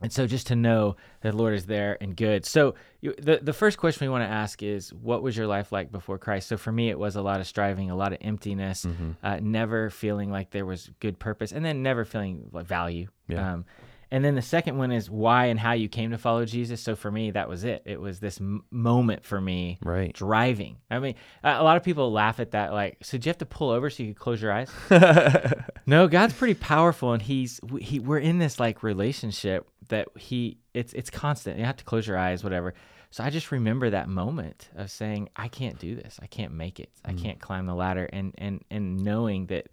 And 0.00 0.12
so 0.12 0.28
just 0.28 0.46
to 0.46 0.54
know 0.54 0.94
that 1.22 1.32
the 1.32 1.36
Lord 1.36 1.54
is 1.54 1.66
there 1.66 1.98
and 2.00 2.16
good. 2.16 2.46
So 2.46 2.76
you, 3.00 3.14
the 3.20 3.40
the 3.42 3.52
first 3.52 3.78
question 3.78 4.06
we 4.06 4.10
want 4.12 4.22
to 4.22 4.28
ask 4.32 4.62
is, 4.62 4.94
what 4.94 5.24
was 5.24 5.36
your 5.36 5.48
life 5.48 5.72
like 5.72 5.90
before 5.90 6.18
Christ? 6.18 6.46
So 6.46 6.56
for 6.56 6.70
me, 6.70 6.88
it 6.88 6.96
was 6.98 7.16
a 7.16 7.22
lot 7.22 7.40
of 7.40 7.48
striving, 7.48 7.90
a 7.90 7.96
lot 7.96 8.12
of 8.12 8.18
emptiness, 8.20 8.84
Mm-hmm. 8.84 9.10
uh, 9.24 9.40
never 9.42 9.90
feeling 9.90 10.30
like 10.30 10.50
there 10.50 10.64
was 10.64 10.90
good 11.00 11.18
purpose, 11.18 11.50
and 11.50 11.64
then 11.64 11.82
never 11.82 12.04
feeling 12.04 12.48
like 12.52 12.66
value. 12.66 13.08
Yeah. 13.26 13.54
Um, 13.54 13.64
and 14.10 14.24
then 14.24 14.34
the 14.34 14.42
second 14.42 14.78
one 14.78 14.90
is 14.90 15.10
why 15.10 15.46
and 15.46 15.60
how 15.60 15.72
you 15.72 15.88
came 15.88 16.12
to 16.12 16.18
follow 16.18 16.44
Jesus. 16.44 16.80
So 16.80 16.96
for 16.96 17.10
me, 17.10 17.32
that 17.32 17.48
was 17.48 17.64
it. 17.64 17.82
It 17.84 18.00
was 18.00 18.20
this 18.20 18.40
m- 18.40 18.64
moment 18.70 19.24
for 19.24 19.40
me 19.40 19.78
right 19.82 20.12
driving. 20.12 20.78
I 20.90 20.98
mean, 20.98 21.14
a 21.44 21.62
lot 21.62 21.76
of 21.76 21.82
people 21.82 22.10
laugh 22.10 22.40
at 22.40 22.52
that. 22.52 22.72
Like, 22.72 22.98
so 23.02 23.18
did 23.18 23.26
you 23.26 23.30
have 23.30 23.38
to 23.38 23.46
pull 23.46 23.70
over 23.70 23.90
so 23.90 24.02
you 24.02 24.14
could 24.14 24.20
close 24.20 24.40
your 24.40 24.52
eyes? 24.52 24.70
no, 25.86 26.08
God's 26.08 26.32
pretty 26.32 26.54
powerful, 26.54 27.12
and 27.12 27.22
He's 27.22 27.60
he. 27.80 28.00
We're 28.00 28.18
in 28.18 28.38
this 28.38 28.58
like 28.58 28.82
relationship 28.82 29.68
that 29.88 30.08
He. 30.16 30.58
It's 30.72 30.92
it's 30.94 31.10
constant. 31.10 31.58
You 31.58 31.64
have 31.64 31.76
to 31.76 31.84
close 31.84 32.06
your 32.06 32.16
eyes, 32.16 32.42
whatever. 32.42 32.74
So 33.10 33.24
I 33.24 33.30
just 33.30 33.52
remember 33.52 33.90
that 33.90 34.08
moment 34.08 34.68
of 34.76 34.90
saying, 34.90 35.30
I 35.34 35.48
can't 35.48 35.78
do 35.78 35.94
this. 35.94 36.18
I 36.22 36.26
can't 36.26 36.52
make 36.52 36.78
it. 36.78 36.90
I 37.04 37.12
mm. 37.12 37.22
can't 37.22 37.40
climb 37.40 37.66
the 37.66 37.74
ladder, 37.74 38.08
and 38.10 38.34
and 38.38 38.64
and 38.70 39.02
knowing 39.02 39.46
that 39.46 39.68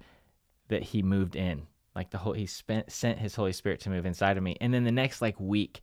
that 0.67 0.83
He 0.83 1.03
moved 1.03 1.35
in, 1.37 1.67
like 1.95 2.09
the 2.11 2.17
whole 2.17 2.33
He 2.33 2.45
spent 2.45 2.91
sent 2.91 3.19
His 3.19 3.35
Holy 3.35 3.53
Spirit 3.53 3.79
to 3.81 3.89
move 3.89 4.05
inside 4.05 4.37
of 4.37 4.43
me, 4.43 4.57
and 4.61 4.73
then 4.73 4.83
the 4.83 4.91
next 4.91 5.21
like 5.21 5.39
week, 5.39 5.81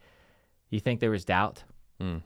you 0.70 0.80
think 0.80 1.00
there 1.00 1.10
was 1.10 1.24
doubt? 1.24 1.64
Mm. 2.00 2.22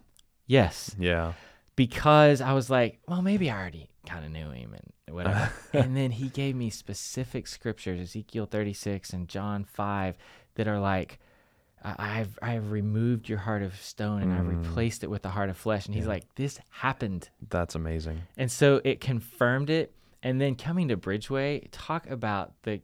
Yes 0.46 0.94
yeah 0.98 1.32
because 1.76 2.40
I 2.40 2.54
was 2.54 2.70
like, 2.70 3.00
well, 3.06 3.20
maybe 3.22 3.50
I 3.50 3.58
already 3.60 3.90
kind 4.06 4.24
of 4.24 4.30
knew 4.32 4.50
him 4.50 4.72
and 4.74 5.14
whatever. 5.14 5.52
and 5.74 5.94
then 5.96 6.10
he 6.10 6.28
gave 6.30 6.56
me 6.56 6.70
specific 6.70 7.46
scriptures, 7.46 8.00
Ezekiel 8.00 8.46
36 8.46 9.10
and 9.10 9.28
John 9.28 9.64
5, 9.64 10.16
that 10.54 10.66
are 10.66 10.80
like, 10.80 11.18
I- 11.84 12.20
I've 12.20 12.38
I've 12.40 12.70
removed 12.72 13.28
your 13.28 13.38
heart 13.38 13.62
of 13.62 13.76
stone 13.76 14.22
and 14.22 14.32
I've 14.32 14.48
replaced 14.48 15.04
it 15.04 15.10
with 15.10 15.24
a 15.26 15.28
heart 15.28 15.50
of 15.50 15.58
flesh. 15.58 15.84
And 15.86 15.94
he's 15.94 16.06
like, 16.06 16.24
this 16.36 16.58
happened. 16.70 17.28
that's 17.50 17.74
amazing 17.74 18.22
And 18.38 18.50
so 18.50 18.80
it 18.82 19.00
confirmed 19.00 19.68
it. 19.68 19.92
And 20.22 20.40
then 20.40 20.54
coming 20.54 20.88
to 20.88 20.96
Bridgeway, 20.96 21.68
talk 21.72 22.08
about 22.08 22.54
the. 22.62 22.80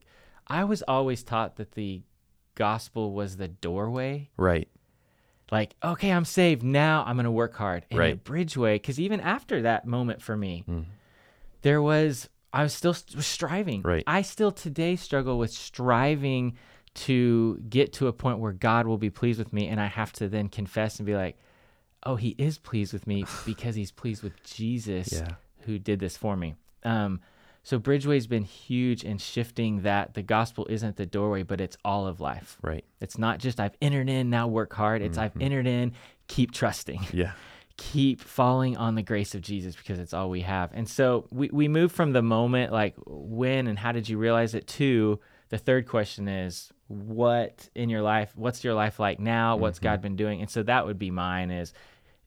I 0.47 0.65
was 0.65 0.83
always 0.83 1.23
taught 1.23 1.57
that 1.57 1.73
the 1.73 2.03
gospel 2.55 3.13
was 3.13 3.39
the 3.39 3.49
doorway 3.49 4.29
right 4.37 4.69
like 5.51 5.75
okay 5.83 6.13
i'm 6.13 6.25
saved 6.27 6.63
now 6.63 7.03
i'm 7.07 7.17
gonna 7.17 7.31
work 7.31 7.55
hard 7.55 7.87
and 7.91 7.99
Right. 7.99 8.23
bridgeway 8.23 8.75
because 8.75 9.01
even 9.01 9.21
after 9.21 9.63
that 9.63 9.87
moment 9.87 10.21
for 10.21 10.37
me 10.37 10.63
Mm. 10.69 10.85
there 11.63 11.81
was 11.81 12.29
i 12.53 12.63
was 12.63 12.75
still 12.75 12.93
st- 12.93 13.25
striving 13.25 13.81
Right. 13.81 14.05
i 14.07 14.21
still 14.21 14.53
today 14.53 14.97
struggle 14.97 15.39
with 15.39 15.51
striving 15.51 16.59
to 16.95 17.57
get 17.71 17.95
to 17.95 18.07
a 18.09 18.13
point 18.13 18.39
where 18.39 18.53
god 18.53 18.87
will 18.87 18.99
be 18.99 19.09
pleased 19.11 19.39
with 19.39 19.51
me 19.55 19.67
and 19.69 19.81
i 19.81 19.87
have 19.87 20.13
to 20.13 20.29
then 20.29 20.51
confess 20.51 20.99
and 20.99 21.07
be 21.07 21.15
like 21.15 21.39
oh 22.05 22.17
he 22.17 22.35
is 22.37 22.59
pleased 22.59 22.93
with 22.93 23.07
me 23.07 23.25
because 23.47 23.75
he's 23.75 23.91
pleased 23.91 24.23
with 24.23 24.35
jesus 24.45 25.11
Yeah. 25.11 25.37
who 25.61 25.79
did 25.79 26.01
this 26.01 26.19
for 26.19 26.37
me 26.37 26.55
um, 26.85 27.21
so 27.63 27.79
bridgeway's 27.79 28.27
been 28.27 28.45
huge 28.45 29.05
in 29.05 29.19
shifting 29.19 29.83
that 29.83 30.15
the 30.15 30.23
gospel 30.23 30.67
isn't 30.69 30.97
the 30.97 31.07
doorway 31.07 31.43
but 31.43 31.61
it's 31.61 31.77
all 31.85 32.07
of 32.07 32.21
life 32.21 32.59
right 32.63 32.85
it's 33.03 33.19
not 33.19 33.41
just 33.41 33.59
I've 33.59 33.77
entered 33.83 34.09
in, 34.09 34.31
now 34.31 34.47
work 34.47 34.73
hard. 34.73 35.03
It's 35.03 35.19
I've 35.19 35.33
mm-hmm. 35.33 35.43
entered 35.43 35.67
in, 35.67 35.93
keep 36.29 36.53
trusting, 36.53 37.07
yeah 37.13 37.33
keep 37.77 38.21
falling 38.21 38.77
on 38.77 38.95
the 38.95 39.03
grace 39.03 39.35
of 39.35 39.41
Jesus 39.41 39.75
because 39.75 39.99
it's 39.99 40.15
all 40.15 40.31
we 40.31 40.43
have. 40.43 40.71
And 40.73 40.89
so 40.89 41.27
we, 41.31 41.49
we 41.51 41.69
move 41.69 41.91
from 41.91 42.13
the 42.13 42.23
moment, 42.23 42.71
like 42.71 42.95
when 43.07 43.67
and 43.67 43.79
how 43.79 43.93
did 43.93 44.09
you 44.09 44.19
realize 44.19 44.55
it, 44.55 44.69
to 44.69 45.19
the 45.49 45.59
third 45.59 45.89
question 45.89 46.29
is 46.29 46.71
what 46.87 47.69
in 47.75 47.89
your 47.89 48.03
life, 48.03 48.33
what's 48.37 48.63
your 48.63 48.75
life 48.75 49.01
like 49.01 49.19
now? 49.19 49.57
What's 49.57 49.79
mm-hmm. 49.79 49.87
God 49.87 50.03
been 50.03 50.17
doing? 50.17 50.41
And 50.43 50.51
so 50.51 50.63
that 50.63 50.87
would 50.87 50.99
be 50.99 51.11
mine 51.11 51.51
is 51.51 51.73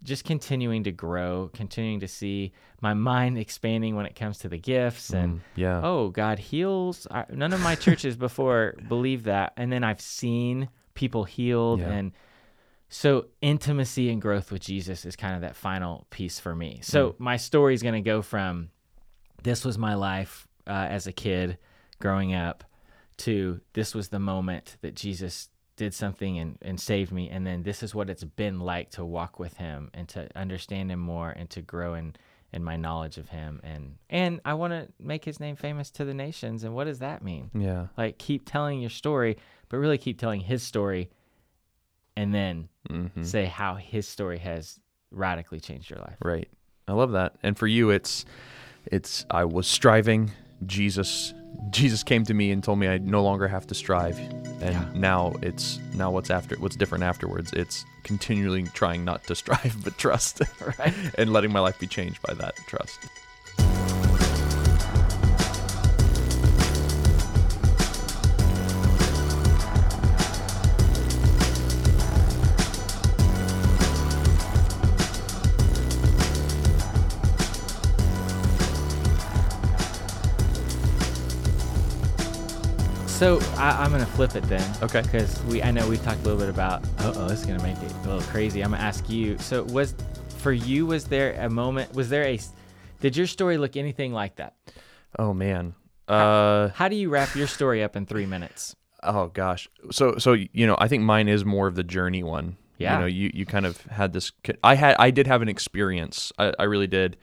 just 0.03 0.23
continuing 0.23 0.83
to 0.83 0.91
grow, 0.91 1.49
continuing 1.53 1.99
to 2.01 2.07
see 2.07 2.51
my 2.81 2.93
mind 2.93 3.37
expanding 3.37 3.95
when 3.95 4.05
it 4.05 4.15
comes 4.15 4.37
to 4.39 4.49
the 4.49 4.57
gifts 4.57 5.09
and 5.11 5.41
yeah 5.55 5.81
oh 5.83 6.09
god 6.09 6.37
heals 6.37 7.07
I, 7.09 7.25
none 7.31 7.53
of 7.53 7.61
my 7.61 7.73
churches 7.75 8.15
before 8.15 8.75
believe 8.87 9.23
that 9.23 9.53
and 9.57 9.71
then 9.71 9.83
i've 9.83 10.01
seen 10.01 10.69
people 10.93 11.23
healed 11.23 11.79
Yeah. 11.79 11.89
and 11.89 12.11
so 12.89 13.25
intimacy 13.41 14.09
and 14.11 14.21
growth 14.21 14.51
with 14.51 14.61
jesus 14.61 15.05
is 15.05 15.15
kind 15.15 15.33
of 15.35 15.41
that 15.41 15.55
final 15.55 16.05
piece 16.11 16.39
for 16.39 16.55
me 16.55 16.79
so 16.83 17.11
Mm. 17.11 17.19
my 17.19 17.37
story 17.37 17.73
is 17.73 17.81
going 17.81 17.95
to 17.95 18.01
go 18.01 18.21
from 18.21 18.69
this 19.43 19.65
was 19.65 19.77
my 19.77 19.95
life 19.95 20.47
uh, 20.67 20.71
as 20.71 21.07
a 21.07 21.11
kid 21.11 21.57
growing 21.99 22.33
up 22.35 22.63
to 23.17 23.59
this 23.73 23.95
was 23.95 24.09
the 24.09 24.19
moment 24.19 24.77
that 24.81 24.95
jesus 24.95 25.49
did 25.75 25.93
something 25.93 26.39
and, 26.39 26.57
and 26.61 26.79
saved 26.79 27.11
me 27.11 27.29
and 27.29 27.45
then 27.45 27.63
this 27.63 27.83
is 27.83 27.93
what 27.93 28.09
it's 28.09 28.23
been 28.23 28.59
like 28.59 28.89
to 28.91 29.03
walk 29.03 29.39
with 29.39 29.57
him 29.57 29.89
and 29.93 30.07
to 30.07 30.27
understand 30.35 30.89
him 30.91 30.99
more 30.99 31.29
and 31.31 31.49
to 31.49 31.61
grow 31.61 31.93
in 31.95 32.15
in 32.53 32.63
my 32.63 32.77
knowledge 32.77 33.17
of 33.17 33.27
him 33.29 33.59
and 33.63 33.97
and 34.09 34.39
I 34.45 34.53
want 34.53 34.71
to 34.71 34.87
make 34.99 35.25
his 35.25 35.39
name 35.41 35.57
famous 35.57 35.91
to 35.91 36.05
the 36.05 36.13
nations 36.13 36.63
and 36.63 36.73
what 36.73 36.85
does 36.85 36.99
that 36.99 37.21
mean? 37.23 37.51
yeah 37.53 37.87
Like 37.97 38.17
keep 38.17 38.43
telling 38.45 38.79
your 38.79 38.89
story, 38.89 39.37
but 39.67 39.77
really 39.77 39.97
keep 39.97 40.17
telling 40.17 40.39
his 40.41 40.63
story 40.63 41.09
and 42.15 42.33
then 42.33 42.69
hmm 42.89 43.23
say 43.23 43.45
how 43.45 43.75
his 43.75 44.07
story 44.07 44.37
has 44.37 44.79
radically 45.11 45.59
changed 45.59 45.89
your 45.89 45.99
life. 45.99 46.15
Right. 46.23 46.47
I 46.87 46.93
love 46.93 47.11
that. 47.13 47.35
And 47.43 47.57
for 47.57 47.67
you 47.67 47.89
it's 47.89 48.23
it's 48.85 49.25
I 49.29 49.43
was 49.45 49.67
striving, 49.67 50.31
Jesus 50.65 51.33
Jesus 51.71 52.03
came 52.03 52.23
to 52.25 52.33
me 52.33 52.51
and 52.51 52.63
told 52.63 52.79
me 52.79 52.87
I 52.87 52.97
no 52.99 53.23
longer 53.23 53.47
have 53.47 53.65
to 53.67 53.75
strive. 53.75 54.17
And 54.61 54.61
Yeah. 54.73 54.85
now 54.93 55.33
it's 55.41 55.79
now 55.93 56.11
what's 56.11 56.29
after 56.29 56.55
what's 56.57 56.75
different 56.75 57.03
afterwards. 57.03 57.51
It's 57.53 57.83
continually 58.03 58.63
trying 58.73 59.03
not 59.03 59.23
to 59.25 59.35
strive 59.43 59.75
but 59.83 59.97
trust. 59.97 60.41
Right. 60.79 60.93
and 61.17 61.31
letting 61.33 61.51
my 61.51 61.59
life 61.59 61.79
be 61.79 61.87
changed 61.87 62.21
by 62.21 62.33
that 62.35 62.55
trust. 62.67 62.99
So 83.15 83.39
I, 83.55 83.81
I'm 83.81 83.91
gonna 83.91 84.05
flip 84.05 84.35
it 84.35 84.43
then. 84.43 84.61
Okay. 84.83 85.01
Because 85.01 85.41
we, 85.43 85.63
I 85.63 85.71
know 85.71 85.87
we've 85.87 86.03
talked 86.03 86.19
a 86.19 86.23
little 86.23 86.37
bit 86.37 86.49
about. 86.49 86.83
Oh, 86.99 87.13
oh, 87.15 87.27
this 87.29 87.39
is 87.39 87.45
gonna 87.45 87.63
make 87.63 87.77
it 87.77 87.89
a 87.89 88.07
little 88.09 88.21
crazy. 88.29 88.61
I'm 88.61 88.71
gonna 88.71 88.83
ask 88.83 89.09
you. 89.09 89.37
So 89.37 89.63
was, 89.63 89.95
for 90.39 90.51
you, 90.51 90.85
was 90.85 91.05
there 91.05 91.31
a 91.39 91.49
moment? 91.49 91.93
Was 91.93 92.09
there 92.09 92.23
a? 92.25 92.37
Did 92.99 93.15
your 93.15 93.25
story 93.25 93.57
look 93.57 93.77
anything 93.77 94.11
like 94.11 94.35
that? 94.35 94.55
Oh 95.17 95.33
man. 95.33 95.75
Uh, 96.09 96.67
How 96.69 96.89
do 96.89 96.97
you 96.97 97.09
wrap 97.09 97.35
your 97.35 97.47
story 97.47 97.81
up 97.83 97.95
in 97.95 98.05
three 98.05 98.25
minutes? 98.25 98.75
oh 99.01 99.27
gosh. 99.27 99.69
So 99.91 100.17
so 100.17 100.33
you 100.33 100.67
know, 100.67 100.75
I 100.77 100.89
think 100.89 101.03
mine 101.03 101.29
is 101.29 101.45
more 101.45 101.67
of 101.67 101.75
the 101.75 101.83
journey 101.83 102.21
one. 102.21 102.57
Yeah. 102.77 102.95
You 102.95 102.99
know, 102.99 103.05
you 103.05 103.31
you 103.33 103.45
kind 103.45 103.65
of 103.65 103.81
had 103.83 104.11
this. 104.11 104.33
I 104.61 104.75
had 104.75 104.97
I 104.99 105.11
did 105.11 105.27
have 105.27 105.41
an 105.41 105.47
experience. 105.47 106.33
I, 106.37 106.51
I 106.59 106.63
really 106.63 106.87
did. 106.87 107.15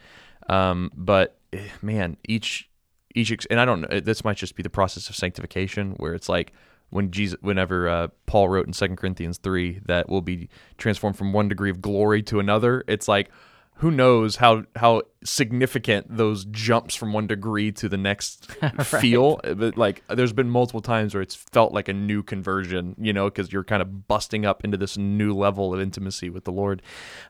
Um, 0.49 0.91
but 0.97 1.37
eh, 1.53 1.69
man, 1.83 2.17
each 2.27 2.71
each 3.15 3.33
ex- 3.33 3.47
and 3.47 3.61
I 3.61 3.65
don't 3.65 3.83
know. 3.83 4.01
This 4.01 4.25
might 4.25 4.37
just 4.37 4.55
be 4.55 4.63
the 4.63 4.71
process 4.71 5.09
of 5.09 5.17
sanctification, 5.17 5.93
where 5.99 6.15
it's 6.15 6.29
like 6.29 6.53
when 6.91 7.11
Jesus, 7.11 7.39
whenever 7.41 7.89
uh, 7.89 8.09
Paul 8.27 8.49
wrote 8.49 8.67
in 8.67 8.73
Second 8.73 8.97
Corinthians 8.97 9.39
three 9.39 9.81
that 9.87 10.09
we'll 10.09 10.21
be 10.21 10.49
transformed 10.79 11.17
from 11.17 11.33
one 11.33 11.49
degree 11.49 11.71
of 11.71 11.81
glory 11.81 12.23
to 12.25 12.41
another. 12.41 12.85
It's 12.87 13.09
like 13.09 13.31
who 13.77 13.91
knows 13.91 14.37
how 14.37 14.65
how 14.77 15.03
significant 15.25 16.07
those 16.17 16.45
jumps 16.47 16.95
from 16.95 17.13
one 17.13 17.27
degree 17.27 17.73
to 17.73 17.89
the 17.89 17.97
next 17.97 18.51
feel 18.85 19.41
but 19.57 19.77
like 19.77 20.05
there's 20.09 20.33
been 20.33 20.49
multiple 20.49 20.81
times 20.81 21.15
where 21.15 21.23
it's 21.23 21.35
felt 21.35 21.73
like 21.73 21.89
a 21.89 21.93
new 21.93 22.23
conversion 22.23 22.95
you 22.99 23.13
know 23.13 23.25
because 23.25 23.53
you're 23.53 23.65
kind 23.65 23.83
of 23.83 24.07
busting 24.07 24.45
up 24.45 24.65
into 24.65 24.77
this 24.77 24.97
new 24.97 25.35
level 25.35 25.75
of 25.75 25.81
intimacy 25.81 26.31
with 26.31 26.45
the 26.45 26.53
lord 26.53 26.83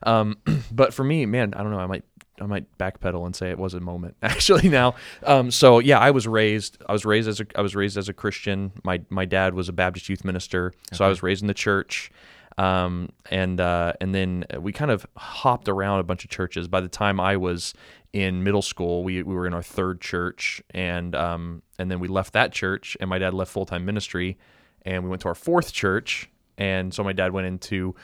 um, 0.03 0.37
but 0.71 0.93
for 0.93 1.03
me 1.03 1.25
man 1.25 1.53
i 1.55 1.63
don't 1.63 1.71
know 1.71 1.79
i 1.79 1.87
might 1.87 2.03
I 2.41 2.45
might 2.45 2.77
backpedal 2.77 3.25
and 3.25 3.35
say 3.35 3.51
it 3.51 3.59
was 3.59 3.73
a 3.73 3.79
moment 3.79 4.15
actually 4.21 4.69
now. 4.69 4.95
Um, 5.23 5.51
so 5.51 5.79
yeah, 5.79 5.99
I 5.99 6.11
was 6.11 6.27
raised. 6.27 6.77
I 6.87 6.91
was 6.91 7.05
raised 7.05 7.27
as 7.27 7.39
a. 7.39 7.45
I 7.55 7.61
was 7.61 7.75
raised 7.75 7.97
as 7.97 8.09
a 8.09 8.13
Christian. 8.13 8.71
My 8.83 9.01
my 9.09 9.25
dad 9.25 9.53
was 9.53 9.69
a 9.69 9.73
Baptist 9.73 10.09
youth 10.09 10.25
minister, 10.25 10.73
so 10.91 11.05
I 11.05 11.09
was 11.09 11.23
raised 11.23 11.41
in 11.41 11.47
the 11.47 11.53
church. 11.53 12.11
Um, 12.57 13.09
and 13.31 13.59
uh, 13.59 13.93
and 13.99 14.13
then 14.13 14.45
we 14.59 14.71
kind 14.71 14.91
of 14.91 15.05
hopped 15.17 15.67
around 15.67 15.99
a 15.99 16.03
bunch 16.03 16.23
of 16.23 16.29
churches. 16.29 16.67
By 16.67 16.81
the 16.81 16.87
time 16.87 17.19
I 17.19 17.37
was 17.37 17.73
in 18.13 18.43
middle 18.43 18.61
school, 18.61 19.03
we, 19.03 19.23
we 19.23 19.33
were 19.33 19.47
in 19.47 19.53
our 19.53 19.63
third 19.63 20.01
church, 20.01 20.61
and 20.69 21.15
um, 21.15 21.63
and 21.79 21.89
then 21.89 21.99
we 21.99 22.07
left 22.07 22.33
that 22.33 22.51
church, 22.51 22.95
and 22.99 23.09
my 23.09 23.17
dad 23.17 23.33
left 23.33 23.51
full 23.51 23.65
time 23.65 23.85
ministry, 23.85 24.37
and 24.83 25.03
we 25.03 25.09
went 25.09 25.21
to 25.23 25.27
our 25.29 25.35
fourth 25.35 25.73
church, 25.73 26.29
and 26.57 26.93
so 26.93 27.03
my 27.03 27.13
dad 27.13 27.31
went 27.31 27.47
into 27.47 27.95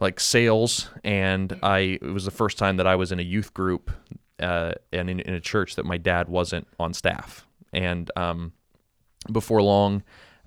like 0.00 0.20
sales, 0.20 0.90
and 1.02 1.58
I 1.62 1.98
it 2.00 2.12
was 2.12 2.24
the 2.24 2.30
first 2.30 2.58
time 2.58 2.76
that 2.76 2.86
I 2.86 2.96
was 2.96 3.12
in 3.12 3.18
a 3.18 3.22
youth 3.22 3.54
group, 3.54 3.90
uh, 4.40 4.72
and 4.92 5.08
in, 5.08 5.20
in 5.20 5.34
a 5.34 5.40
church 5.40 5.76
that 5.76 5.84
my 5.84 5.98
dad 5.98 6.28
wasn't 6.28 6.66
on 6.78 6.94
staff, 6.94 7.46
and 7.72 8.10
um, 8.16 8.52
before 9.30 9.62
long 9.62 10.02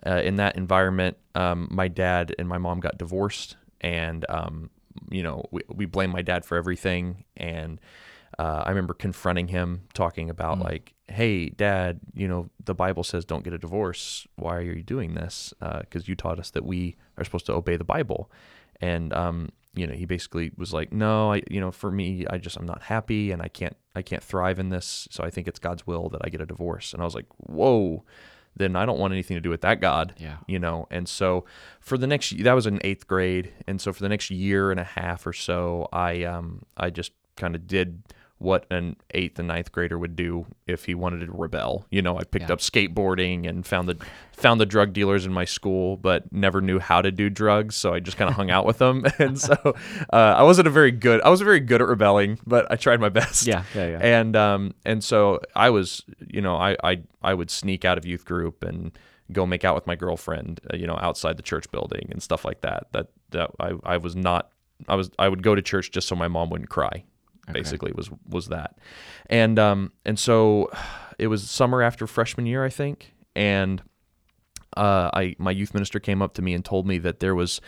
uh, 0.06 0.22
in 0.24 0.36
that 0.38 0.56
environment, 0.56 1.18
um, 1.36 1.68
my 1.72 1.88
dad 1.88 2.36
and 2.38 2.48
my 2.48 2.58
mom 2.58 2.80
got 2.80 2.98
divorced, 2.98 3.58
and 3.82 4.26
um, 4.30 4.70
you 5.10 5.24
know 5.24 5.46
we, 5.52 5.62
we 5.70 5.86
blame 5.86 6.10
my 6.12 6.22
dad 6.22 6.46
for 6.46 6.58
everything. 6.58 7.24
And 7.36 7.80
uh, 8.38 8.64
I 8.66 8.70
remember 8.70 8.94
confronting 8.94 9.48
him, 9.48 9.84
talking 9.94 10.30
about 10.30 10.60
like, 10.60 10.94
"Hey, 11.08 11.50
Dad, 11.50 12.00
you 12.14 12.28
know 12.28 12.50
the 12.64 12.76
Bible 12.76 13.04
says 13.04 13.26
don't 13.26 13.44
get 13.44 13.54
a 13.54 13.58
divorce. 13.58 14.28
Why 14.36 14.58
are 14.58 14.62
you 14.62 14.84
doing 14.84 15.16
this? 15.16 15.54
Because 15.60 16.08
you 16.08 16.16
taught 16.16 16.40
us 16.40 16.52
that 16.52 16.66
we 16.66 16.96
are 17.18 17.24
supposed 17.24 17.46
to 17.48 17.54
obey 17.54 17.78
the 17.78 17.84
Bible." 17.84 18.30
And 18.82 19.14
um, 19.14 19.50
you 19.74 19.88
know, 19.88 19.94
he 19.94 20.06
basically 20.06 20.52
was 20.58 20.74
like, 20.74 20.92
"No, 20.92 21.34
I, 21.34 21.42
you 21.50 21.60
know, 21.60 21.72
for 21.72 21.92
me, 21.92 22.26
I 22.30 22.38
just 22.38 22.58
I'm 22.58 22.66
not 22.66 22.84
happy, 22.84 23.32
and 23.32 23.42
I 23.42 23.48
can't 23.48 23.76
I 23.96 24.02
can't 24.02 24.24
thrive 24.24 24.60
in 24.60 24.70
this. 24.70 25.08
So 25.12 25.24
I 25.24 25.30
think 25.30 25.48
it's 25.48 25.60
God's 25.60 25.86
will 25.86 26.10
that 26.10 26.22
I 26.24 26.30
get 26.30 26.42
a 26.42 26.46
divorce." 26.46 26.94
And 26.94 27.02
I 27.02 27.06
was 27.06 27.16
like, 27.16 27.28
"Whoa." 27.38 28.04
then 28.58 28.76
I 28.76 28.86
don't 28.86 29.00
want 29.00 29.14
anything 29.14 29.36
to 29.38 29.42
do 29.42 29.50
with 29.50 29.62
that 29.62 29.80
God. 29.80 30.16
Yeah. 30.18 30.38
You 30.48 30.60
know, 30.60 30.88
and 30.90 31.08
so 31.08 31.46
for 31.80 31.98
the 31.98 32.08
next 32.08 32.36
that 32.44 32.54
was 32.54 32.66
in 32.66 32.80
eighth 32.84 33.08
grade, 33.08 33.54
and 33.68 33.80
so 33.80 33.94
for 33.94 34.02
the 34.02 34.10
next 34.10 34.30
year 34.30 34.72
and 34.72 34.80
a 34.80 34.84
half 34.84 35.26
or 35.26 35.34
so, 35.34 35.88
I 35.94 36.24
um 36.24 36.64
I 36.76 36.90
just 36.90 37.12
kind 37.36 37.56
of 37.56 37.68
did 37.68 38.02
what 38.40 38.66
an 38.70 38.96
eighth 39.16 39.40
and 39.40 39.48
ninth 39.48 39.72
grader 39.72 39.98
would 39.98 40.16
do 40.16 40.46
if 40.68 40.86
he 40.86 40.94
wanted 40.94 41.26
to 41.26 41.32
rebel. 41.32 41.86
You 41.90 42.02
know, 42.04 42.18
I 42.20 42.24
picked 42.24 42.50
Yeah. 42.50 42.54
up 42.54 42.60
skateboarding 42.60 43.48
and 43.50 43.66
found 43.66 43.90
the 43.90 43.98
found 44.34 44.62
the 44.62 44.66
drug 44.68 44.94
dealers 44.94 45.26
in 45.26 45.34
my 45.34 45.46
school, 45.46 45.98
but 45.98 46.32
never 46.32 46.62
knew 46.62 46.78
how 46.78 47.02
to 47.02 47.12
do 47.12 47.30
drugs, 47.32 47.76
so 47.76 47.94
I 47.96 48.00
just 48.00 48.18
kind 48.18 48.30
of 48.30 48.36
hung 48.36 48.52
out 48.52 48.66
with 48.66 48.78
them. 48.78 49.06
And 49.20 49.40
so 49.40 49.56
uh, 50.14 50.16
I 50.38 50.44
wasn't 50.44 50.68
a 50.68 50.72
very 50.72 50.92
good 50.92 51.22
I 51.22 51.30
wasn't 51.30 51.46
very 51.48 51.60
good 51.60 51.82
at 51.82 51.88
rebelling, 51.88 52.38
but 52.46 52.72
I 52.72 52.76
tried 52.76 53.00
my 53.02 53.10
best. 53.10 53.48
Yeah, 53.48 53.64
yeah, 53.74 53.88
yeah. 53.88 54.00
And 54.02 54.36
um 54.36 54.74
and 54.86 55.04
so 55.04 55.40
I 55.56 55.70
was, 55.72 56.04
you 56.28 56.42
know, 56.42 56.56
I 56.58 56.78
I 56.84 57.02
I 57.24 57.34
would 57.34 57.50
sneak 57.50 57.86
out 57.86 57.98
of 57.98 58.06
youth 58.06 58.26
group 58.26 58.64
and 58.64 58.92
go 59.32 59.46
make 59.48 59.66
out 59.66 59.74
with 59.76 59.88
my 59.88 59.96
girlfriend, 59.96 60.62
uh, 60.72 60.78
you 60.78 60.86
know, 60.88 60.98
outside 61.02 61.38
the 61.38 61.44
church 61.44 61.70
building 61.72 62.08
and 62.12 62.22
stuff 62.22 62.46
like 62.46 62.62
that. 62.62 62.88
That 62.92 63.08
that 63.32 63.50
I 63.60 63.74
I 63.84 63.98
was 63.98 64.16
not 64.16 64.52
I 64.88 64.94
was 64.96 65.10
I 65.18 65.28
would 65.28 65.42
go 65.42 65.56
to 65.56 65.62
church 65.64 65.90
just 65.90 66.08
so 66.08 66.16
my 66.16 66.28
mom 66.28 66.52
wouldn't 66.52 66.70
cry. 66.70 67.04
Basically 67.54 67.92
was 67.96 68.10
was 68.28 68.48
that. 68.48 68.78
And 69.30 69.58
um 69.60 69.92
and 70.06 70.18
so 70.20 70.70
it 71.18 71.28
was 71.28 71.50
summer 71.50 71.82
after 71.82 72.08
freshman 72.08 72.46
year, 72.46 72.64
I 72.64 72.70
think, 72.70 73.14
and 73.36 73.82
uh, 74.76 75.10
I 75.14 75.36
my 75.40 75.52
youth 75.52 75.74
minister 75.74 76.00
came 76.00 76.22
up 76.22 76.34
to 76.36 76.42
me 76.42 76.54
and 76.54 76.64
told 76.64 76.86
me 76.86 77.00
that 77.00 77.20
there 77.20 77.36
was 77.36 77.62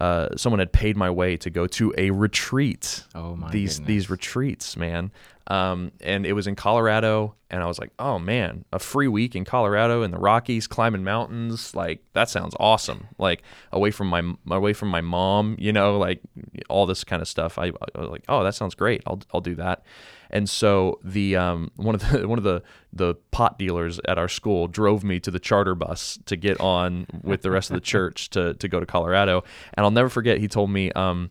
uh, 0.00 0.28
someone 0.36 0.58
had 0.58 0.72
paid 0.72 0.96
my 0.96 1.10
way 1.10 1.36
to 1.38 1.50
go 1.50 1.66
to 1.66 1.92
a 1.96 2.10
retreat. 2.10 3.04
Oh, 3.14 3.34
my 3.36 3.50
these 3.50 3.78
goodness. 3.78 3.86
these 3.86 4.10
retreats, 4.10 4.76
man. 4.76 5.10
Um, 5.48 5.92
and 6.00 6.26
it 6.26 6.32
was 6.32 6.46
in 6.46 6.56
Colorado, 6.56 7.36
and 7.50 7.62
I 7.62 7.66
was 7.66 7.78
like, 7.78 7.92
oh 7.98 8.18
man, 8.18 8.64
a 8.72 8.78
free 8.80 9.06
week 9.06 9.36
in 9.36 9.44
Colorado 9.44 10.02
in 10.02 10.10
the 10.10 10.18
Rockies, 10.18 10.66
climbing 10.66 11.04
mountains, 11.04 11.74
like 11.74 12.02
that 12.14 12.28
sounds 12.28 12.56
awesome. 12.58 13.06
Like 13.18 13.42
away 13.70 13.92
from 13.92 14.08
my 14.08 14.22
away 14.50 14.72
from 14.72 14.88
my 14.88 15.00
mom, 15.00 15.56
you 15.58 15.72
know, 15.72 15.98
like 15.98 16.20
all 16.68 16.86
this 16.86 17.04
kind 17.04 17.22
of 17.22 17.28
stuff. 17.28 17.58
I, 17.58 17.66
I 17.66 18.00
was 18.00 18.10
like, 18.10 18.24
oh, 18.28 18.42
that 18.42 18.54
sounds 18.56 18.74
great. 18.74 19.02
I'll 19.06 19.20
I'll 19.32 19.40
do 19.40 19.54
that. 19.54 19.84
And 20.30 20.50
so 20.50 20.98
the 21.04 21.36
um, 21.36 21.70
one 21.76 21.94
of 21.94 22.10
the 22.10 22.26
one 22.26 22.38
of 22.38 22.44
the 22.44 22.62
the 22.92 23.14
pot 23.30 23.58
dealers 23.58 24.00
at 24.08 24.18
our 24.18 24.28
school 24.28 24.66
drove 24.66 25.04
me 25.04 25.20
to 25.20 25.30
the 25.30 25.38
charter 25.38 25.76
bus 25.76 26.18
to 26.26 26.34
get 26.36 26.60
on 26.60 27.06
with 27.22 27.42
the 27.42 27.50
rest 27.52 27.70
of 27.70 27.74
the 27.74 27.80
church 27.92 28.30
to 28.30 28.54
to 28.54 28.68
go 28.68 28.80
to 28.80 28.86
Colorado. 28.86 29.44
And 29.74 29.84
I'll 29.84 29.92
never 29.92 30.08
forget. 30.08 30.38
He 30.38 30.48
told 30.48 30.70
me, 30.70 30.90
um, 30.92 31.30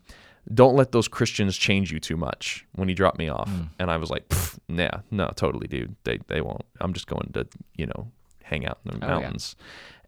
"Don't 0.54 0.76
let 0.76 0.92
those 0.92 1.08
Christians 1.08 1.58
change 1.58 1.92
you 1.92 2.00
too 2.00 2.18
much." 2.18 2.66
When 2.74 2.88
he 2.88 2.94
dropped 2.96 3.18
me 3.18 3.30
off, 3.30 3.50
and 3.80 3.90
I 3.92 3.98
was 3.98 4.10
like, 4.10 4.32
nah, 4.68 4.90
no, 5.12 5.32
totally, 5.36 5.68
dude. 5.68 5.96
They 6.04 6.20
they 6.28 6.42
won't. 6.42 6.66
I'm 6.82 6.94
just 6.94 7.08
going 7.08 7.32
to 7.34 7.48
you 7.76 7.86
know 7.88 8.12
hang 8.44 8.66
out 8.66 8.80
in 8.86 9.00
the 9.00 9.06
Oh, 9.06 9.10
yeah. 9.10 9.14
mountains." 9.22 9.56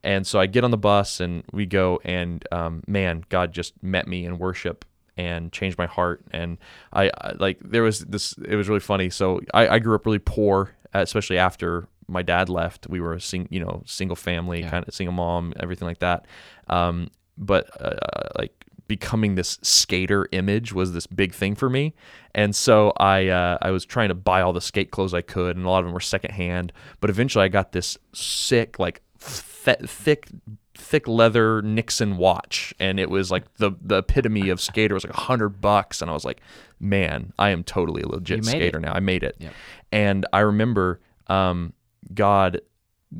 And 0.03 0.25
so 0.27 0.39
I 0.39 0.45
get 0.45 0.63
on 0.63 0.71
the 0.71 0.77
bus 0.77 1.19
and 1.19 1.43
we 1.51 1.65
go, 1.65 1.99
and 2.05 2.45
um, 2.51 2.83
man, 2.87 3.25
God 3.29 3.51
just 3.51 3.73
met 3.83 4.07
me 4.07 4.25
in 4.25 4.37
worship 4.37 4.85
and 5.17 5.51
changed 5.51 5.77
my 5.77 5.87
heart. 5.87 6.21
And 6.31 6.59
I, 6.93 7.09
I 7.19 7.31
like 7.39 7.59
there 7.61 7.81
was 7.83 8.01
this. 8.01 8.33
It 8.47 8.55
was 8.55 8.69
really 8.69 8.79
funny. 8.79 9.09
So 9.09 9.41
I, 9.53 9.67
I 9.67 9.79
grew 9.79 9.95
up 9.95 10.05
really 10.05 10.19
poor, 10.19 10.71
especially 10.93 11.39
after 11.39 11.87
my 12.07 12.21
dad 12.21 12.47
left. 12.47 12.87
We 12.87 13.01
were 13.01 13.13
a 13.15 13.19
sing, 13.19 13.47
you 13.49 13.59
know, 13.59 13.81
single 13.85 14.15
family, 14.15 14.61
Yeah. 14.61 14.69
kind 14.69 14.87
of 14.87 14.93
single 14.93 15.13
mom, 15.13 15.53
everything 15.59 15.87
like 15.87 15.99
that. 15.99 16.25
Um, 16.69 17.09
but 17.37 17.69
uh, 17.81 18.29
like 18.37 18.53
becoming 18.87 19.35
this 19.35 19.59
skater 19.61 20.27
image 20.31 20.73
was 20.73 20.93
this 20.93 21.07
big 21.07 21.33
thing 21.33 21.55
for 21.55 21.69
me, 21.69 21.93
and 22.33 22.55
so 22.55 22.93
I 22.97 23.27
uh, 23.27 23.57
I 23.61 23.71
was 23.71 23.85
trying 23.85 24.09
to 24.09 24.15
buy 24.15 24.41
all 24.41 24.53
the 24.53 24.61
skate 24.61 24.91
clothes 24.91 25.13
I 25.13 25.21
could, 25.21 25.55
and 25.57 25.65
a 25.65 25.69
lot 25.69 25.79
of 25.79 25.85
them 25.85 25.93
were 25.93 25.99
secondhand. 25.99 26.71
But 26.99 27.09
eventually, 27.09 27.45
I 27.45 27.47
got 27.47 27.71
this 27.71 27.97
sick 28.13 28.79
like 28.79 29.01
th- 29.19 29.79
thick 29.85 30.27
thick 30.75 31.07
leather 31.07 31.61
Nixon 31.61 32.17
watch, 32.17 32.73
and 32.79 32.99
it 32.99 33.09
was 33.09 33.31
like 33.31 33.51
the 33.55 33.71
the 33.81 33.97
epitome 33.97 34.49
of 34.49 34.61
skater. 34.61 34.93
It 34.93 34.97
was 34.97 35.05
like 35.05 35.13
a 35.17 35.21
hundred 35.21 35.59
bucks, 35.61 36.01
and 36.01 36.09
I 36.09 36.13
was 36.13 36.23
like, 36.25 36.41
man, 36.79 37.33
I 37.39 37.49
am 37.49 37.63
totally 37.63 38.01
a 38.03 38.07
legit 38.07 38.45
skater 38.45 38.77
it. 38.77 38.81
now. 38.81 38.93
I 38.93 38.99
made 38.99 39.23
it, 39.23 39.35
Yep. 39.39 39.53
and 39.91 40.25
I 40.31 40.39
remember 40.39 40.99
um, 41.27 41.73
God 42.13 42.61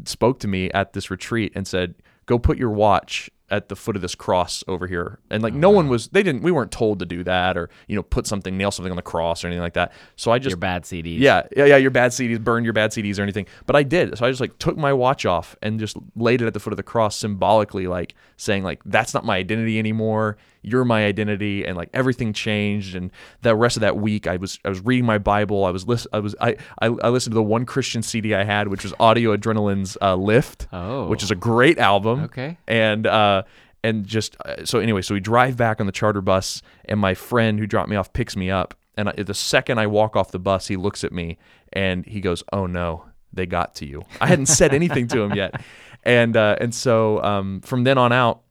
spoke 0.05 0.39
to 0.39 0.47
me 0.47 0.70
at 0.72 0.93
this 0.93 1.09
retreat 1.11 1.51
and 1.55 1.68
said, 1.68 1.95
"Go 2.26 2.38
put 2.39 2.57
your 2.57 2.70
watch." 2.72 3.30
At 3.50 3.70
the 3.70 3.78
foot 3.78 3.95
of 3.95 4.02
this 4.02 4.14
cross 4.14 4.62
over 4.68 4.88
here, 4.88 5.20
and 5.30 5.41
Oh, 5.41 5.45
like 5.45 5.54
no 5.54 5.70
oh, 5.70 5.72
one 5.72 5.88
was, 5.88 6.10
they 6.10 6.22
didn't, 6.22 6.41
we 6.41 6.52
weren't 6.52 6.72
told 6.72 7.00
to 7.00 7.06
do 7.06 7.24
that, 7.24 7.58
or 7.58 7.70
you 7.88 7.95
know, 7.95 8.04
put 8.04 8.28
something, 8.28 8.58
nail 8.58 8.72
something 8.72 8.91
on 8.91 8.98
the 8.98 9.02
cross, 9.02 9.41
or 9.41 9.48
anything 9.48 9.62
like 9.62 9.76
that. 9.76 9.93
So 10.18 10.32
I 10.32 10.38
just 10.38 10.52
Your 10.52 10.58
bad 10.58 10.84
CDs. 10.84 11.20
yeah, 11.20 11.48
yeah, 11.56 11.64
yeah. 11.64 11.78
Your 11.78 11.91
bad 11.91 12.12
CDs, 12.12 12.43
burn 12.43 12.66
your 12.66 12.74
bad 12.74 12.91
CDs 12.91 13.18
or 13.18 13.22
anything. 13.22 13.48
But 13.66 13.78
I 13.78 13.84
did. 13.84 14.18
So 14.18 14.26
I 14.26 14.30
just 14.30 14.41
like 14.41 14.58
took 14.60 14.76
my 14.76 14.91
watch 14.91 15.26
off 15.26 15.56
and 15.62 15.80
just 15.80 15.95
laid 16.18 16.41
it 16.41 16.45
at 16.48 16.54
the 16.54 16.60
foot 16.60 16.74
of 16.74 16.78
the 16.78 16.84
cross, 16.84 17.16
symbolically, 17.16 17.88
like 17.88 18.16
saying 18.36 18.64
like 18.64 18.82
that's 18.84 19.14
not 19.14 19.24
my 19.24 19.38
identity 19.38 19.80
anymore. 19.80 20.36
You're 20.62 20.86
my 20.86 21.05
identity, 21.05 21.66
and 21.66 21.78
like 21.78 21.89
everything 21.93 22.34
changed. 22.34 22.95
And 22.95 23.12
the 23.41 23.55
rest 23.55 23.78
of 23.78 23.82
that 23.82 23.97
week, 23.97 24.28
I 24.28 24.38
was 24.38 24.60
I 24.66 24.70
was 24.70 24.80
reading 24.82 25.05
my 25.05 25.18
Bible. 25.18 25.66
I 25.66 25.72
was 25.72 25.88
list 25.88 26.08
I 26.14 26.20
was 26.20 26.36
I 26.41 26.58
I, 26.82 26.88
I 26.88 27.10
listened 27.10 27.32
to 27.32 27.36
the 27.36 27.43
one 27.43 27.66
Christian 27.66 28.01
CD 28.01 28.34
I 28.36 28.43
had, 28.43 28.68
which 28.68 28.84
was 28.84 28.93
Audio 28.99 29.36
Adrenaline's 29.36 29.97
uh, 30.01 30.16
Lift, 30.16 30.68
Oh. 30.74 31.08
which 31.08 31.24
is 31.24 31.32
a 31.32 31.36
great 31.36 31.78
album. 31.78 32.24
Okay. 32.24 32.58
And 32.68 33.05
uh, 33.08 33.43
and 33.84 34.05
just 34.05 34.36
uh, 34.45 34.66
so 34.66 34.80
anyway, 34.80 35.01
so 35.01 35.14
we 35.14 35.20
drive 35.20 35.55
back 35.58 35.80
on 35.80 35.86
the 35.86 35.91
charter 35.91 36.22
bus, 36.22 36.62
and 36.86 36.99
my 36.99 37.14
friend 37.14 37.60
who 37.60 37.68
dropped 37.68 37.89
me 37.89 37.95
off 37.95 38.12
picks 38.14 38.36
me 38.36 38.49
up. 38.51 38.74
And 38.97 39.10
I, 39.10 39.12
the 39.14 39.34
second 39.36 39.80
I 39.80 39.86
walk 39.88 40.16
off 40.16 40.32
the 40.32 40.39
bus, 40.39 40.68
he 40.68 40.76
looks 40.76 41.03
at 41.03 41.12
me 41.14 41.38
and 41.72 42.03
he 42.05 42.20
goes, 42.20 42.43
"Oh 42.51 42.66
no, 42.66 43.05
they 43.32 43.45
got 43.45 43.76
to 43.76 43.86
you." 43.86 44.03
I 44.20 44.26
hadn't 44.26 44.47
said 44.47 44.74
anything 44.74 45.08
to 45.10 45.22
him 45.22 45.36
yet, 45.36 45.62
and 46.03 46.36
uh, 46.36 46.55
and 46.60 46.74
so 46.74 47.22
um, 47.24 47.62
from 47.62 47.84
then 47.84 47.99
on 47.99 48.12
out, 48.12 48.41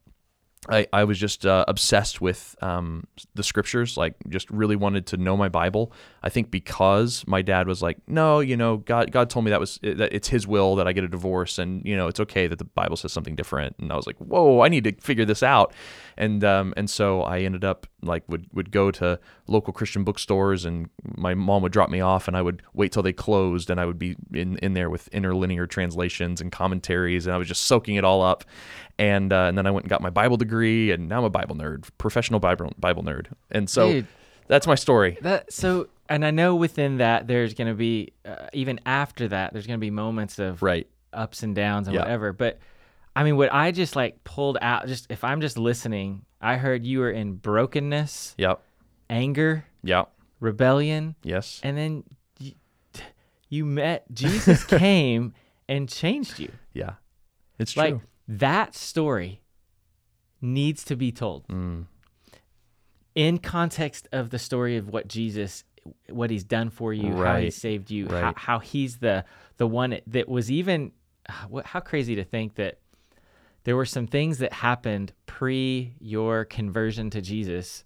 I, 0.69 0.87
I 0.91 1.03
was 1.03 1.17
just 1.17 1.45
uh, 1.45 1.65
obsessed 1.67 2.21
with 2.21 2.55
um, 2.61 3.05
the 3.35 3.43
scriptures, 3.43 3.97
like 3.97 4.15
just 4.29 4.49
really 4.49 4.75
wanted 4.75 5.05
to 5.07 5.17
know 5.17 5.37
my 5.37 5.49
Bible. 5.49 5.91
I 6.23 6.29
think 6.29 6.51
because 6.51 7.23
my 7.27 7.41
dad 7.41 7.67
was 7.67 7.81
like, 7.81 7.97
no, 8.07 8.39
you 8.39 8.57
know, 8.57 8.77
God 8.77 9.11
God 9.11 9.29
told 9.29 9.45
me 9.45 9.51
that 9.51 9.59
was 9.59 9.79
that 9.81 10.13
it's 10.13 10.27
His 10.27 10.47
will 10.47 10.75
that 10.75 10.87
I 10.87 10.93
get 10.93 11.03
a 11.03 11.07
divorce, 11.07 11.57
and 11.57 11.85
you 11.85 11.95
know, 11.95 12.07
it's 12.07 12.19
okay 12.19 12.47
that 12.47 12.59
the 12.59 12.65
Bible 12.65 12.97
says 12.97 13.13
something 13.13 13.35
different. 13.35 13.75
And 13.79 13.91
I 13.91 13.95
was 13.95 14.07
like, 14.07 14.17
whoa, 14.17 14.61
I 14.61 14.67
need 14.67 14.83
to 14.83 14.93
figure 15.01 15.25
this 15.25 15.43
out. 15.43 15.73
And 16.17 16.43
um, 16.43 16.73
and 16.75 16.89
so 16.89 17.21
I 17.21 17.39
ended 17.39 17.63
up 17.63 17.87
like 18.01 18.23
would 18.27 18.47
would 18.53 18.71
go 18.71 18.91
to 18.91 19.19
local 19.47 19.73
Christian 19.73 20.03
bookstores, 20.03 20.65
and 20.65 20.89
my 21.03 21.33
mom 21.33 21.61
would 21.61 21.71
drop 21.71 21.89
me 21.89 22.01
off, 22.01 22.27
and 22.27 22.35
I 22.35 22.41
would 22.41 22.61
wait 22.73 22.91
till 22.91 23.03
they 23.03 23.13
closed, 23.13 23.69
and 23.69 23.79
I 23.79 23.85
would 23.85 23.99
be 23.99 24.15
in 24.33 24.57
in 24.57 24.73
there 24.73 24.89
with 24.89 25.07
interlinear 25.09 25.67
translations 25.67 26.41
and 26.41 26.51
commentaries, 26.51 27.25
and 27.25 27.33
I 27.33 27.37
was 27.37 27.47
just 27.47 27.63
soaking 27.63 27.95
it 27.95 28.03
all 28.03 28.21
up 28.21 28.43
and 28.99 29.31
uh, 29.33 29.45
and 29.49 29.57
then 29.57 29.65
I 29.67 29.71
went 29.71 29.83
and 29.85 29.89
got 29.89 30.01
my 30.01 30.09
Bible 30.09 30.37
degree, 30.37 30.91
and 30.91 31.07
now 31.09 31.19
I'm 31.19 31.23
a 31.25 31.29
Bible 31.29 31.55
nerd, 31.55 31.87
professional 31.97 32.39
Bible 32.39 32.73
Bible 32.79 33.03
nerd, 33.03 33.27
and 33.51 33.69
so 33.69 33.91
Dude. 33.93 34.07
that's 34.47 34.67
my 34.67 34.75
story. 34.75 35.17
That 35.21 35.51
so, 35.53 35.87
and 36.09 36.25
I 36.25 36.31
know 36.31 36.55
within 36.55 36.97
that 36.97 37.27
there's 37.27 37.53
going 37.53 37.67
to 37.67 37.73
be 37.75 38.13
uh, 38.25 38.47
even 38.53 38.79
after 38.85 39.27
that 39.29 39.53
there's 39.53 39.67
going 39.67 39.79
to 39.79 39.81
be 39.85 39.91
moments 39.91 40.39
of 40.39 40.61
Right. 40.63 40.87
ups 41.13 41.43
and 41.43 41.55
downs 41.55 41.87
and 41.87 41.95
Yeah. 41.95 42.01
whatever. 42.01 42.33
But 42.33 42.59
I 43.15 43.23
mean, 43.23 43.35
what 43.37 43.51
I 43.53 43.71
just 43.71 43.95
like 43.95 44.23
pulled 44.23 44.57
out, 44.61 44.87
just 44.87 45.07
if 45.09 45.23
I'm 45.23 45.41
just 45.41 45.57
listening, 45.57 46.23
I 46.41 46.57
heard 46.57 46.85
you 46.85 46.99
were 46.99 47.11
in 47.11 47.33
brokenness, 47.33 48.35
Yep. 48.37 48.61
anger, 49.09 49.65
Yep. 49.83 50.09
rebellion, 50.39 51.15
Yes. 51.23 51.59
and 51.63 51.75
then 51.77 52.03
you, 52.39 52.53
you 53.49 53.65
met 53.65 54.05
Jesus 54.13 54.63
came 54.65 55.33
and 55.67 55.89
changed 55.89 56.39
you. 56.39 56.51
Yeah. 56.73 56.93
It's 57.59 57.75
Like 57.75 57.89
true. 57.95 58.01
That 58.27 58.75
story 58.75 59.41
needs 60.41 60.83
to 60.85 60.95
be 60.95 61.11
told 61.11 61.47
Mm. 61.47 61.85
in 63.15 63.37
context 63.39 64.07
of 64.11 64.29
the 64.29 64.39
story 64.39 64.77
of 64.77 64.89
what 64.89 65.07
Jesus, 65.07 65.63
what 66.09 66.29
He's 66.29 66.43
done 66.43 66.69
for 66.69 66.93
you, 66.93 67.13
how 67.15 67.37
He 67.37 67.49
saved 67.51 67.89
you, 67.91 68.07
how, 68.07 68.21
Right. 68.21 68.37
how 68.37 68.59
He's 68.59 68.97
the 68.97 69.25
the 69.57 69.67
one 69.67 69.99
that 70.07 70.27
was 70.29 70.51
even. 70.51 70.91
How 71.65 71.81
crazy 71.81 72.15
to 72.15 72.23
think 72.23 72.55
that 72.55 72.79
there 73.65 73.75
were 73.75 73.83
some 73.85 74.07
things 74.07 74.37
that 74.37 74.53
happened 74.53 75.11
pre 75.25 75.93
your 75.99 76.45
conversion 76.45 77.09
to 77.09 77.19
Jesus 77.21 77.83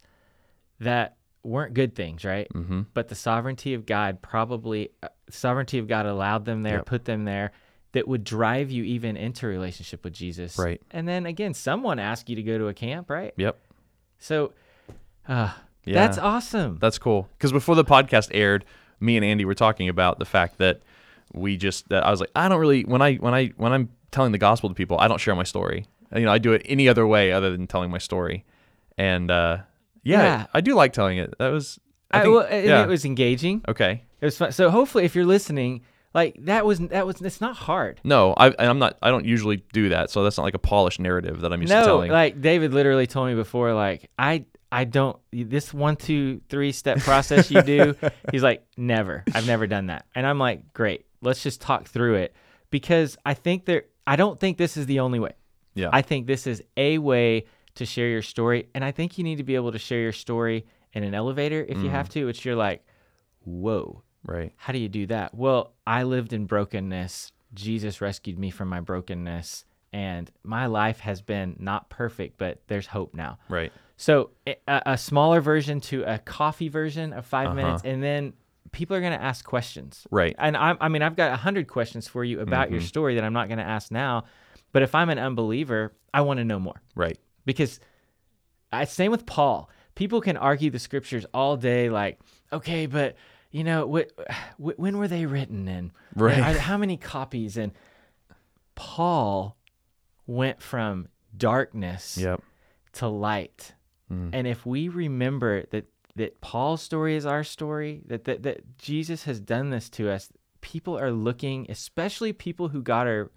that 0.80 1.18
weren't 1.44 1.74
good 1.74 1.96
things, 1.96 2.24
right? 2.24 2.48
Mm-hmm. 2.54 2.82
but 2.94 3.08
the 3.08 3.16
sovereignty 3.16 3.74
of 3.74 3.88
God 3.88 4.22
probably 4.22 4.90
uh, 5.02 5.08
sovereignty 5.32 5.80
of 5.80 5.88
God 5.88 6.06
allowed 6.06 6.46
them 6.46 6.62
there, 6.62 6.78
Yep. 6.78 6.86
put 6.86 7.06
them 7.06 7.26
there 7.26 7.52
that 7.94 8.08
would 8.08 8.24
drive 8.24 8.72
you 8.72 8.84
even 8.84 9.18
into 9.18 9.46
a 9.46 9.50
relationship 9.50 10.04
with 10.04 10.14
Jesus. 10.14 10.58
Right. 10.58 10.82
And 10.92 11.08
then 11.08 11.26
again, 11.26 11.54
someone 11.54 12.00
asked 12.00 12.30
you 12.30 12.36
to 12.38 12.44
go 12.44 12.58
to 12.58 12.68
a 12.68 12.74
camp, 12.74 13.10
right? 13.10 13.34
Yep. 13.38 13.58
So 14.20 14.54
uh, 15.28 15.52
Yeah. 15.86 15.94
that's 15.96 16.18
awesome. 16.18 16.78
That's 16.80 16.98
cool. 16.98 17.28
Because 17.38 17.52
before 17.52 17.76
the 17.76 17.84
podcast 17.86 18.30
aired, 18.34 18.66
me 19.00 19.18
and 19.18 19.26
Andy 19.26 19.46
were 19.46 19.56
talking 19.56 19.90
about 19.90 20.20
the 20.20 20.26
fact 20.26 20.58
that 20.60 20.82
we 21.34 21.58
just 21.58 21.90
that 21.90 22.06
I 22.06 22.12
was 22.12 22.20
like, 22.20 22.32
I 22.36 22.48
don't 22.50 22.60
really 22.60 22.84
when 22.84 23.02
I 23.02 23.16
when 23.16 23.34
I 23.34 23.48
when 23.58 23.74
I'm 23.74 23.90
telling 24.12 24.32
the 24.32 24.38
gospel 24.38 24.70
to 24.70 24.76
people, 24.76 25.00
I 25.00 25.08
don't 25.08 25.20
share 25.20 25.36
my 25.36 25.44
story. 25.44 25.86
You 26.14 26.22
know, 26.26 26.32
I 26.32 26.38
do 26.40 26.52
it 26.54 26.62
any 26.66 26.88
other 26.90 27.08
way 27.08 27.32
other 27.32 27.52
than 27.52 27.68
telling 27.68 27.90
my 27.90 27.98
story. 27.98 28.44
And 28.98 29.32
uh, 29.32 29.60
yeah, 30.04 30.22
Yeah. 30.24 30.46
I 30.54 30.62
do 30.62 30.76
like 30.76 30.94
telling 30.94 31.18
it. 31.18 31.34
That 31.40 31.50
was 31.50 31.80
I 32.12 32.20
I, 32.20 32.22
think, 32.24 32.36
well, 32.36 32.48
yeah. 32.52 32.84
it 32.84 32.88
was 32.88 33.06
engaging. 33.06 33.64
okay. 33.68 34.04
It 34.20 34.26
was 34.26 34.38
fun. 34.38 34.52
So 34.52 34.70
hopefully, 34.70 35.06
if 35.06 35.16
you're 35.16 35.26
listening, 35.26 35.82
like 36.14 36.36
that 36.42 36.66
was 36.66 36.80
that 36.80 37.06
was 37.06 37.22
it's 37.22 37.42
not 37.42 37.56
hard. 37.56 38.02
No, 38.04 38.34
I, 38.36 38.48
and 38.48 38.70
I'm 38.70 38.80
not. 38.80 38.98
I 39.02 39.10
don't 39.10 39.26
usually 39.26 39.64
do 39.72 39.90
that, 39.90 40.10
so 40.10 40.24
that's 40.24 40.38
not 40.38 40.44
like 40.44 40.54
a 40.54 40.60
polished 40.60 41.00
narrative 41.00 41.42
that 41.42 41.54
I'm 41.54 41.62
used 41.62 41.72
to 41.72 41.80
No, 41.80 41.86
telling. 41.86 42.12
like 42.12 42.42
David 42.42 42.74
literally 42.74 43.08
told 43.08 43.30
me 43.30 43.36
before, 43.36 43.74
like 43.74 44.10
I 44.20 44.46
I 44.72 44.84
don't 44.84 45.18
this 45.32 45.74
one 45.74 45.96
two 45.96 46.42
three 46.50 46.74
step 46.74 47.00
process 47.00 47.50
you 47.50 47.62
do. 47.62 47.96
he's 48.32 48.44
like 48.44 48.66
never. 48.76 49.24
I've 49.34 49.48
never 49.48 49.68
done 49.68 49.88
that, 49.88 50.06
and 50.14 50.26
I'm 50.28 50.38
like 50.38 50.74
great. 50.74 51.06
Let's 51.22 51.44
just 51.44 51.62
talk 51.62 51.88
through 51.88 52.16
it 52.16 52.36
because 52.70 53.18
I 53.26 53.34
think 53.34 53.66
there. 53.66 53.84
I 54.06 54.18
don't 54.18 54.40
think 54.40 54.58
this 54.58 54.76
is 54.76 54.88
the 54.88 55.00
only 55.00 55.20
way. 55.20 55.34
yeah, 55.76 55.90
I 55.94 56.02
think 56.02 56.28
this 56.28 56.46
is 56.46 56.62
a 56.76 56.98
way 56.98 57.46
to 57.76 57.86
share 57.86 58.08
your 58.08 58.22
story, 58.22 58.68
and 58.76 58.84
I 58.84 58.92
think 58.92 59.18
you 59.18 59.24
need 59.24 59.38
to 59.38 59.44
be 59.44 59.56
able 59.56 59.72
to 59.72 59.80
share 59.80 60.00
your 60.00 60.12
story 60.12 60.66
in 60.92 61.04
an 61.04 61.14
elevator 61.14 61.66
if 61.68 61.78
you 61.78 61.86
mm. 61.86 61.92
have 61.92 62.10
to, 62.10 62.26
which 62.26 62.44
you're 62.44 62.56
like, 62.56 62.86
whoa. 63.46 64.04
Right. 64.26 64.52
How 64.58 64.74
do 64.74 64.80
you 64.80 64.90
do 64.90 65.06
that? 65.08 65.34
Well, 65.36 65.74
I 65.86 66.04
lived 66.04 66.34
in 66.34 66.46
brokenness. 66.46 67.32
Jesus 67.54 68.02
rescued 68.02 68.40
me 68.40 68.50
from 68.50 68.70
my 68.70 68.80
brokenness, 68.80 69.66
and 69.92 70.32
my 70.44 70.68
life 70.68 71.00
has 71.02 71.22
been 71.22 71.56
not 71.60 71.90
perfect, 71.90 72.38
but 72.38 72.62
there's 72.68 72.88
hope 72.88 73.14
now. 73.14 73.40
Right. 73.50 73.72
So, 73.98 74.32
a, 74.48 74.56
a 74.68 74.98
smaller 74.98 75.42
version 75.42 75.80
to 75.82 76.04
a 76.04 76.18
coffee 76.18 76.70
version 76.70 77.14
of 77.14 77.26
5 77.26 77.48
Uh-huh. 77.48 77.56
minutes, 77.56 77.82
and 77.84 78.02
then 78.02 78.34
people 78.72 78.96
are 78.96 79.02
going 79.02 79.18
to 79.18 79.22
ask 79.24 79.44
questions. 79.46 80.08
Right. 80.12 80.34
And 80.40 80.56
I, 80.56 80.76
I 80.80 80.88
mean, 80.88 81.02
I've 81.02 81.16
got 81.18 81.34
a 81.34 81.36
hundred 81.36 81.68
questions 81.68 82.08
for 82.08 82.24
you 82.24 82.40
about 82.40 82.68
Mm-hmm. 82.68 82.76
your 82.76 82.82
story 82.82 83.16
that 83.16 83.24
I'm 83.24 83.34
not 83.34 83.48
going 83.50 83.58
to 83.60 83.68
ask 83.68 83.92
now. 83.92 84.24
But 84.72 84.82
if 84.82 84.96
I'm 84.96 85.10
an 85.10 85.20
unbeliever, 85.20 85.94
I 86.14 86.22
want 86.22 86.38
to 86.38 86.46
know 86.46 86.58
more 86.58 86.82
Right. 86.96 87.20
because 87.46 87.82
I 88.72 88.86
same 88.86 89.12
with 89.12 89.26
Paul. 89.26 89.70
People 89.96 90.22
can 90.22 90.38
argue 90.38 90.70
the 90.72 90.80
scriptures 90.80 91.26
all 91.34 91.58
day, 91.58 91.90
like, 91.90 92.18
okay, 92.54 92.86
but 92.86 93.18
you 93.52 93.64
know, 93.64 93.88
wh- 93.94 94.22
wh- 94.58 94.80
when 94.80 94.98
were 94.98 95.08
they 95.08 95.26
written, 95.26 95.68
and 95.68 95.92
Right. 96.16 96.38
and 96.38 96.58
how 96.58 96.78
many 96.78 96.98
copies? 96.98 97.58
And 97.58 97.72
Paul 98.76 99.58
went 100.28 100.62
from 100.62 101.08
darkness 101.36 102.18
Yep. 102.18 102.42
to 102.94 103.08
light, 103.08 103.74
Mm. 104.12 104.30
and 104.34 104.48
if 104.48 104.66
we 104.66 104.88
remember 104.90 105.66
that 105.72 105.86
that 106.18 106.42
Paul's 106.42 106.82
story 106.82 107.16
is 107.16 107.26
our 107.26 107.42
story, 107.44 108.02
that 108.08 108.26
that, 108.26 108.44
that 108.44 108.78
Jesus 108.78 109.24
has 109.24 109.40
done 109.40 109.70
this 109.70 109.90
to 109.92 110.10
us, 110.10 110.30
people 110.60 111.00
are 111.00 111.10
looking, 111.12 111.66
especially 111.70 112.34
people 112.34 112.68
who 112.70 112.82
God 112.82 113.08
are. 113.08 113.32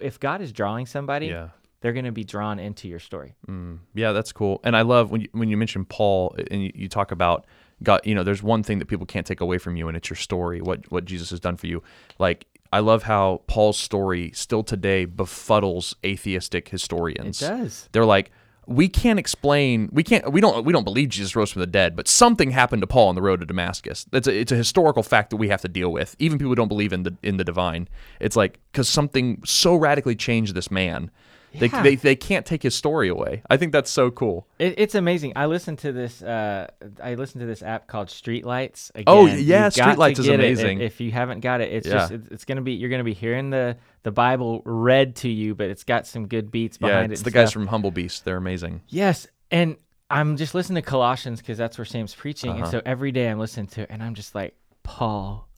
If 0.00 0.18
God 0.18 0.40
is 0.40 0.52
drawing 0.52 0.86
somebody, 0.86 1.26
Yeah. 1.26 1.50
they're 1.80 1.92
going 1.92 2.04
to 2.04 2.10
be 2.10 2.24
drawn 2.24 2.58
into 2.58 2.88
your 2.88 2.98
story. 2.98 3.36
Mm, 3.46 3.78
yeah, 3.94 4.10
that's 4.10 4.32
cool. 4.32 4.60
And 4.64 4.76
I 4.76 4.82
love 4.82 5.12
when 5.12 5.20
you, 5.20 5.28
when 5.30 5.48
you 5.48 5.56
mention 5.56 5.84
Paul 5.84 6.34
and 6.50 6.64
you, 6.64 6.72
you 6.74 6.88
talk 6.88 7.12
about 7.12 7.46
God. 7.82 8.00
You 8.04 8.14
know, 8.14 8.22
there's 8.22 8.42
one 8.42 8.62
thing 8.62 8.78
that 8.78 8.86
people 8.86 9.06
can't 9.06 9.26
take 9.26 9.40
away 9.40 9.58
from 9.58 9.76
you, 9.76 9.88
and 9.88 9.96
it's 9.96 10.10
your 10.10 10.16
story. 10.16 10.60
What 10.60 10.90
what 10.90 11.04
Jesus 11.04 11.30
has 11.30 11.40
done 11.40 11.56
for 11.56 11.66
you. 11.66 11.82
Like 12.18 12.46
I 12.72 12.80
love 12.80 13.04
how 13.04 13.42
Paul's 13.46 13.78
story 13.78 14.32
still 14.34 14.62
today 14.62 15.06
befuddles 15.06 15.94
atheistic 16.04 16.68
historians. 16.68 17.40
It 17.40 17.48
does. 17.48 17.88
They're 17.92 18.04
like, 18.04 18.30
we 18.66 18.88
can't 18.88 19.18
explain. 19.18 19.88
We 19.92 20.02
can't. 20.02 20.32
We 20.32 20.40
don't. 20.40 20.64
We 20.64 20.72
don't 20.72 20.84
believe 20.84 21.10
Jesus 21.10 21.36
rose 21.36 21.52
from 21.52 21.60
the 21.60 21.66
dead. 21.66 21.94
But 21.94 22.08
something 22.08 22.50
happened 22.50 22.82
to 22.82 22.86
Paul 22.86 23.08
on 23.08 23.14
the 23.14 23.22
road 23.22 23.40
to 23.40 23.46
Damascus. 23.46 24.04
That's 24.10 24.26
a, 24.26 24.36
it's 24.36 24.52
a 24.52 24.56
historical 24.56 25.02
fact 25.02 25.30
that 25.30 25.36
we 25.36 25.48
have 25.48 25.62
to 25.62 25.68
deal 25.68 25.92
with. 25.92 26.16
Even 26.18 26.38
people 26.38 26.50
who 26.50 26.56
don't 26.56 26.68
believe 26.68 26.92
in 26.92 27.04
the 27.04 27.16
in 27.22 27.36
the 27.36 27.44
divine. 27.44 27.88
It's 28.20 28.36
like 28.36 28.58
because 28.72 28.88
something 28.88 29.40
so 29.44 29.76
radically 29.76 30.16
changed 30.16 30.54
this 30.54 30.70
man. 30.70 31.10
They, 31.58 31.66
Yeah. 31.68 31.82
they 31.82 31.94
they 31.96 32.16
can't 32.16 32.44
take 32.46 32.62
his 32.62 32.74
story 32.74 33.08
away. 33.08 33.42
I 33.50 33.56
think 33.56 33.72
that's 33.72 33.90
so 33.90 34.10
cool. 34.10 34.46
It, 34.58 34.74
it's 34.78 34.94
amazing. 34.94 35.32
I 35.36 35.46
listened 35.46 35.78
to 35.80 35.92
this. 35.92 36.22
Uh, 36.22 36.68
I 37.02 37.14
listened 37.14 37.40
to 37.40 37.46
this 37.46 37.62
app 37.62 37.86
called 37.86 38.08
Streetlights. 38.08 38.90
Again, 38.90 39.04
Oh, 39.06 39.26
yeah, 39.26 39.34
you've 39.34 39.48
got 39.48 39.72
to 39.72 39.80
Streetlights 39.82 40.18
is 40.18 40.26
get 40.26 40.34
it. 40.40 40.44
amazing. 40.44 40.80
If, 40.80 41.00
you 41.00 41.10
haven't 41.12 41.40
got 41.40 41.60
it, 41.60 41.72
it's 41.72 41.86
Yeah. 41.86 42.08
just 42.08 42.12
it's, 42.30 42.44
gonna 42.44 42.62
be 42.62 42.72
you're 42.72 42.90
gonna 42.90 43.04
be 43.04 43.14
hearing 43.14 43.50
the 43.50 43.76
the 44.02 44.10
Bible 44.12 44.62
read 44.64 45.16
to 45.16 45.28
you, 45.28 45.54
but 45.54 45.68
it's 45.70 45.84
got 45.84 46.06
some 46.06 46.26
good 46.28 46.50
beats 46.50 46.78
Yeah, 46.80 46.88
behind 46.88 47.12
it's 47.12 47.20
it. 47.20 47.24
the 47.24 47.30
guys 47.30 47.48
stuff. 47.48 47.54
from 47.54 47.66
Humble 47.68 47.90
Beast. 47.90 48.24
They're 48.24 48.36
amazing. 48.36 48.82
Yes, 48.88 49.26
and 49.50 49.76
I'm 50.10 50.36
just 50.36 50.54
listening 50.54 50.82
to 50.82 50.88
Colossians 50.88 51.40
because 51.40 51.58
that's 51.58 51.78
where 51.78 51.84
Sam's 51.84 52.14
preaching, 52.14 52.50
and 52.50 52.62
Uh-huh. 52.62 52.70
so 52.70 52.82
every 52.86 53.12
day 53.12 53.28
I'm 53.28 53.38
listening 53.38 53.66
to 53.68 53.82
it, 53.82 53.88
and 53.90 54.02
I'm 54.02 54.14
just 54.14 54.34
like, 54.34 54.54
Paul 54.82 55.48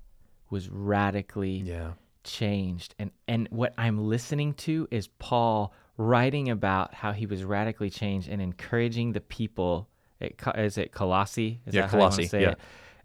was 0.50 0.68
radically 0.70 1.56
Yeah. 1.58 1.90
changed 2.24 2.94
and 2.98 3.10
and 3.26 3.48
what 3.50 3.72
i'm 3.78 3.96
listening 3.98 4.52
to 4.52 4.86
is 4.90 5.08
paul 5.18 5.72
writing 5.98 6.48
about 6.48 6.94
how 6.94 7.12
he 7.12 7.26
was 7.26 7.44
radically 7.44 7.90
changed 7.90 8.28
and 8.28 8.40
encouraging 8.40 9.12
the 9.12 9.20
people 9.20 9.88
at, 10.20 10.32
is 10.58 10.78
it 10.78 10.92
colossi 10.92 11.60
is 11.66 11.74
Yeah, 11.74 11.82
that 11.82 11.90
Colossi, 11.90 12.28
yeah. 12.38 12.54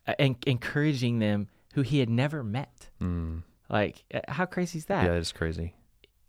Uh, 0.07 0.13
and 0.19 0.35
encouraging 0.47 1.19
them 1.19 1.47
who 1.73 1.81
he 1.81 1.99
had 1.99 2.09
never 2.09 2.43
met 2.43 2.89
Mm. 3.01 3.41
like 3.69 4.03
uh, 4.13 4.19
how 4.29 4.45
crazy 4.45 4.77
is 4.77 4.85
that 4.85 5.03
Yeah, 5.05 5.13
it's 5.13 5.31
crazy. 5.33 5.73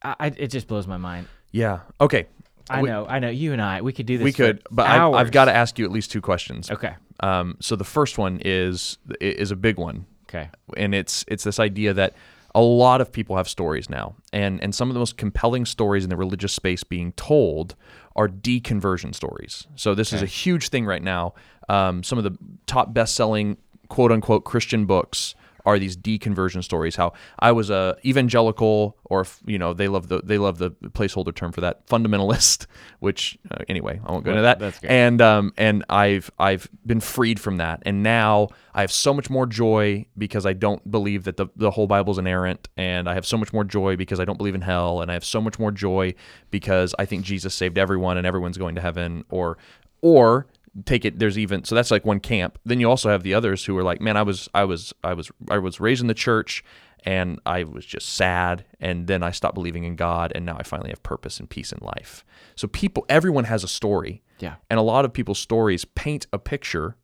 I, 0.03 0.17
I, 0.19 0.27
it 0.37 0.49
just 0.49 0.67
blows 0.67 0.87
my 0.89 0.97
mind 0.97 1.29
Yeah. 1.53 1.81
Okay. 2.01 2.27
i 2.71 2.81
We- 2.83 2.89
know 2.89 3.07
i 3.07 3.19
know 3.19 3.29
you 3.29 3.53
and 3.53 3.61
i 3.63 3.83
we 3.83 3.93
could 3.93 4.07
do 4.07 4.17
this 4.19 4.25
We 4.25 4.33
could, 4.33 4.63
but 4.71 4.87
I, 4.87 5.07
I've 5.11 5.31
got 5.31 5.45
to 5.47 5.55
ask 5.55 5.79
you 5.79 5.85
at 5.85 5.93
least 5.93 6.11
two 6.11 6.23
questions. 6.23 6.71
okay 6.71 6.95
Um, 7.21 7.57
so 7.61 7.77
the 7.77 7.85
first 7.85 8.17
one 8.19 8.41
is 8.45 8.97
is 9.21 9.51
a 9.51 9.57
big 9.57 9.77
one. 9.79 10.07
okay 10.29 10.49
and 10.77 10.95
it's 10.95 11.25
it's 11.29 11.45
this 11.45 11.61
idea 11.61 11.93
that 11.95 12.15
a 12.55 12.61
lot 12.61 13.01
of 13.01 13.11
people 13.11 13.37
have 13.37 13.49
stories 13.49 13.91
now, 13.91 14.15
and 14.33 14.63
and 14.63 14.75
some 14.75 14.89
of 14.89 14.95
the 14.95 15.01
most 15.01 15.17
compelling 15.17 15.67
stories 15.67 16.05
in 16.05 16.11
the 16.11 16.17
religious 16.17 16.53
space 16.53 16.85
being 16.85 17.13
told 17.13 17.75
are 18.17 18.29
deconversion 18.29 19.15
stories. 19.15 19.67
So 19.75 19.95
this 19.95 20.13
is 20.13 20.23
a 20.23 20.27
huge 20.27 20.69
thing 20.69 20.87
right 20.87 21.03
now. 21.03 21.35
Um, 21.69 22.03
some 22.05 22.17
of 22.19 22.25
the 22.25 22.37
top 22.67 22.95
best-selling 22.95 23.57
quote 23.89 24.13
unquote 24.13 24.45
Christian 24.45 24.87
books 24.87 25.35
are 25.65 25.79
these 25.79 25.97
deconversion 25.97 26.63
stories. 26.63 26.97
How 26.97 27.13
I 27.39 27.53
was 27.53 27.71
a 27.71 27.97
evangelical, 28.05 28.97
or 29.05 29.27
you 29.47 29.59
know, 29.59 29.73
they 29.73 29.89
love 29.89 30.09
the 30.09 30.21
they 30.23 30.39
love 30.39 30.59
the 30.59 30.71
placeholder 30.71 31.35
term 31.35 31.53
for 31.53 31.61
that 31.63 31.87
fundamentalist. 31.87 32.67
Which 33.01 33.39
uh, 33.51 33.65
anyway, 33.69 34.01
I 34.05 34.13
won't 34.13 34.25
go 34.25 34.31
into 34.31 34.43
that. 34.43 34.59
that's 34.59 34.79
great. 34.79 34.91
And 34.91 35.21
um 35.21 35.53
and 35.57 35.85
I've 35.89 36.31
I've 36.39 36.69
been 36.87 37.01
freed 37.01 37.41
from 37.41 37.59
that, 37.59 37.83
and 37.87 38.03
now 38.03 38.49
I 38.75 38.81
have 38.81 38.93
so 38.93 39.15
much 39.15 39.31
more 39.31 39.47
joy 39.47 40.07
because 40.17 40.47
I 40.47 40.53
don't 40.53 40.89
believe 40.91 41.25
that 41.25 41.37
the 41.37 41.47
the 41.57 41.71
whole 41.71 41.87
Bible's 41.87 42.19
inerrant, 42.19 42.69
and 42.77 43.09
I 43.09 43.15
have 43.15 43.27
so 43.27 43.37
much 43.37 43.53
more 43.53 43.65
joy 43.65 43.97
because 43.97 44.21
I 44.21 44.25
don't 44.25 44.37
believe 44.37 44.55
in 44.55 44.63
hell, 44.63 45.01
and 45.01 45.11
I 45.11 45.15
have 45.15 45.25
so 45.25 45.41
much 45.41 45.59
more 45.59 45.71
joy 45.71 46.15
because 46.51 46.95
I 46.99 47.05
think 47.05 47.25
Jesus 47.25 47.55
saved 47.55 47.79
everyone 47.79 48.17
and 48.19 48.27
everyone's 48.27 48.59
going 48.59 48.75
to 48.75 48.81
heaven, 48.81 49.25
or 49.31 49.59
or 50.01 50.47
take 50.87 51.05
it 51.05 51.19
there's 51.21 51.39
even 51.39 51.63
so 51.65 51.75
that's 51.75 51.91
like 51.93 52.05
one 52.05 52.19
camp 52.19 52.59
then 52.65 52.81
you 52.81 52.89
also 52.91 53.09
have 53.09 53.23
the 53.23 53.33
others 53.33 53.65
who 53.65 53.77
are 53.79 53.85
like 53.85 54.01
man 54.01 54.17
i 54.17 54.23
was 54.23 54.49
i 54.55 54.65
was 54.65 54.93
i 55.05 55.13
was 55.15 55.31
i 55.49 55.57
was 55.57 55.79
raised 55.79 56.01
in 56.01 56.09
the 56.09 56.15
church 56.15 56.65
and 57.05 57.39
i 57.47 57.63
was 57.63 57.87
just 57.87 58.09
sad 58.09 58.65
and 58.81 59.07
then 59.07 59.23
i 59.23 59.31
stopped 59.31 59.55
believing 59.55 59.85
in 59.85 59.95
god 59.95 60.33
and 60.35 60.45
now 60.45 60.57
i 60.59 60.65
finally 60.65 60.91
have 60.91 61.01
purpose 61.05 61.39
and 61.39 61.49
peace 61.49 61.71
in 61.71 61.79
life 61.81 62.25
so 62.57 62.67
people 62.67 63.07
everyone 63.09 63.45
has 63.45 63.63
a 63.63 63.69
story 63.69 64.21
Yeah. 64.41 64.57
and 64.69 64.79
a 64.81 64.83
lot 64.83 65.05
of 65.05 65.13
people's 65.13 65.39
stories 65.39 65.85
paint 65.85 66.27
a 66.33 66.39
picture 66.41 66.97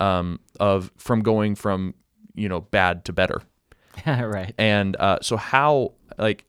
um, 0.00 0.38
of 0.60 0.92
from 0.96 1.22
going 1.22 1.56
from 1.56 1.94
you 2.36 2.48
know 2.48 2.60
bad 2.60 3.04
to 3.06 3.12
better 3.12 3.42
right. 4.06 4.54
and 4.58 4.94
uh, 5.00 5.18
so 5.22 5.36
how 5.36 5.94
like 6.18 6.44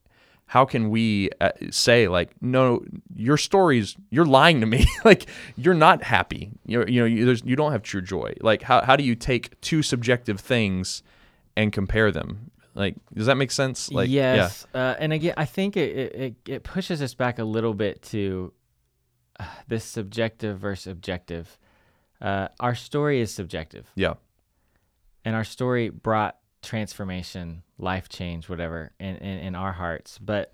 how 0.50 0.64
can 0.64 0.90
we 0.90 1.30
uh, 1.40 1.52
say 1.70 2.08
like 2.08 2.32
no 2.40 2.84
your 3.14 3.36
stories 3.36 3.96
you're 4.10 4.26
lying 4.26 4.58
to 4.60 4.66
me. 4.66 4.84
Like 5.04 5.28
you're 5.56 5.74
not 5.74 6.02
happy. 6.02 6.50
You're, 6.66 6.88
you 6.88 7.00
know 7.00 7.06
you, 7.06 7.24
there's, 7.24 7.42
you 7.44 7.54
don't 7.54 7.70
have 7.70 7.82
true 7.82 8.02
joy. 8.02 8.34
Like 8.40 8.62
how, 8.62 8.82
how 8.82 8.96
do 8.96 9.04
you 9.04 9.14
take 9.14 9.58
two 9.60 9.82
subjective 9.82 10.40
things 10.40 11.04
and 11.56 11.72
compare 11.72 12.10
them? 12.10 12.50
Like 12.74 12.96
does 13.14 13.26
that 13.26 13.36
make 13.36 13.52
sense? 13.52 13.92
Like 13.92 14.10
yes, 14.10 14.66
uh, 14.74 14.96
and 14.98 15.12
again, 15.12 15.34
I 15.36 15.44
think 15.44 15.76
it, 15.76 15.96
it 15.96 16.14
it 16.14 16.34
it 16.48 16.62
pushes 16.64 17.00
us 17.00 17.14
back 17.14 17.38
a 17.38 17.44
little 17.44 17.74
bit 17.74 18.02
to 18.10 18.52
uh, 19.38 19.44
this 19.68 19.84
subjective 19.84 20.58
versus 20.58 20.90
objective. 20.90 21.58
Uh, 22.20 22.48
our 22.58 22.74
story 22.74 23.20
is 23.20 23.32
subjective, 23.32 23.88
yeah. 23.94 24.14
And 25.24 25.36
our 25.36 25.44
story 25.44 25.90
brought 25.90 26.39
transformation, 26.62 27.62
life 27.78 28.08
change, 28.08 28.48
whatever, 28.48 28.92
in, 28.98 29.16
in 29.16 29.38
in 29.38 29.54
our 29.54 29.72
hearts. 29.72 30.18
But 30.18 30.52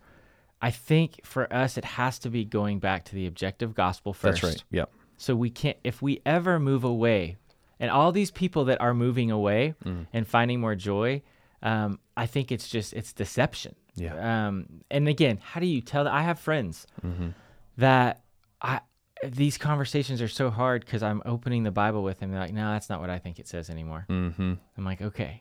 I 0.62 0.70
think 0.70 1.20
for 1.24 1.52
us, 1.52 1.76
it 1.76 1.84
has 1.84 2.18
to 2.20 2.30
be 2.30 2.44
going 2.44 2.78
back 2.78 3.04
to 3.06 3.14
the 3.14 3.26
objective 3.26 3.74
gospel 3.74 4.12
first. 4.12 4.42
that's 4.42 4.54
right 4.54 4.64
yeah 4.70 4.84
So 5.18 5.34
we 5.36 5.50
can't, 5.50 5.76
if 5.84 6.00
we 6.02 6.20
ever 6.24 6.58
move 6.58 6.84
away, 6.84 7.36
and 7.78 7.90
all 7.90 8.10
these 8.12 8.30
people 8.30 8.64
that 8.66 8.80
are 8.80 8.94
moving 8.94 9.30
away 9.30 9.74
Mm. 9.84 10.06
and 10.12 10.26
finding 10.26 10.60
more 10.60 10.74
joy, 10.74 11.22
um, 11.62 11.98
I 12.16 12.26
think 12.26 12.50
it's 12.52 12.68
just 12.68 12.92
it's 12.94 13.12
deception. 13.12 13.74
Yeah. 13.94 14.46
Um, 14.48 14.66
and 14.90 15.08
again, 15.08 15.38
how 15.42 15.60
do 15.60 15.66
you 15.66 15.80
tell 15.80 16.04
that? 16.04 16.12
I 16.12 16.22
have 16.22 16.38
friends 16.38 16.86
Mm-hmm. 17.04 17.28
that 17.78 18.22
I 18.62 18.80
these 19.24 19.56
conversations 19.56 20.20
are 20.20 20.28
so 20.28 20.50
hard 20.50 20.84
because 20.84 21.02
I'm 21.02 21.22
opening 21.24 21.62
the 21.64 21.70
Bible 21.70 22.02
with 22.02 22.18
them. 22.20 22.30
They're 22.30 22.40
like, 22.40 22.52
no, 22.52 22.70
that's 22.72 22.90
not 22.90 23.00
what 23.00 23.08
I 23.08 23.18
think 23.18 23.38
it 23.38 23.48
says 23.48 23.70
anymore. 23.70 24.04
mm-hmm 24.10 24.54
I'm 24.76 24.84
like, 24.84 25.00
okay. 25.00 25.40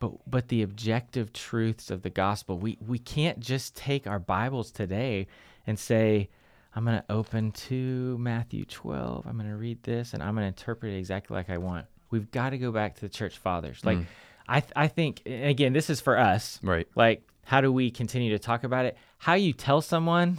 But 0.00 0.12
but 0.30 0.48
the 0.48 0.62
objective 0.62 1.32
truths 1.32 1.90
of 1.90 2.02
the 2.02 2.10
gospel, 2.10 2.58
we 2.58 2.78
we 2.86 2.98
can't 2.98 3.40
just 3.40 3.76
take 3.76 4.06
our 4.06 4.18
Bibles 4.18 4.70
today 4.70 5.26
and 5.66 5.78
say, 5.78 6.28
I'm 6.74 6.84
gonna 6.84 7.04
open 7.10 7.52
to 7.52 8.16
Matthew 8.18 8.64
12. 8.64 9.26
I'm 9.26 9.36
gonna 9.36 9.56
read 9.56 9.82
this 9.82 10.14
and 10.14 10.22
I'm 10.22 10.34
gonna 10.34 10.46
interpret 10.46 10.92
it 10.92 10.98
exactly 10.98 11.36
like 11.36 11.50
I 11.50 11.58
want. 11.58 11.86
We've 12.10 12.30
got 12.30 12.50
to 12.50 12.58
go 12.58 12.70
back 12.70 12.94
to 12.96 13.00
the 13.02 13.08
church 13.08 13.38
fathers. 13.38 13.84
Like, 13.84 13.98
mm. 13.98 14.06
I 14.46 14.60
th- 14.60 14.72
I 14.76 14.88
think 14.88 15.22
and 15.26 15.44
again, 15.46 15.72
this 15.72 15.90
is 15.90 16.00
for 16.00 16.16
us. 16.16 16.60
right 16.62 16.86
Like, 16.94 17.22
how 17.44 17.60
do 17.60 17.72
we 17.72 17.90
continue 17.90 18.30
to 18.30 18.38
talk 18.38 18.64
about 18.64 18.86
it? 18.86 18.96
How 19.18 19.34
you 19.34 19.52
tell 19.52 19.80
someone 19.80 20.38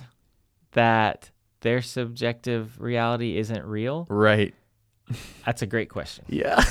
that 0.71 1.29
their 1.61 1.81
subjective 1.81 2.79
reality 2.79 3.37
isn't 3.37 3.65
real? 3.65 4.07
right 4.09 4.53
That's 5.45 5.61
a 5.61 5.65
great 5.65 5.89
question 5.89 6.25
yeah 6.29 6.63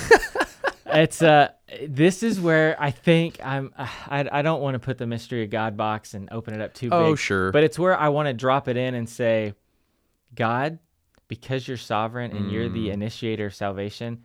it's 0.92 1.22
uh 1.22 1.48
this 1.86 2.22
is 2.22 2.40
where 2.40 2.76
I 2.80 2.90
think 2.90 3.44
I'm 3.44 3.72
I, 3.76 4.26
I 4.32 4.42
don't 4.42 4.60
want 4.62 4.74
to 4.74 4.78
put 4.78 4.98
the 4.98 5.06
mystery 5.06 5.44
of 5.44 5.50
God 5.50 5.76
box 5.76 6.14
and 6.14 6.28
open 6.32 6.54
it 6.54 6.60
up 6.60 6.74
too 6.74 6.86
big. 6.90 6.92
Oh, 6.98 7.14
sure. 7.14 7.52
But 7.52 7.64
it's 7.64 7.78
where 7.78 7.96
I 7.98 8.08
want 8.08 8.26
to 8.28 8.34
drop 8.34 8.68
it 8.68 8.76
in 8.76 8.94
and 8.94 9.08
say, 9.08 9.54
God, 10.34 10.78
because 11.28 11.68
you're 11.68 11.76
sovereign 11.76 12.32
and 12.36 12.50
you're 12.50 12.68
Mm. 12.68 12.74
the 12.74 12.90
initiator 12.90 13.46
of 13.46 13.54
salvation, 13.54 14.24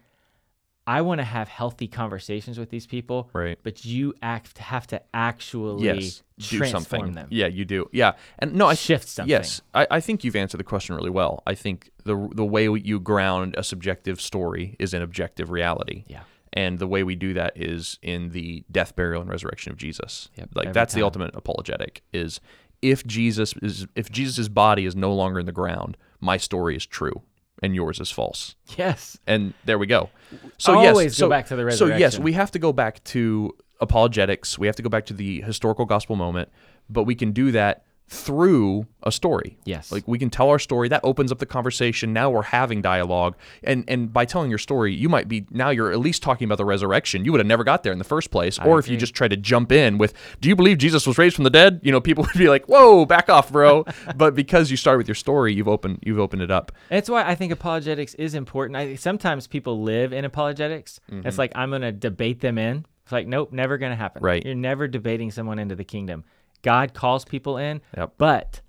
I 0.86 1.02
want 1.02 1.20
to 1.20 1.24
have 1.26 1.48
healthy 1.48 1.88
conversations 1.88 2.60
with 2.60 2.70
these 2.70 2.86
people. 2.88 3.30
Right. 3.34 3.58
But 3.64 3.86
you 3.86 4.14
act 4.22 4.58
have 4.58 4.86
to 4.88 5.02
actually 5.14 5.84
yes 5.86 6.24
do 6.40 6.58
transform 6.58 6.84
something 6.84 7.12
them. 7.14 7.28
yeah 7.30 7.46
you 7.48 7.64
do 7.64 7.88
yeah 7.94 8.14
and 8.40 8.56
no 8.56 8.66
i 8.68 8.74
Shift 8.74 9.08
something. 9.08 9.30
yes 9.30 9.62
I, 9.74 9.86
I 9.92 10.00
think 10.00 10.24
you've 10.24 10.36
answered 10.36 10.58
the 10.58 10.64
question 10.64 10.96
really 10.96 11.12
well 11.12 11.44
i 11.46 11.54
think 11.54 11.92
the 12.06 12.28
the 12.34 12.44
way 12.44 12.64
you 12.68 13.00
ground 13.00 13.54
a 13.56 13.64
subjective 13.64 14.20
story 14.20 14.76
is 14.80 14.94
in 14.96 15.04
objective 15.04 15.52
reality 15.52 16.04
Yeah. 16.08 16.24
And 16.54 16.80
the 16.80 16.88
way 16.88 17.04
we 17.04 17.16
do 17.16 17.34
that 17.34 17.54
is 17.56 17.98
in 18.02 18.30
the 18.30 18.64
death 18.72 18.96
burial 18.96 19.22
and 19.22 19.30
resurrection 19.30 19.72
of 19.72 19.78
jesus 19.78 20.30
Yep, 20.38 20.50
like 20.56 20.74
that's 20.74 20.94
the 20.94 21.04
ultimate 21.04 21.36
apologetic 21.36 22.02
is 22.14 22.40
if 22.82 23.06
jesus 23.06 23.54
is 23.62 23.88
if 23.96 24.12
jesus' 24.12 24.48
body 24.48 24.86
is 24.86 24.96
no 24.96 25.14
longer 25.14 25.40
in 25.40 25.46
the 25.46 25.52
ground 25.52 25.98
my 26.20 26.38
story 26.38 26.76
is 26.76 26.86
true 26.86 27.22
and 27.62 27.74
yours 27.76 28.00
is 28.00 28.12
false 28.12 28.56
Yes. 28.78 29.18
and 29.26 29.54
there 29.66 29.78
we 29.78 29.88
go. 29.88 30.10
So 30.58 30.74
Always 30.74 31.06
yes, 31.06 31.20
go 31.20 31.26
so, 31.26 31.30
back 31.30 31.48
to 31.48 31.56
the 31.56 31.64
resurrection. 31.64 31.96
So 31.96 32.00
yes, 32.00 32.20
we 32.20 32.34
have 32.34 32.52
to 32.52 32.60
go 32.60 32.74
back 32.74 33.04
to 33.06 33.56
apologetics. 33.80 34.58
We 34.58 34.68
have 34.68 34.76
to 34.78 34.82
go 34.82 34.90
back 34.90 35.06
to 35.08 35.14
the 35.14 35.42
historical 35.42 35.86
gospel 35.86 36.16
moment, 36.16 36.50
but 36.90 37.04
we 37.04 37.16
can 37.16 37.32
do 37.32 37.52
that 37.52 37.86
through 38.08 38.86
a 39.02 39.12
story. 39.12 39.58
Yes. 39.66 39.92
Like 39.92 40.08
we 40.08 40.20
can 40.20 40.30
tell 40.30 40.50
our 40.50 40.60
story. 40.60 40.88
That 40.90 41.02
opens 41.04 41.32
up 41.32 41.40
the 41.40 41.46
conversation. 41.46 42.14
Now 42.14 42.30
we're 42.30 42.44
having 42.44 42.82
dialogue. 42.82 43.36
And 43.64 43.84
and 43.88 44.14
by 44.14 44.26
telling 44.26 44.50
your 44.50 44.60
story, 44.60 44.94
you 44.94 45.10
might 45.10 45.28
be 45.28 45.46
now 45.50 45.70
you're 45.70 45.92
at 45.92 46.00
least 46.00 46.22
talking 46.22 46.46
about 46.46 46.58
the 46.58 46.66
resurrection. 46.66 47.26
You 47.26 47.32
would 47.32 47.40
have 47.40 47.48
never 47.48 47.64
got 47.64 47.84
there 47.84 47.92
in 47.92 47.98
the 47.98 48.04
first 48.04 48.32
place. 48.32 48.60
or 48.60 48.80
if 48.80 48.88
you 48.88 48.98
just 48.98 49.14
try 49.14 49.28
to 49.28 49.38
jump 49.38 49.72
in 49.72 49.98
with, 49.98 50.14
Do 50.42 50.50
you 50.50 50.56
believe 50.56 50.78
Jesus 50.78 51.08
was 51.08 51.18
raised 51.18 51.36
from 51.36 51.44
the 51.44 51.50
dead? 51.50 51.80
You 51.84 51.92
know, 51.92 52.02
people 52.02 52.24
would 52.34 52.38
be 52.38 52.50
like, 52.50 52.66
Whoa, 52.68 53.06
back 53.06 53.30
off, 53.30 53.52
bro. 53.52 53.86
but 54.16 54.36
because 54.36 54.70
you 54.70 54.78
started 54.78 55.00
with 55.00 55.08
your 55.08 55.16
story, 55.16 55.54
you've 55.54 55.68
opened 55.68 56.00
you've 56.04 56.20
opened 56.20 56.42
it 56.42 56.52
up. 56.52 56.72
That's 56.90 57.10
why 57.10 57.28
I 57.28 57.36
think 57.36 57.52
apologetics 57.52 58.14
is 58.16 58.36
important. 58.36 58.78
I 58.78 58.96
sometimes 58.96 59.48
people 59.48 59.82
live 59.82 60.14
in 60.14 60.26
apologetics. 60.26 61.00
Mm-hmm. 61.12 61.28
It's 61.28 61.38
like 61.38 61.52
I'm 61.56 61.70
going 61.70 61.82
to 61.82 61.92
debate 61.92 62.42
them 62.42 62.58
in. 62.58 62.86
It's 63.04 63.12
like 63.12 63.28
nope, 63.28 63.52
never 63.52 63.78
going 63.78 63.92
to 63.92 63.98
happen. 63.98 64.24
Right. 64.24 64.46
You're 64.46 64.56
never 64.56 64.88
debating 64.88 65.32
someone 65.32 65.60
into 65.60 65.76
the 65.76 65.84
kingdom. 65.84 66.24
God 66.64 66.94
calls 66.96 67.24
people 67.26 67.58
in, 67.58 67.82
Yep. 67.96 68.14
but 68.18 68.62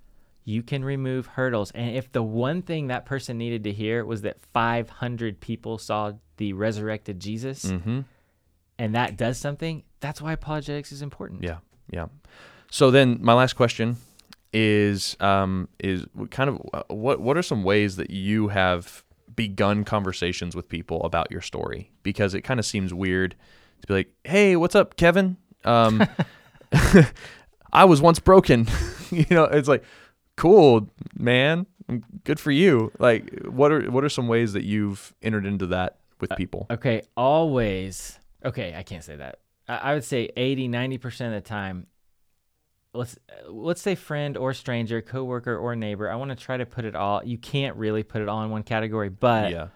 you 0.44 0.62
can 0.62 0.84
remove 0.84 1.26
hurdles. 1.26 1.70
And 1.70 1.96
if 1.96 2.12
the 2.12 2.22
one 2.22 2.60
thing 2.60 2.88
that 2.88 3.06
person 3.06 3.38
needed 3.38 3.64
to 3.64 3.72
hear 3.72 4.04
was 4.04 4.20
that 4.22 4.36
500 4.52 5.40
people 5.40 5.78
saw 5.78 6.12
the 6.36 6.52
resurrected 6.52 7.18
Jesus, 7.20 7.64
Mm-hmm. 7.64 8.00
and 8.78 8.94
that 8.94 9.16
does 9.16 9.38
something, 9.38 9.84
that's 10.00 10.20
why 10.20 10.32
apologetics 10.34 10.92
is 10.92 11.00
important. 11.00 11.42
Yeah, 11.42 11.58
yeah. 11.90 12.06
So 12.70 12.90
then, 12.90 13.18
my 13.22 13.32
last 13.32 13.54
question 13.54 13.96
is 14.52 15.16
um, 15.20 15.68
is 15.78 16.06
kind 16.30 16.50
of 16.50 16.60
uh, 16.72 16.82
what 16.94 17.20
what 17.20 17.36
are 17.36 17.42
some 17.42 17.62
ways 17.64 17.96
that 17.96 18.10
you 18.10 18.48
have 18.48 19.04
begun 19.34 19.84
conversations 19.84 20.54
with 20.54 20.68
people 20.68 21.02
about 21.04 21.30
your 21.30 21.40
story? 21.40 21.90
Because 22.02 22.34
it 22.34 22.42
kind 22.42 22.58
of 22.60 22.66
seems 22.66 22.92
weird 22.92 23.34
to 23.82 23.86
be 23.88 23.94
like, 23.94 24.12
"Hey, 24.24 24.56
what's 24.56 24.74
up, 24.74 24.96
Kevin? 24.96 25.36
Um, 25.64 26.02
I 27.74 27.84
was 27.84 28.00
once 28.00 28.18
broken." 28.18 28.68
you 29.10 29.26
know, 29.30 29.44
it's 29.44 29.68
like, 29.68 29.84
"Cool, 30.36 30.88
man. 31.16 31.66
Good 32.24 32.40
for 32.40 32.50
you." 32.50 32.92
Like, 32.98 33.44
what 33.44 33.72
are 33.72 33.90
what 33.90 34.04
are 34.04 34.08
some 34.08 34.28
ways 34.28 34.52
that 34.52 34.64
you've 34.64 35.14
entered 35.22 35.46
into 35.46 35.66
that 35.66 35.98
with 36.20 36.32
uh, 36.32 36.36
people? 36.36 36.66
Okay, 36.70 37.02
always. 37.16 38.18
Okay, 38.44 38.74
I 38.76 38.82
can't 38.82 39.02
say 39.04 39.16
that. 39.16 39.38
I, 39.68 39.76
I 39.76 39.94
would 39.94 40.04
say 40.04 40.30
80, 40.36 40.68
90% 40.68 41.26
of 41.26 41.32
the 41.32 41.40
time, 41.40 41.86
let's 42.92 43.18
let's 43.48 43.82
say 43.82 43.94
friend 43.94 44.36
or 44.36 44.54
stranger, 44.54 45.02
coworker 45.02 45.56
or 45.56 45.76
neighbor. 45.76 46.10
I 46.10 46.16
want 46.16 46.30
to 46.30 46.36
try 46.36 46.56
to 46.56 46.66
put 46.66 46.84
it 46.84 46.94
all. 46.94 47.22
You 47.24 47.38
can't 47.38 47.76
really 47.76 48.02
put 48.02 48.22
it 48.22 48.28
all 48.28 48.42
in 48.42 48.50
one 48.50 48.62
category, 48.62 49.08
but 49.08 49.50
yeah. 49.50 49.68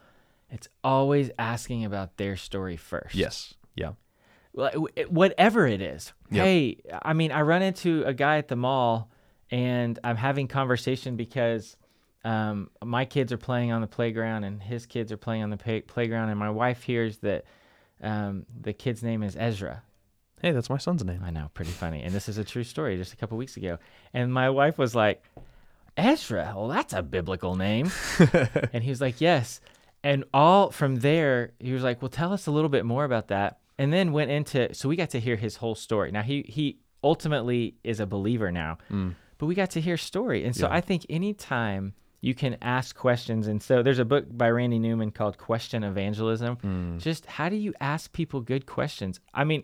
it's 0.51 0.69
always 0.83 1.31
asking 1.39 1.85
about 1.85 2.17
their 2.17 2.37
story 2.37 2.77
first. 2.77 3.15
Yes. 3.15 3.55
Yeah. 3.75 3.93
Like, 4.55 4.73
w- 4.73 4.89
it- 4.97 5.11
whatever 5.13 5.67
it 5.67 5.81
is. 5.81 6.13
Yep. 6.31 6.45
Hey, 6.45 6.79
I 7.03 7.13
mean, 7.13 7.33
I 7.33 7.43
run 7.43 7.63
into 7.63 8.03
a 8.05 8.13
guy 8.15 8.39
at 8.39 8.49
the 8.49 8.57
mall 8.57 9.11
and 9.51 9.99
I'm 10.05 10.17
having 10.17 10.49
conversation 10.49 11.17
because 11.17 11.77
um, 12.25 12.71
my 12.85 13.05
kids 13.05 13.33
are 13.33 13.39
playing 13.39 13.73
on 13.73 13.81
the 13.81 13.87
playground 13.87 14.45
and 14.45 14.63
his 14.63 14.85
kids 14.87 15.13
are 15.13 15.17
playing 15.17 15.43
on 15.45 15.51
the 15.51 15.57
pay- 15.57 15.81
playground, 15.83 16.29
and 16.31 16.39
my 16.39 16.51
wife 16.51 16.83
hears 16.83 17.19
that 17.19 17.45
um, 18.03 18.45
the 18.61 18.73
kid's 18.73 19.03
name 19.03 19.23
is 19.23 19.37
Ezra. 19.39 19.83
Hey, 20.43 20.51
that's 20.53 20.69
my 20.69 20.77
son's 20.79 21.03
name. 21.05 21.23
I 21.25 21.31
know, 21.31 21.51
pretty 21.55 21.71
funny. 21.71 22.03
And 22.03 22.13
this 22.13 22.29
is 22.29 22.37
a 22.39 22.45
true 22.45 22.65
story 22.65 22.97
just 22.97 23.13
a 23.13 23.17
couple 23.17 23.39
weeks 23.39 23.57
ago. 23.57 23.79
And 24.13 24.33
my 24.33 24.51
wife 24.51 24.77
was 24.79 24.95
like, 24.95 25.25
Ezra, 25.97 26.53
well, 26.57 26.69
that's 26.69 26.93
a 26.93 27.03
biblical 27.03 27.57
name. 27.57 27.91
and 28.73 28.85
he 28.85 28.91
was 28.91 29.01
like, 29.01 29.21
yes. 29.21 29.61
And 30.05 30.25
all 30.33 30.71
from 30.71 30.97
there, 30.97 31.53
he 31.59 31.73
was 31.73 31.83
like, 31.83 32.01
well, 32.03 32.09
tell 32.09 32.33
us 32.33 32.47
a 32.47 32.51
little 32.53 32.69
bit 32.69 32.85
more 32.85 33.05
about 33.05 33.29
that. 33.29 33.59
And 33.79 33.93
then 33.93 34.12
went 34.12 34.31
into 34.31 34.74
so 34.74 34.89
we 34.89 34.97
got 34.97 35.11
to 35.11 35.20
hear 35.20 35.37
his 35.37 35.57
whole 35.57 35.74
story. 35.74 36.11
Now 36.11 36.22
he 36.22 36.43
he 36.49 36.79
ultimately 37.05 37.76
is 37.85 38.01
a 38.01 38.07
believer 38.07 38.51
now, 38.51 38.79
but 39.39 39.47
we 39.47 39.55
got 39.55 39.70
to 39.70 39.81
hear 39.81 39.97
story, 39.97 40.45
and 40.45 40.55
so 40.55 40.66
Mm. 40.66 40.70
Yeah. 40.70 40.76
I 40.76 40.81
think 40.81 41.07
anytime 41.09 41.95
you 42.20 42.35
can 42.35 42.57
ask 42.61 42.97
questions, 42.97 43.47
and 43.47 43.62
so 43.62 43.81
there's 43.85 44.01
a 44.01 44.05
book 44.05 44.24
by 44.37 44.51
Randy 44.51 44.81
Newman 44.81 45.12
called 45.12 45.39
Question 45.39 45.85
Evangelism. 45.85 46.57
Mm. 46.57 46.99
Just 47.01 47.26
how 47.26 47.49
do 47.49 47.55
you 47.57 47.72
ask 47.81 48.12
people 48.12 48.41
good 48.41 48.66
questions? 48.66 49.20
I 49.33 49.45
mean, 49.45 49.62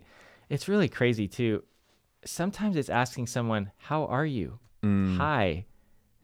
it's 0.48 0.68
really 0.68 0.88
crazy 0.88 1.26
too. 1.26 1.64
Sometimes 2.24 2.76
it's 2.76 2.88
asking 2.88 3.26
someone, 3.26 3.70
"How 3.76 4.06
are 4.06 4.24
you?" 4.26 4.58
Hi. 5.18 5.64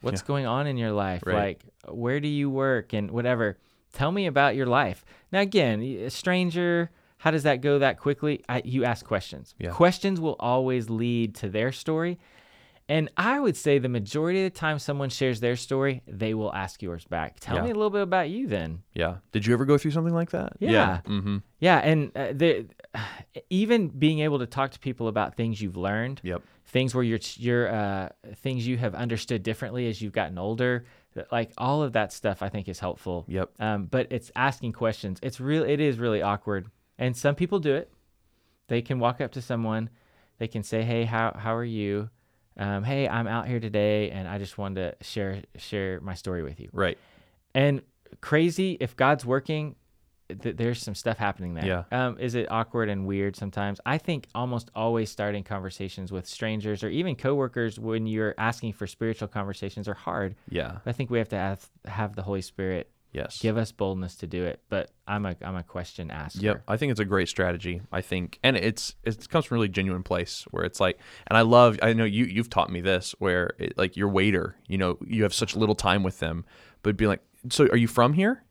What's 0.03 0.20
Mm. 0.20 0.24
Yeah. 0.24 0.28
going 0.28 0.47
on 0.47 0.66
in 0.66 0.76
your 0.76 0.93
life? 0.93 1.22
Right. 1.26 1.34
Like, 1.34 1.64
where 1.95 2.20
do 2.20 2.28
you 2.28 2.49
work 2.51 2.93
and 2.93 3.11
whatever. 3.11 3.59
Tell 3.93 4.12
me 4.12 4.26
about 4.26 4.55
your 4.55 4.66
life. 4.66 5.05
Now, 5.32 5.41
again, 5.41 5.80
a 5.82 6.11
stranger, 6.11 6.91
how 7.23 7.31
does 7.31 7.43
that 7.45 7.61
go 7.61 7.79
that 7.81 7.99
quickly? 7.99 8.43
I, 8.49 8.62
you 8.64 8.85
ask 8.85 9.05
questions. 9.05 9.55
Yeah. 9.59 9.71
Questions 9.71 10.21
will 10.21 10.37
always 10.41 10.89
lead 10.89 11.35
to 11.37 11.49
their 11.49 11.71
story. 11.71 12.18
And 12.89 13.09
I 13.16 13.39
would 13.39 13.57
say 13.57 13.79
the 13.79 13.89
majority 13.89 14.45
of 14.45 14.53
the 14.53 14.59
time 14.59 14.79
someone 14.81 15.11
shares 15.11 15.39
their 15.39 15.55
story, 15.55 16.03
they 16.09 16.33
will 16.35 16.53
ask 16.53 16.83
yours 16.83 17.05
back. 17.05 17.39
Tell 17.39 17.57
Yeah. 17.57 17.62
me 17.64 17.71
a 17.71 17.75
little 17.75 17.91
bit 17.91 18.03
about 18.03 18.31
you 18.31 18.49
then. 18.49 18.83
Yeah. 18.95 19.18
Did 19.33 19.47
you 19.47 19.53
ever 19.55 19.64
go 19.64 19.79
through 19.79 19.93
something 19.93 20.14
like 20.14 20.31
that? 20.31 20.55
Yeah. 20.59 21.01
Mm-hmm. 21.07 21.37
Yeah. 21.61 21.79
And 21.79 22.11
uh, 22.16 22.33
the, 22.33 22.66
even 23.51 23.89
being 23.89 24.21
able 24.21 24.39
to 24.41 24.47
talk 24.47 24.73
to 24.73 24.79
people 24.81 25.07
about 25.09 25.37
things 25.37 25.61
you've 25.61 25.77
learned, 25.77 26.21
Yep. 26.25 26.43
things 26.66 26.95
where 26.95 27.05
you're 27.05 27.21
you're 27.37 27.68
uh, 27.73 28.09
things 28.37 28.66
you 28.66 28.77
have 28.79 28.95
understood 28.95 29.43
differently 29.43 29.87
as 29.89 30.01
you've 30.03 30.12
gotten 30.12 30.39
older 30.39 30.85
like 31.33 31.51
all 31.59 31.83
of 31.83 31.93
that 31.95 32.12
stuff 32.12 32.41
i 32.41 32.49
think 32.49 32.68
is 32.68 32.79
helpful 32.79 33.25
Yep. 33.27 33.51
um, 33.59 33.87
but 33.87 34.07
it's 34.11 34.31
asking 34.37 34.73
questions 34.75 35.18
it's 35.25 35.41
real 35.41 35.64
it 35.64 35.81
is 35.81 35.99
really 35.99 36.23
awkward 36.23 36.68
and 37.01 37.16
some 37.16 37.34
people 37.34 37.59
do 37.59 37.74
it. 37.74 37.90
They 38.68 38.82
can 38.82 39.01
walk 39.01 39.20
up 39.20 39.32
to 39.32 39.42
someone. 39.42 39.90
They 40.38 40.46
can 40.46 40.62
say 40.62 40.82
hey 40.82 41.05
how, 41.05 41.34
how 41.36 41.57
are 41.57 41.64
you? 41.64 42.11
Um, 42.57 42.84
hey 42.84 43.09
i'm 43.09 43.26
out 43.26 43.46
here 43.46 43.61
today 43.61 44.11
and 44.11 44.28
i 44.28 44.36
just 44.36 44.59
wanted 44.59 44.98
to 44.98 45.05
share 45.05 45.42
share 45.57 45.98
my 46.01 46.14
story 46.14 46.42
with 46.42 46.61
you. 46.61 46.68
Right. 46.72 46.98
and 47.55 47.80
crazy 48.20 48.76
if 48.80 48.96
god's 48.96 49.24
working 49.24 49.76
th- 50.42 50.57
there's 50.57 50.82
some 50.82 50.94
stuff 50.94 51.16
happening 51.16 51.55
there. 51.55 51.64
Yeah. 51.66 51.84
um, 51.92 52.18
is 52.18 52.34
it 52.34 52.51
awkward 52.51 52.88
and 52.88 53.07
weird 53.07 53.36
sometimes? 53.36 53.80
I 53.86 53.98
think 53.98 54.26
almost 54.34 54.70
always 54.74 55.11
starting 55.11 55.42
conversations 55.44 56.12
with 56.12 56.26
strangers 56.26 56.82
or 56.84 56.88
even 56.88 57.16
coworkers 57.16 57.78
when 57.78 58.07
you're 58.07 58.34
asking 58.36 58.74
for 58.74 58.86
spiritual 58.86 59.28
conversations 59.28 59.88
are 59.88 59.94
hard. 59.94 60.34
Yeah. 60.48 60.78
i 60.84 60.92
think 60.92 61.09
we 61.11 61.18
have 61.18 61.28
to 61.30 61.36
have, 61.36 61.66
have 61.86 62.16
the 62.16 62.22
holy 62.22 62.42
spirit 62.42 62.90
Yes. 63.13 63.41
give 63.41 63.57
us 63.57 63.73
boldness 63.73 64.15
to 64.17 64.27
do 64.29 64.45
it 64.45 64.61
but 64.69 64.91
i'm 65.09 65.27
a 65.27 65.35
i'm 65.43 65.57
a 65.57 65.63
question 65.65 66.11
asker 66.11 66.41
Yep, 66.41 66.63
I 66.69 66.77
think 66.77 66.91
it's 66.93 67.01
a 67.01 67.05
great 67.05 67.29
strategy. 67.29 67.81
I 67.91 68.01
think, 68.03 68.39
and 68.45 68.57
it's 68.57 68.95
it 69.05 69.29
comes 69.29 69.47
from 69.47 69.57
a 69.57 69.59
really 69.59 69.69
genuine 69.69 70.03
place 70.05 70.45
where 70.53 70.65
it's 70.65 70.79
like, 70.81 70.99
and 71.27 71.37
I 71.37 71.41
love. 71.43 71.79
I 71.83 71.93
know 71.93 72.05
you 72.05 72.25
you've 72.25 72.49
taught 72.51 72.71
me 72.71 72.81
this 72.81 73.15
where 73.19 73.51
it, 73.59 73.77
like 73.77 73.97
your 73.97 74.09
waiter, 74.09 74.57
you 74.69 74.79
know, 74.79 74.97
you 75.07 75.25
have 75.25 75.35
such 75.35 75.57
little 75.57 75.75
time 75.75 76.03
with 76.05 76.21
them, 76.21 76.45
but 76.83 76.97
be 76.97 77.07
like, 77.09 77.21
so 77.49 77.65
are 77.67 77.77
you 77.77 77.89
from 77.89 78.13
here? 78.13 78.45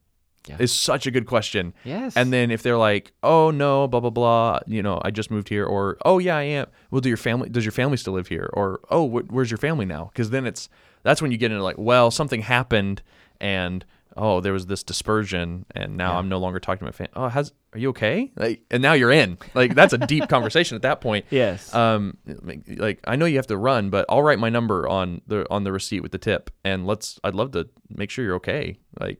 Yeah. 0.48 0.58
Is 0.60 0.74
such 0.74 1.06
a 1.08 1.12
good 1.12 1.26
question. 1.26 1.74
yes 1.84 2.16
And 2.18 2.32
then 2.34 2.50
if 2.52 2.62
they're 2.64 2.78
like, 2.78 3.14
oh 3.24 3.52
no, 3.52 3.88
blah 3.88 4.00
blah 4.02 4.10
blah, 4.10 4.60
you 4.68 4.82
know, 4.84 5.00
I 5.04 5.12
just 5.12 5.32
moved 5.32 5.48
here, 5.50 5.66
or 5.66 5.98
oh 6.04 6.20
yeah, 6.20 6.36
I 6.38 6.44
am. 6.44 6.68
Well, 6.92 7.02
do 7.02 7.08
your 7.10 7.18
family? 7.18 7.50
Does 7.50 7.64
your 7.64 7.72
family 7.72 7.96
still 7.98 8.14
live 8.14 8.28
here? 8.28 8.50
Or 8.54 8.82
oh, 8.90 9.08
wh- 9.10 9.32
where's 9.32 9.50
your 9.52 9.58
family 9.58 9.86
now? 9.86 10.10
Because 10.12 10.32
then 10.32 10.46
it's 10.46 10.68
that's 11.04 11.22
when 11.22 11.32
you 11.32 11.38
get 11.38 11.52
into 11.52 11.64
like, 11.64 11.78
well, 11.78 12.12
something 12.12 12.42
happened, 12.42 13.02
and 13.40 13.86
oh, 14.18 14.42
there 14.42 14.54
was 14.54 14.66
this 14.68 14.84
dispersion, 14.84 15.66
and 15.76 15.96
now 15.98 16.12
Yeah. 16.14 16.18
I'm 16.20 16.30
no 16.30 16.38
longer 16.40 16.60
talking 16.60 16.80
to 16.80 16.86
my 16.86 16.92
family. 16.92 17.12
Oh, 17.16 17.28
has 17.28 17.54
are 17.74 17.80
you 17.80 17.90
okay? 17.90 18.32
Like, 18.36 18.64
and 18.72 18.82
now 18.82 18.94
you're 18.94 19.12
in. 19.12 19.38
Like 19.54 19.76
that's 19.76 19.94
a 19.94 19.98
deep 19.98 20.28
conversation 20.36 20.76
at 20.76 20.82
that 20.84 21.02
point. 21.02 21.26
yes 21.30 21.74
Um, 21.74 22.18
like- 22.46 23.00
I 23.06 23.16
know 23.16 23.26
you 23.26 23.38
have 23.38 23.48
to 23.48 23.58
run, 23.58 23.90
but 23.90 24.06
I'll 24.10 24.24
write 24.24 24.40
my 24.40 24.50
number 24.50 24.88
on 24.88 25.22
the 25.28 25.46
on 25.52 25.64
the 25.64 25.72
receipt 25.72 26.02
with 26.02 26.12
the 26.12 26.18
tip, 26.18 26.50
and 26.64 26.86
let's. 26.88 27.20
I'd 27.24 27.36
love 27.36 27.52
to 27.52 27.70
make 27.90 28.10
sure 28.10 28.26
you're 28.26 28.36
okay. 28.36 28.80
Like, 29.00 29.20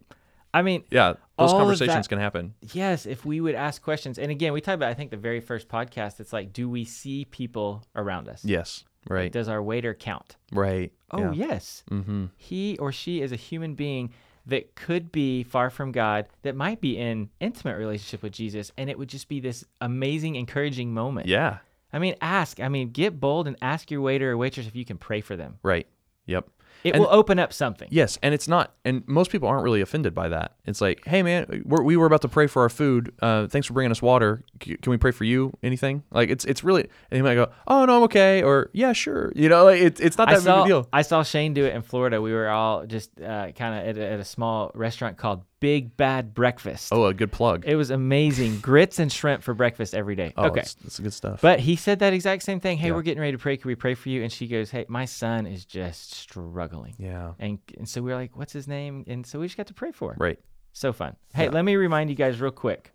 i 0.52 0.64
mean 0.64 0.84
yeah, 0.90 1.14
those 1.38 1.52
conversations 1.52 2.08
that- 2.08 2.10
can 2.10 2.18
happen. 2.20 2.56
yes 2.74 3.06
if 3.06 3.24
we 3.24 3.40
would 3.40 3.54
ask 3.54 3.84
questions 3.84 4.18
and 4.18 4.32
again 4.32 4.52
we 4.52 4.60
talked 4.62 4.74
about 4.82 4.90
i 4.90 4.96
think 4.96 5.12
the 5.12 5.18
very 5.18 5.40
first 5.42 5.68
podcast 5.68 6.20
it's 6.20 6.34
like 6.34 6.52
do 6.52 6.68
we 6.68 6.84
see 6.86 7.26
people 7.26 7.84
around 7.96 8.28
us 8.28 8.44
Yes, 8.44 8.84
right, 9.08 9.32
does 9.32 9.48
our 9.48 9.62
waiter 9.62 9.94
count 9.94 10.38
right. 10.52 10.92
oh 11.12 11.32
yes 11.34 11.84
Mm-hmm. 11.92 12.26
he 12.38 12.80
or 12.80 12.92
she 12.92 13.22
is 13.22 13.32
a 13.32 13.36
human 13.36 13.76
being 13.76 14.10
that 14.46 14.76
could 14.76 15.12
be 15.12 15.44
far 15.44 15.70
from 15.70 15.92
God, 15.92 16.28
that 16.42 16.56
might 16.56 16.82
be 16.82 16.98
in 16.98 17.30
intimate 17.40 17.78
relationship 17.78 18.24
with 18.24 18.34
Jesus, 18.34 18.72
and 18.78 18.90
it 18.90 18.98
would 18.98 19.10
just 19.10 19.30
be 19.30 19.40
this 19.40 19.64
amazing, 19.82 20.36
encouraging 20.36 20.94
moment. 20.94 21.28
Yeah. 21.28 21.60
I 21.92 22.00
mean, 22.00 22.16
ask. 22.22 22.60
I 22.60 22.70
mean, 22.70 22.92
get 22.92 23.20
bold 23.20 23.48
and 23.48 23.58
ask 23.62 23.90
your 23.90 24.02
waiter 24.02 24.32
or 24.32 24.38
waitress 24.38 24.68
if 24.68 24.76
you 24.76 24.86
can 24.86 24.98
pray 24.98 25.22
for 25.22 25.36
them. 25.36 25.58
Right. 25.64 25.88
Yep. 26.26 26.50
It 26.84 26.94
And- 26.96 27.04
will 27.04 27.12
open 27.12 27.40
up 27.40 27.52
something. 27.52 27.88
Yes, 27.92 28.18
and 28.24 28.34
it's 28.34 28.48
not, 28.48 28.74
and 28.86 29.04
most 29.08 29.32
people 29.32 29.48
aren't 29.50 29.64
really 29.64 29.82
offended 29.82 30.14
by 30.16 30.30
that. 30.30 30.54
It's 30.66 30.80
like, 30.82 31.06
hey 31.06 31.24
man, 31.24 31.64
we're, 31.66 31.82
we 31.84 31.98
were 31.98 32.06
about 32.06 32.22
to 32.22 32.28
pray 32.30 32.48
for 32.48 32.62
our 32.62 32.70
food. 32.70 33.14
Uh, 33.22 33.48
thanks 33.48 33.68
for 33.68 33.74
bringing 33.74 33.92
us 33.92 34.02
water. 34.02 34.44
C- 34.64 34.78
can 34.78 34.92
we 34.92 34.98
pray 34.98 35.12
for 35.12 35.24
you? 35.26 35.52
Anything? 35.64 36.04
Like 36.12 36.30
it's 36.30 36.46
it's 36.46 36.64
really, 36.64 36.84
and 37.12 37.18
you 37.18 37.24
might 37.24 37.36
go, 37.36 37.50
oh 37.68 37.86
no, 37.86 37.98
I'm 37.98 38.04
okay, 38.04 38.44
or 38.44 38.70
yeah, 38.74 38.94
sure. 38.94 39.32
You 39.36 39.50
know, 39.50 39.66
like 39.66 39.82
it's 39.82 40.00
it's 40.00 40.18
not 40.18 40.30
that 40.30 40.40
big 40.44 40.48
a 40.48 40.66
deal. 40.66 40.88
I 40.94 41.02
saw 41.02 41.24
Shane 41.24 41.54
do 41.54 41.66
it 41.66 41.74
in 41.76 41.82
Florida. 41.82 42.22
We 42.22 42.32
were 42.34 42.50
all 42.50 42.86
just 42.86 43.10
uh, 43.22 43.52
kind 43.52 43.76
of 43.90 43.98
at, 43.98 43.98
at 44.14 44.20
a 44.20 44.26
small 44.26 44.72
restaurant 44.74 45.18
called 45.18 45.44
Big 45.60 45.96
Bad 45.98 46.34
Breakfast. 46.34 46.94
Oh, 46.94 47.06
a 47.06 47.14
good 47.14 47.32
plug. 47.32 47.64
It 47.68 47.76
was 47.76 47.90
amazing. 47.90 48.60
Grits 48.60 49.00
and 49.00 49.12
shrimp 49.12 49.44
for 49.44 49.54
breakfast 49.54 49.94
every 49.94 50.16
day. 50.16 50.34
oh, 50.38 50.48
okay. 50.48 50.62
That's, 50.62 51.00
good 51.00 51.14
stuff. 51.14 51.42
But 51.42 51.60
he 51.60 51.76
said 51.76 52.00
that 52.00 52.14
exact 52.14 52.44
same 52.44 52.60
thing. 52.60 52.78
Hey, 52.78 52.88
Yeah. 52.90 52.96
we're 52.96 53.02
getting 53.02 53.20
ready 53.22 53.34
to 53.34 53.38
pray. 53.38 53.58
Can 53.58 53.68
we 53.68 53.76
pray 53.76 53.94
for 53.96 54.10
you? 54.10 54.24
And 54.24 54.32
she 54.32 54.48
goes, 54.48 54.70
Hey, 54.72 54.86
my 54.88 55.06
son 55.06 55.46
is 55.46 55.66
just 55.66 56.14
struggling. 56.14 56.96
yeah, 56.98 57.34
And, 57.40 57.60
and 57.78 57.88
so 57.88 58.02
we 58.02 58.12
were 58.12 58.16
like, 58.18 58.38
What's 58.38 58.54
his 58.54 58.68
name? 58.68 59.04
And 59.08 59.26
so 59.26 59.40
we 59.40 59.48
just 59.48 59.58
got 59.58 59.68
to 59.68 59.74
pray 59.74 59.92
for. 59.92 60.14
her. 60.14 60.18
right. 60.20 60.40
So 60.72 60.94
fun. 60.94 61.16
Hey, 61.34 61.46
Yeah. 61.46 61.50
let 61.52 61.66
me 61.66 61.76
remind 61.76 62.10
you 62.10 62.16
guys 62.16 62.40
real 62.40 62.52
quick. 62.52 62.94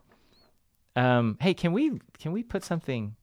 Um, 0.97 1.37
hey, 1.41 1.55
can 1.55 1.73
we 1.73 1.99
can 2.19 2.33
we 2.33 2.43
put 2.45 2.62
something 2.65 3.17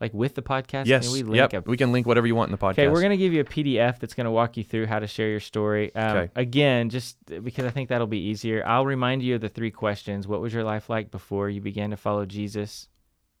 like 0.00 0.12
with 0.12 0.34
the 0.34 0.42
podcast? 0.42 0.86
Yes. 0.86 1.04
Can 1.04 1.12
we 1.12 1.22
link 1.22 1.52
yep. 1.52 1.66
a 1.66 1.70
We 1.70 1.76
can 1.76 1.92
link 1.92 2.06
whatever 2.06 2.26
you 2.26 2.34
want 2.34 2.48
in 2.48 2.52
the 2.52 2.58
podcast. 2.58 2.72
Okay, 2.72 2.88
we're 2.88 3.02
gonna 3.02 3.16
give 3.16 3.32
you 3.32 3.40
a 3.40 3.44
PDF 3.44 3.98
that's 3.98 4.14
gonna 4.14 4.30
walk 4.30 4.56
you 4.56 4.64
through 4.64 4.86
how 4.86 4.98
to 4.98 5.06
share 5.06 5.28
your 5.28 5.40
story. 5.40 5.94
Um, 5.94 6.16
Okay. 6.16 6.30
Again, 6.36 6.90
just 6.90 7.16
because 7.42 7.64
I 7.64 7.70
think 7.70 7.88
that'll 7.88 8.06
be 8.06 8.18
easier, 8.18 8.64
I'll 8.66 8.86
remind 8.86 9.22
you 9.22 9.36
of 9.36 9.40
the 9.40 9.48
three 9.48 9.70
questions. 9.70 10.28
What 10.28 10.40
was 10.40 10.52
your 10.52 10.64
life 10.64 10.88
like 10.88 11.10
before 11.10 11.48
you 11.48 11.60
began 11.60 11.90
to 11.90 11.96
follow 11.96 12.26
Jesus? 12.26 12.88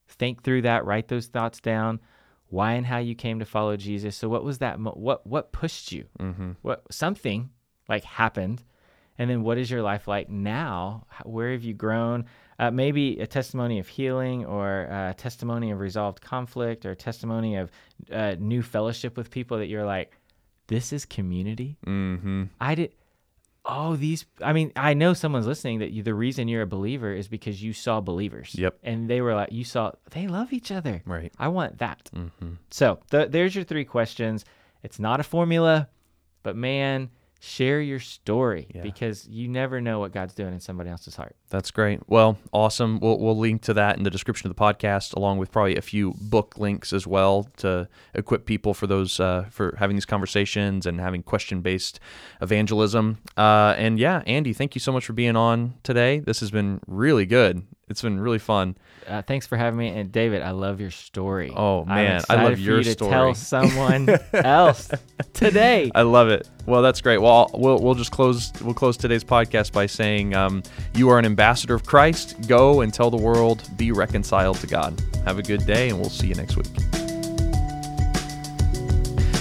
Think 0.08 0.42
through 0.42 0.62
that. 0.62 0.84
Write 0.84 1.08
those 1.08 1.26
thoughts 1.26 1.60
down. 1.60 2.00
Why 2.48 2.74
and 2.74 2.86
how 2.86 2.98
you 2.98 3.14
came 3.14 3.40
to 3.40 3.44
follow 3.44 3.76
Jesus. 3.76 4.16
So, 4.16 4.28
what 4.28 4.44
was 4.44 4.58
that? 4.58 4.78
Mo- 4.78 4.92
what 4.92 5.26
what 5.26 5.50
pushed 5.52 5.92
you? 5.92 6.04
Mm-hmm. 6.20 6.52
What 6.62 6.84
something 6.90 7.50
like 7.88 8.04
happened, 8.04 8.62
and 9.18 9.28
then 9.28 9.42
what 9.42 9.58
is 9.58 9.70
your 9.70 9.82
life 9.82 10.06
like 10.06 10.28
now? 10.28 11.06
Where 11.24 11.52
have 11.52 11.64
you 11.64 11.74
grown? 11.74 12.26
Uh, 12.58 12.70
maybe 12.70 13.18
a 13.18 13.26
testimony 13.26 13.78
of 13.78 13.88
healing, 13.88 14.44
or 14.44 14.82
a 14.82 15.14
testimony 15.16 15.70
of 15.70 15.80
resolved 15.80 16.20
conflict, 16.20 16.86
or 16.86 16.92
a 16.92 16.96
testimony 16.96 17.56
of 17.56 17.70
uh, 18.12 18.36
new 18.38 18.62
fellowship 18.62 19.16
with 19.16 19.30
people 19.30 19.58
that 19.58 19.66
you're 19.66 19.84
like, 19.84 20.16
this 20.66 20.92
is 20.92 21.04
community. 21.04 21.76
Mm-hmm. 21.86 22.44
I 22.60 22.74
did. 22.74 22.94
Oh, 23.66 23.96
these. 23.96 24.26
I 24.42 24.52
mean, 24.52 24.72
I 24.76 24.94
know 24.94 25.14
someone's 25.14 25.46
listening 25.46 25.78
that 25.78 25.90
you, 25.90 26.02
the 26.02 26.14
reason 26.14 26.48
you're 26.48 26.62
a 26.62 26.66
believer 26.66 27.12
is 27.12 27.28
because 27.28 27.62
you 27.62 27.72
saw 27.72 28.00
believers. 28.00 28.54
Yep. 28.54 28.78
And 28.82 29.08
they 29.08 29.20
were 29.20 29.34
like, 29.34 29.52
you 29.52 29.64
saw 29.64 29.92
they 30.10 30.26
love 30.26 30.52
each 30.52 30.70
other. 30.70 31.02
Right. 31.06 31.32
I 31.38 31.48
want 31.48 31.78
that. 31.78 32.10
Mm-hmm. 32.14 32.52
So 32.70 33.00
th- 33.10 33.30
there's 33.30 33.54
your 33.54 33.64
three 33.64 33.84
questions. 33.84 34.44
It's 34.82 34.98
not 34.98 35.18
a 35.18 35.22
formula, 35.22 35.88
but 36.42 36.56
man, 36.56 37.10
share 37.44 37.80
your 37.80 38.00
story 38.00 38.66
Yeah. 38.74 38.82
because 38.82 39.28
you 39.28 39.48
never 39.48 39.80
know 39.80 39.98
what 40.00 40.12
God's 40.12 40.32
doing 40.34 40.54
in 40.54 40.60
somebody 40.60 40.88
else's 40.88 41.14
heart. 41.14 41.36
That's 41.50 41.70
great. 41.70 42.00
Well, 42.08 42.38
awesome. 42.52 42.98
We'll, 43.00 43.18
we'll 43.18 43.36
link 43.38 43.60
to 43.62 43.74
that 43.74 43.96
in 43.98 44.02
the 44.02 44.10
description 44.10 44.48
of 44.50 44.56
the 44.56 44.60
podcast, 44.60 45.14
along 45.14 45.38
with 45.38 45.52
probably 45.52 45.76
a 45.76 45.82
few 45.82 46.14
book 46.20 46.58
links 46.58 46.92
as 46.92 47.06
well 47.06 47.46
to 47.58 47.88
equip 48.14 48.46
people 48.46 48.72
for 48.72 48.86
those 48.86 49.20
uh, 49.20 49.44
for 49.50 49.74
having 49.78 49.94
these 49.94 50.06
conversations 50.06 50.86
and 50.86 50.98
having 51.00 51.22
question 51.22 51.60
based 51.60 52.00
evangelism. 52.40 53.18
Uh, 53.36 53.74
and 53.76 53.98
yeah, 53.98 54.22
Andy, 54.26 54.52
thank 54.52 54.74
you 54.74 54.80
so 54.80 54.92
much 54.92 55.04
for 55.04 55.12
being 55.12 55.36
on 55.36 55.74
today. 55.82 56.20
This 56.20 56.40
has 56.40 56.50
been 56.50 56.80
really 56.86 57.26
good. 57.26 57.62
It's 57.88 58.02
been 58.02 58.18
really 58.18 58.38
fun. 58.38 58.76
Uh, 59.06 59.20
thanks 59.22 59.46
for 59.46 59.56
having 59.56 59.78
me, 59.78 59.88
and 59.88 60.10
David, 60.10 60.40
I 60.42 60.52
love 60.52 60.80
your 60.80 60.90
story. 60.90 61.52
Oh, 61.54 61.84
man, 61.84 62.22
I 62.30 62.42
love 62.42 62.58
your 62.58 62.78
you 62.78 62.84
to 62.84 62.90
story. 62.92 63.10
Tell 63.10 63.34
someone 63.34 64.08
else 64.32 64.90
today. 65.34 65.90
I 65.94 66.02
love 66.02 66.28
it. 66.28 66.48
Well, 66.66 66.80
that's 66.80 67.02
great. 67.02 67.18
Well, 67.18 67.50
we'll 67.52 67.78
we'll 67.78 67.94
just 67.94 68.10
close 68.10 68.50
we'll 68.62 68.72
close 68.72 68.96
today's 68.96 69.24
podcast 69.24 69.72
by 69.72 69.84
saying 69.86 70.34
um, 70.34 70.62
you 70.94 71.10
are 71.10 71.18
an 71.18 71.26
ambassador 71.26 71.74
of 71.74 71.84
Christ. 71.84 72.48
Go 72.48 72.80
and 72.80 72.92
tell 72.92 73.10
the 73.10 73.18
world, 73.18 73.68
be 73.76 73.92
reconciled 73.92 74.56
to 74.58 74.66
God. 74.66 75.00
Have 75.26 75.38
a 75.38 75.42
good 75.42 75.66
day, 75.66 75.90
and 75.90 76.00
we'll 76.00 76.10
see 76.10 76.28
you 76.28 76.34
next 76.34 76.56
week. 76.56 77.03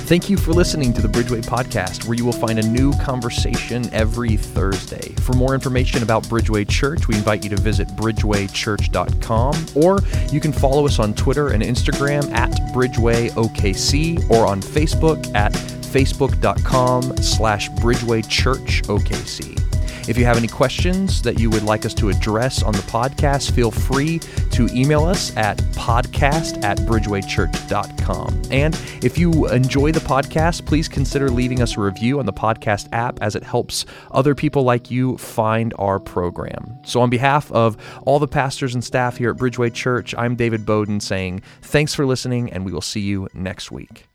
Thank 0.06 0.30
you 0.30 0.36
for 0.36 0.52
listening 0.52 0.92
to 0.94 1.02
the 1.02 1.08
Bridgeway 1.08 1.46
Podcast, 1.46 2.06
where 2.06 2.16
you 2.16 2.26
will 2.26 2.34
find 2.34 2.60
a 2.60 2.68
new 2.68 2.92
conversation 3.00 3.92
every 3.94 4.36
Thursday. 4.36 5.14
For 5.22 5.32
more 5.34 5.56
information 5.56 6.04
about 6.04 6.24
Bridgeway 6.26 6.70
Church, 6.70 7.08
we 7.08 7.16
invite 7.16 7.44
you 7.44 7.50
to 7.50 7.56
visit 7.56 7.88
bridgewaychurch.com, 7.88 9.66
or 9.76 10.00
you 10.30 10.42
can 10.42 10.52
follow 10.52 10.86
us 10.86 11.00
on 11.00 11.14
Twitter 11.14 11.48
and 11.48 11.64
Instagram 11.64 12.30
at 12.34 12.52
BridgewayOKC, 12.74 14.30
or 14.30 14.46
on 14.46 14.62
Facebook 14.62 15.34
at 15.34 15.54
facebook.com 15.54 17.18
slash 17.18 17.70
bridgewaychurchokc. 17.70 19.63
If 20.08 20.18
you 20.18 20.26
have 20.26 20.36
any 20.38 20.48
questions 20.48 21.22
that 21.22 21.40
you 21.40 21.50
would 21.50 21.64
like 21.64 21.86
us 21.86 21.94
to 21.96 22.10
address 22.10 22.62
on 22.62 22.74
the 22.74 22.80
podcast, 22.80 23.52
feel 23.52 23.72
free 23.72 24.20
to 24.52 24.68
email 24.74 25.06
us 25.06 25.36
at 25.38 25.58
podcast 25.74 26.62
at 26.64 26.78
bridgewaychurch.com. 26.80 28.42
And 28.52 28.76
if 29.02 29.18
you 29.18 29.48
enjoy 29.50 29.94
the 29.94 30.02
podcast, 30.02 30.66
please 30.66 30.90
consider 30.90 31.30
leaving 31.30 31.62
us 31.62 31.78
a 31.78 31.82
review 31.82 32.20
on 32.20 32.26
the 32.26 32.34
podcast 32.34 32.90
app 32.92 33.22
as 33.22 33.36
it 33.36 33.44
helps 33.44 33.86
other 34.12 34.36
people 34.36 34.64
like 34.64 34.92
you 34.92 35.18
find 35.18 35.74
our 35.80 36.00
program. 36.00 36.78
So, 36.84 37.02
on 37.02 37.10
behalf 37.10 37.52
of 37.52 37.78
all 38.06 38.20
the 38.20 38.28
pastors 38.28 38.74
and 38.74 38.84
staff 38.84 39.18
here 39.18 39.32
at 39.32 39.38
Bridgeway 39.38 39.74
Church, 39.74 40.14
I'm 40.18 40.36
David 40.36 40.66
Bowden 40.66 41.00
saying 41.00 41.42
thanks 41.62 41.94
for 41.94 42.06
listening, 42.06 42.52
and 42.52 42.66
we 42.66 42.72
will 42.74 42.82
see 42.82 43.02
you 43.02 43.30
next 43.34 43.72
week. 43.72 44.06